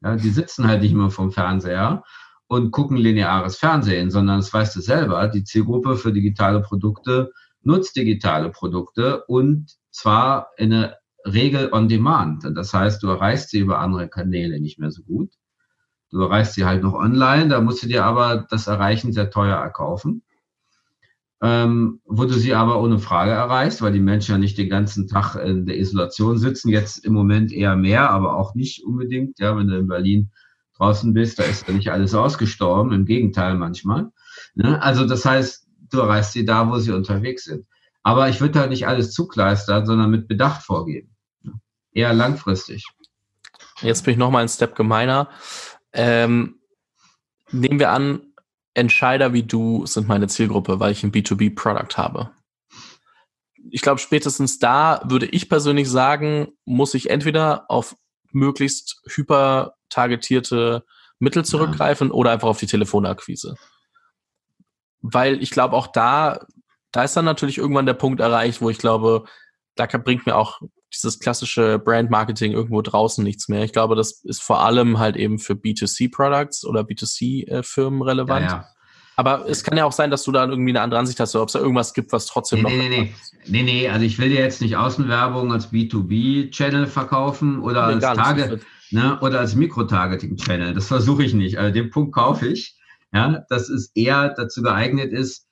Ja, 0.02 0.16
die 0.16 0.30
sitzen 0.30 0.66
halt 0.66 0.82
nicht 0.82 0.96
mehr 0.96 1.10
vom 1.10 1.34
Fernseher 1.34 2.04
und 2.48 2.72
gucken 2.72 2.96
lineares 2.96 3.58
Fernsehen, 3.58 4.12
sondern 4.12 4.38
das 4.40 4.54
weißt 4.54 4.78
du 4.78 4.80
selber, 4.80 5.28
die 5.28 5.44
Zielgruppe 5.44 5.98
für 5.98 6.14
digitale 6.14 6.62
Produkte 6.62 7.34
nutzt 7.64 7.98
digitale 7.98 8.50
Produkte 8.50 9.26
und 9.26 9.74
zwar 9.92 10.52
in 10.56 10.70
der 10.70 11.00
Regel 11.26 11.70
on 11.74 11.90
demand. 11.90 12.46
Das 12.56 12.74
heißt, 12.74 13.04
du 13.04 13.10
erreichst 13.10 13.50
sie 13.50 13.60
über 13.60 13.80
andere 13.80 14.08
Kanäle 14.08 14.62
nicht 14.62 14.80
mehr 14.80 14.92
so 14.92 15.04
gut. 15.04 15.34
Du 16.12 16.22
erreichst 16.22 16.54
sie 16.54 16.64
halt 16.64 16.82
noch 16.82 16.94
online, 16.94 17.50
da 17.50 17.60
musst 17.60 17.84
du 17.84 17.88
dir 17.88 18.06
aber 18.06 18.48
das 18.50 18.68
Erreichen 18.68 19.12
sehr 19.12 19.30
teuer 19.30 19.58
erkaufen 19.58 20.24
ähm, 21.44 22.00
wo 22.06 22.24
du 22.24 22.36
sie 22.36 22.54
aber 22.54 22.82
ohne 22.82 23.00
Frage 23.00 23.32
erreichst, 23.32 23.82
weil 23.82 23.92
die 23.92 24.00
Menschen 24.00 24.32
ja 24.32 24.38
nicht 24.38 24.58
den 24.58 24.70
ganzen 24.70 25.10
Tag 25.10 25.36
in 25.36 25.66
der 25.66 25.78
Isolation 25.78 26.38
sitzen. 26.38 26.70
Jetzt 26.70 27.04
im 27.04 27.12
Moment 27.12 27.52
eher 27.52 27.76
mehr, 27.76 28.10
aber 28.12 28.38
auch 28.38 28.56
nicht 28.56 28.86
unbedingt. 28.86 29.40
Ja, 29.40 29.58
wenn 29.58 29.68
du 29.68 29.78
in 29.78 29.88
Berlin 29.88 30.32
draußen 30.78 31.14
bist, 31.14 31.40
da 31.40 31.44
ist 31.44 31.68
ja 31.68 31.74
nicht 31.74 31.92
alles 31.92 32.16
ausgestorben, 32.16 32.94
im 32.94 33.04
Gegenteil 33.04 33.56
manchmal. 33.56 34.10
Ne? 34.56 34.82
Also 34.82 35.06
das 35.06 35.26
heißt, 35.26 35.68
du 35.90 36.00
erreichst 36.00 36.32
sie 36.32 36.46
da, 36.46 36.70
wo 36.70 36.78
sie 36.78 36.94
unterwegs 36.94 37.44
sind. 37.44 37.66
Aber 38.04 38.30
ich 38.30 38.40
würde 38.40 38.62
halt 38.62 38.70
nicht 38.70 38.88
alles 38.88 39.12
zukleistern, 39.12 39.86
sondern 39.86 40.12
mit 40.12 40.30
Bedacht 40.30 40.64
vorgehen. 40.64 41.14
Eher 41.92 42.14
langfristig. 42.14 42.88
Jetzt 43.82 44.06
bin 44.06 44.14
ich 44.14 44.18
nochmal 44.18 44.44
ein 44.44 44.50
Step 44.50 44.76
gemeiner. 44.76 45.30
Ähm, 45.92 46.56
nehmen 47.52 47.80
wir 47.80 47.92
an, 47.92 48.33
Entscheider 48.74 49.34
wie 49.34 49.44
du 49.44 49.86
sind 49.86 50.08
meine 50.08 50.28
Zielgruppe, 50.28 50.80
weil 50.80 50.92
ich 50.92 51.04
ein 51.04 51.12
B2B-Product 51.12 51.98
habe. 51.98 52.32
Ich 53.70 53.82
glaube, 53.82 54.00
spätestens 54.00 54.60
da 54.60 55.02
würde 55.06 55.26
ich 55.28 55.50
persönlich 55.50 55.90
sagen, 55.90 56.50
muss 56.66 56.94
ich 56.94 57.10
entweder 57.10 57.70
auf 57.70 57.96
möglichst 58.32 59.02
hyper 59.08 59.76
targetierte 59.90 60.84
Mittel 61.20 61.46
zurückgreifen 61.46 62.10
ja. 62.10 62.14
oder 62.14 62.32
einfach 62.32 62.48
auf 62.50 62.60
die 62.60 62.68
Telefonakquise. 62.68 63.56
Weil 65.02 65.42
ich 65.42 65.52
glaube, 65.52 65.76
auch 65.76 65.88
da, 65.88 66.46
da 66.92 67.04
ist 67.04 67.16
dann 67.16 67.26
natürlich 67.26 67.58
irgendwann 67.58 67.86
der 67.86 67.94
Punkt 67.94 68.20
erreicht, 68.20 68.62
wo 68.62 68.70
ich 68.70 68.78
glaube, 68.78 69.26
da 69.76 69.86
bringt 69.86 70.26
mir 70.26 70.36
auch 70.36 70.62
dieses 70.94 71.20
klassische 71.20 71.80
Brand 71.80 72.10
Marketing 72.10 72.52
irgendwo 72.52 72.82
draußen 72.82 73.24
nichts 73.24 73.50
mehr. 73.50 73.64
Ich 73.64 73.74
glaube, 73.74 73.96
das 73.96 74.24
ist 74.24 74.42
vor 74.42 74.62
allem 74.62 75.00
halt 75.00 75.16
eben 75.16 75.40
für 75.40 75.54
B2C-Products 75.54 76.66
oder 76.66 76.82
B2C-Firmen 76.82 78.02
äh, 78.02 78.06
relevant. 78.06 78.46
Ja, 78.46 78.52
ja. 78.52 78.68
Aber 79.16 79.48
es 79.48 79.64
kann 79.64 79.78
ja 79.78 79.86
auch 79.86 79.92
sein, 79.92 80.10
dass 80.10 80.24
du 80.24 80.32
da 80.32 80.46
irgendwie 80.46 80.72
eine 80.72 80.82
andere 80.82 81.00
Ansicht 81.00 81.20
hast, 81.20 81.36
oder 81.36 81.44
ob 81.44 81.50
es 81.50 81.54
da 81.54 81.60
irgendwas 81.60 81.94
gibt, 81.94 82.12
was 82.12 82.26
trotzdem 82.26 82.64
nee, 82.64 82.64
noch. 82.64 82.70
Nee, 82.72 82.90
nee, 82.90 83.14
nee, 83.46 83.64
nee, 83.64 83.90
also 83.90 84.06
ich 84.06 84.18
will 84.18 84.30
dir 84.30 84.40
jetzt 84.40 84.62
nicht 84.62 84.76
Außenwerbung 84.76 85.52
als 85.52 85.72
B2B-Channel 85.72 86.88
verkaufen 86.88 87.62
oder 87.62 87.88
nee, 87.88 88.04
als 88.04 88.18
Tage, 88.18 88.60
ne, 88.90 89.20
oder 89.22 89.40
als 89.40 89.56
Mikrotargeting-Channel. 89.56 90.74
Das 90.74 90.88
versuche 90.88 91.24
ich 91.24 91.34
nicht. 91.34 91.60
Also 91.60 91.74
den 91.74 91.92
Punkt 91.92 92.14
kaufe 92.14 92.48
ich. 92.48 92.78
Ja, 93.14 93.46
dass 93.48 93.70
es 93.70 93.92
eher 93.94 94.34
dazu 94.36 94.64
geeignet 94.64 95.14
ist, 95.14 95.46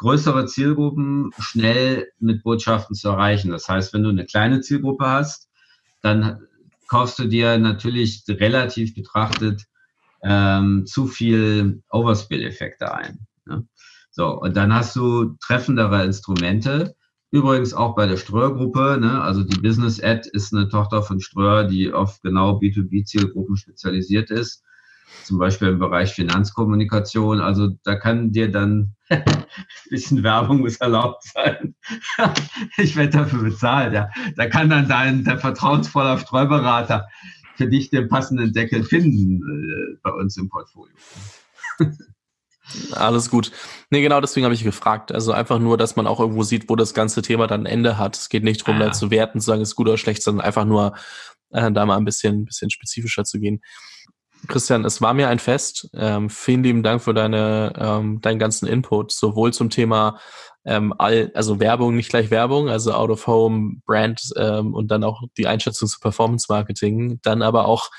größere 0.00 0.46
Zielgruppen 0.46 1.30
schnell 1.38 2.08
mit 2.18 2.42
Botschaften 2.42 2.96
zu 2.96 3.10
erreichen. 3.10 3.50
Das 3.50 3.68
heißt, 3.68 3.92
wenn 3.92 4.02
du 4.02 4.08
eine 4.08 4.24
kleine 4.24 4.62
Zielgruppe 4.62 5.06
hast, 5.06 5.50
dann 6.00 6.40
kaufst 6.88 7.18
du 7.18 7.26
dir 7.26 7.58
natürlich 7.58 8.24
relativ 8.26 8.94
betrachtet 8.94 9.66
ähm, 10.22 10.86
zu 10.86 11.06
viel 11.06 11.82
Overspill-Effekte 11.90 12.94
ein. 12.94 13.26
Ne? 13.44 13.66
So, 14.10 14.40
und 14.40 14.56
dann 14.56 14.72
hast 14.74 14.96
du 14.96 15.36
treffendere 15.38 16.02
Instrumente. 16.02 16.94
Übrigens 17.30 17.74
auch 17.74 17.94
bei 17.94 18.06
der 18.06 18.16
Ströer-Gruppe, 18.16 18.96
ne? 18.98 19.20
also 19.20 19.44
die 19.44 19.60
Business 19.60 20.02
Ad 20.02 20.26
ist 20.32 20.54
eine 20.54 20.70
Tochter 20.70 21.02
von 21.02 21.20
Ströer, 21.20 21.64
die 21.64 21.92
auf 21.92 22.22
genau 22.22 22.58
B2B-Zielgruppen 22.58 23.56
spezialisiert 23.56 24.30
ist 24.30 24.64
zum 25.24 25.38
Beispiel 25.38 25.68
im 25.68 25.78
Bereich 25.78 26.12
Finanzkommunikation. 26.12 27.40
Also 27.40 27.68
da 27.84 27.96
kann 27.96 28.32
dir 28.32 28.50
dann 28.50 28.94
ein 29.08 29.24
bisschen 29.90 30.22
Werbung 30.22 30.60
muss 30.60 30.76
erlaubt 30.76 31.24
sein. 31.24 31.74
ich 32.76 32.96
werde 32.96 33.18
dafür 33.18 33.42
bezahlt, 33.42 33.92
ja. 33.92 34.08
Da 34.36 34.48
kann 34.48 34.70
dann 34.70 34.88
dein 34.88 35.24
der 35.24 35.38
vertrauensvolle 35.38 36.18
Streuberater 36.18 37.06
für 37.56 37.68
dich 37.68 37.90
den 37.90 38.08
passenden 38.08 38.52
Deckel 38.52 38.84
finden 38.84 39.36
äh, 39.36 39.98
bei 40.02 40.10
uns 40.10 40.36
im 40.36 40.48
Portfolio. 40.48 40.94
Alles 42.92 43.30
gut. 43.30 43.50
Nee, 43.90 44.00
genau 44.00 44.20
deswegen 44.20 44.44
habe 44.44 44.54
ich 44.54 44.62
gefragt. 44.62 45.12
Also 45.12 45.32
einfach 45.32 45.58
nur, 45.58 45.76
dass 45.76 45.96
man 45.96 46.06
auch 46.06 46.20
irgendwo 46.20 46.42
sieht, 46.42 46.68
wo 46.68 46.76
das 46.76 46.94
ganze 46.94 47.20
Thema 47.20 47.46
dann 47.46 47.62
ein 47.62 47.66
Ende 47.66 47.98
hat. 47.98 48.16
Es 48.16 48.28
geht 48.28 48.44
nicht 48.44 48.62
darum, 48.62 48.80
ah, 48.80 48.86
da 48.86 48.92
zu 48.92 49.10
werten, 49.10 49.40
zu 49.40 49.46
sagen, 49.46 49.62
ist 49.62 49.74
gut 49.74 49.88
oder 49.88 49.98
schlecht, 49.98 50.22
sondern 50.22 50.46
einfach 50.46 50.64
nur 50.64 50.94
äh, 51.50 51.70
da 51.72 51.84
mal 51.84 51.96
ein 51.96 52.04
bisschen, 52.04 52.44
bisschen 52.44 52.70
spezifischer 52.70 53.24
zu 53.24 53.40
gehen. 53.40 53.60
Christian, 54.48 54.84
es 54.84 55.00
war 55.00 55.14
mir 55.14 55.28
ein 55.28 55.38
Fest. 55.38 55.88
Ähm, 55.94 56.30
vielen 56.30 56.62
lieben 56.62 56.82
Dank 56.82 57.02
für 57.02 57.14
deine, 57.14 57.72
ähm, 57.76 58.20
deinen 58.20 58.38
ganzen 58.38 58.66
Input, 58.66 59.12
sowohl 59.12 59.52
zum 59.52 59.70
Thema 59.70 60.18
ähm, 60.64 60.94
all, 60.98 61.30
also 61.34 61.60
Werbung, 61.60 61.96
nicht 61.96 62.10
gleich 62.10 62.30
Werbung, 62.30 62.68
also 62.68 62.92
Out 62.92 63.10
of 63.10 63.26
Home, 63.26 63.80
Brand 63.86 64.22
ähm, 64.36 64.74
und 64.74 64.90
dann 64.90 65.04
auch 65.04 65.22
die 65.36 65.46
Einschätzung 65.46 65.88
zu 65.88 66.00
Performance 66.00 66.46
Marketing, 66.48 67.18
dann 67.22 67.42
aber 67.42 67.66
auch 67.66 67.90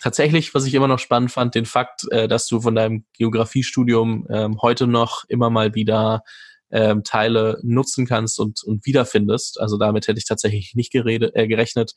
tatsächlich, 0.00 0.54
was 0.54 0.66
ich 0.66 0.74
immer 0.74 0.88
noch 0.88 0.98
spannend 0.98 1.32
fand, 1.32 1.54
den 1.54 1.66
Fakt, 1.66 2.10
äh, 2.10 2.28
dass 2.28 2.46
du 2.46 2.60
von 2.60 2.74
deinem 2.74 3.04
Geografiestudium 3.16 4.26
ähm, 4.30 4.58
heute 4.62 4.86
noch 4.86 5.24
immer 5.28 5.50
mal 5.50 5.74
wieder 5.74 6.22
ähm, 6.70 7.02
Teile 7.02 7.58
nutzen 7.62 8.06
kannst 8.06 8.38
und, 8.38 8.62
und 8.62 8.84
wiederfindest. 8.84 9.60
Also 9.60 9.78
damit 9.78 10.06
hätte 10.06 10.18
ich 10.18 10.26
tatsächlich 10.26 10.74
nicht 10.74 10.92
gerede, 10.92 11.34
äh, 11.34 11.46
gerechnet. 11.46 11.92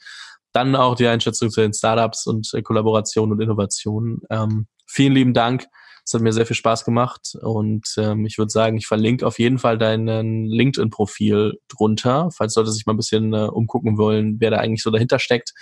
Dann 0.54 0.76
auch 0.76 0.96
die 0.96 1.08
Einschätzung 1.08 1.50
zu 1.50 1.62
den 1.62 1.74
Startups 1.74 2.28
und 2.28 2.50
äh, 2.54 2.62
Kollaboration 2.62 3.32
und 3.32 3.42
Innovationen. 3.42 4.22
Ähm, 4.30 4.68
vielen 4.88 5.14
lieben 5.14 5.34
Dank. 5.34 5.66
Es 6.06 6.14
hat 6.14 6.22
mir 6.22 6.34
sehr 6.34 6.48
viel 6.48 6.56
Spaß 6.56 6.84
gemacht 6.84 7.36
und 7.42 7.86
ähm, 7.98 8.26
ich 8.26 8.38
würde 8.38 8.50
sagen, 8.50 8.78
ich 8.78 8.88
verlinke 8.88 9.26
auf 9.26 9.38
jeden 9.38 9.60
Fall 9.60 9.78
deinen 9.78 10.46
LinkedIn-Profil 10.46 11.60
drunter, 11.70 12.30
falls 12.36 12.56
Leute 12.56 12.72
sich 12.72 12.86
mal 12.86 12.94
ein 12.94 12.98
bisschen 12.98 13.34
äh, 13.34 13.46
umgucken 13.46 13.98
wollen, 13.98 14.38
wer 14.40 14.50
da 14.50 14.58
eigentlich 14.58 14.82
so 14.82 14.90
dahinter 14.90 15.20
steckt. 15.20 15.54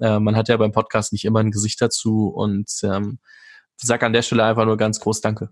Äh, 0.00 0.18
man 0.18 0.36
hat 0.36 0.48
ja 0.48 0.56
beim 0.56 0.72
Podcast 0.72 1.12
nicht 1.12 1.24
immer 1.24 1.40
ein 1.40 1.52
Gesicht 1.52 1.80
dazu 1.80 2.28
und 2.28 2.68
ähm, 2.82 3.20
sag 3.76 4.02
an 4.02 4.12
der 4.12 4.22
Stelle 4.22 4.44
einfach 4.44 4.64
nur 4.64 4.76
ganz 4.76 4.98
groß 5.00 5.20
Danke. 5.20 5.50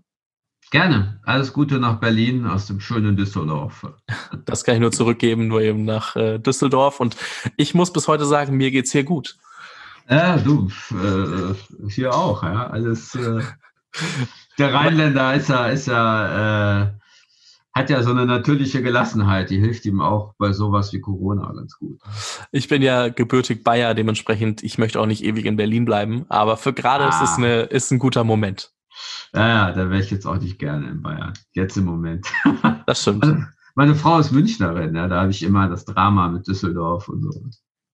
Gerne. 0.75 1.21
Alles 1.23 1.53
Gute 1.53 1.79
nach 1.79 2.01
Berlin 2.01 2.45
aus 2.45 2.67
dem 2.67 2.81
schönen 2.81 3.15
Düsseldorf. 3.15 3.87
Das 4.45 4.65
kann 4.65 4.75
ich 4.75 4.81
nur 4.81 4.91
zurückgeben, 4.91 5.47
nur 5.47 5.61
eben 5.61 5.85
nach 5.85 6.17
äh, 6.17 6.37
Düsseldorf. 6.37 6.99
Und 6.99 7.15
ich 7.55 7.73
muss 7.73 7.93
bis 7.93 8.09
heute 8.09 8.25
sagen, 8.25 8.57
mir 8.57 8.71
geht's 8.71 8.91
hier 8.91 9.05
gut. 9.05 9.37
Ja, 10.09 10.35
du, 10.35 10.69
äh, 10.91 11.89
hier 11.89 12.13
auch, 12.13 12.43
ja. 12.43 12.67
Alles. 12.67 13.15
Äh, 13.15 13.41
der 14.59 14.73
Rheinländer 14.73 15.33
ist 15.33 15.47
ja, 15.47 15.67
ist 15.67 15.87
ja, 15.87 16.81
äh, 16.81 16.91
hat 17.73 17.89
ja 17.89 18.03
so 18.03 18.11
eine 18.11 18.25
natürliche 18.25 18.83
Gelassenheit, 18.83 19.51
die 19.51 19.59
hilft 19.59 19.85
ihm 19.85 20.01
auch 20.01 20.33
bei 20.37 20.51
sowas 20.51 20.91
wie 20.91 20.99
Corona 20.99 21.53
ganz 21.53 21.77
gut. 21.77 22.01
Ich 22.51 22.67
bin 22.67 22.81
ja 22.81 23.07
gebürtig 23.07 23.63
Bayer, 23.63 23.93
dementsprechend, 23.93 24.61
ich 24.61 24.77
möchte 24.77 24.99
auch 24.99 25.07
nicht 25.07 25.23
ewig 25.23 25.45
in 25.45 25.55
Berlin 25.55 25.85
bleiben, 25.85 26.25
aber 26.27 26.57
für 26.57 26.73
gerade 26.73 27.05
ah. 27.05 27.09
ist 27.09 27.21
es 27.21 27.37
eine, 27.37 27.61
ist 27.61 27.91
ein 27.91 27.99
guter 27.99 28.25
Moment. 28.25 28.74
Ja, 29.33 29.71
da 29.71 29.89
wäre 29.89 30.01
ich 30.01 30.11
jetzt 30.11 30.25
auch 30.25 30.39
nicht 30.39 30.59
gerne 30.59 30.87
in 30.87 31.01
Bayern. 31.01 31.33
Jetzt 31.53 31.77
im 31.77 31.85
Moment. 31.85 32.27
Das 32.85 33.01
stimmt. 33.01 33.23
Meine, 33.23 33.53
meine 33.75 33.95
Frau 33.95 34.19
ist 34.19 34.31
Münchnerin, 34.31 34.95
ja, 34.95 35.07
da 35.07 35.21
habe 35.21 35.31
ich 35.31 35.43
immer 35.43 35.67
das 35.67 35.85
Drama 35.85 36.29
mit 36.29 36.47
Düsseldorf 36.47 37.09
und 37.09 37.21
so. 37.21 37.49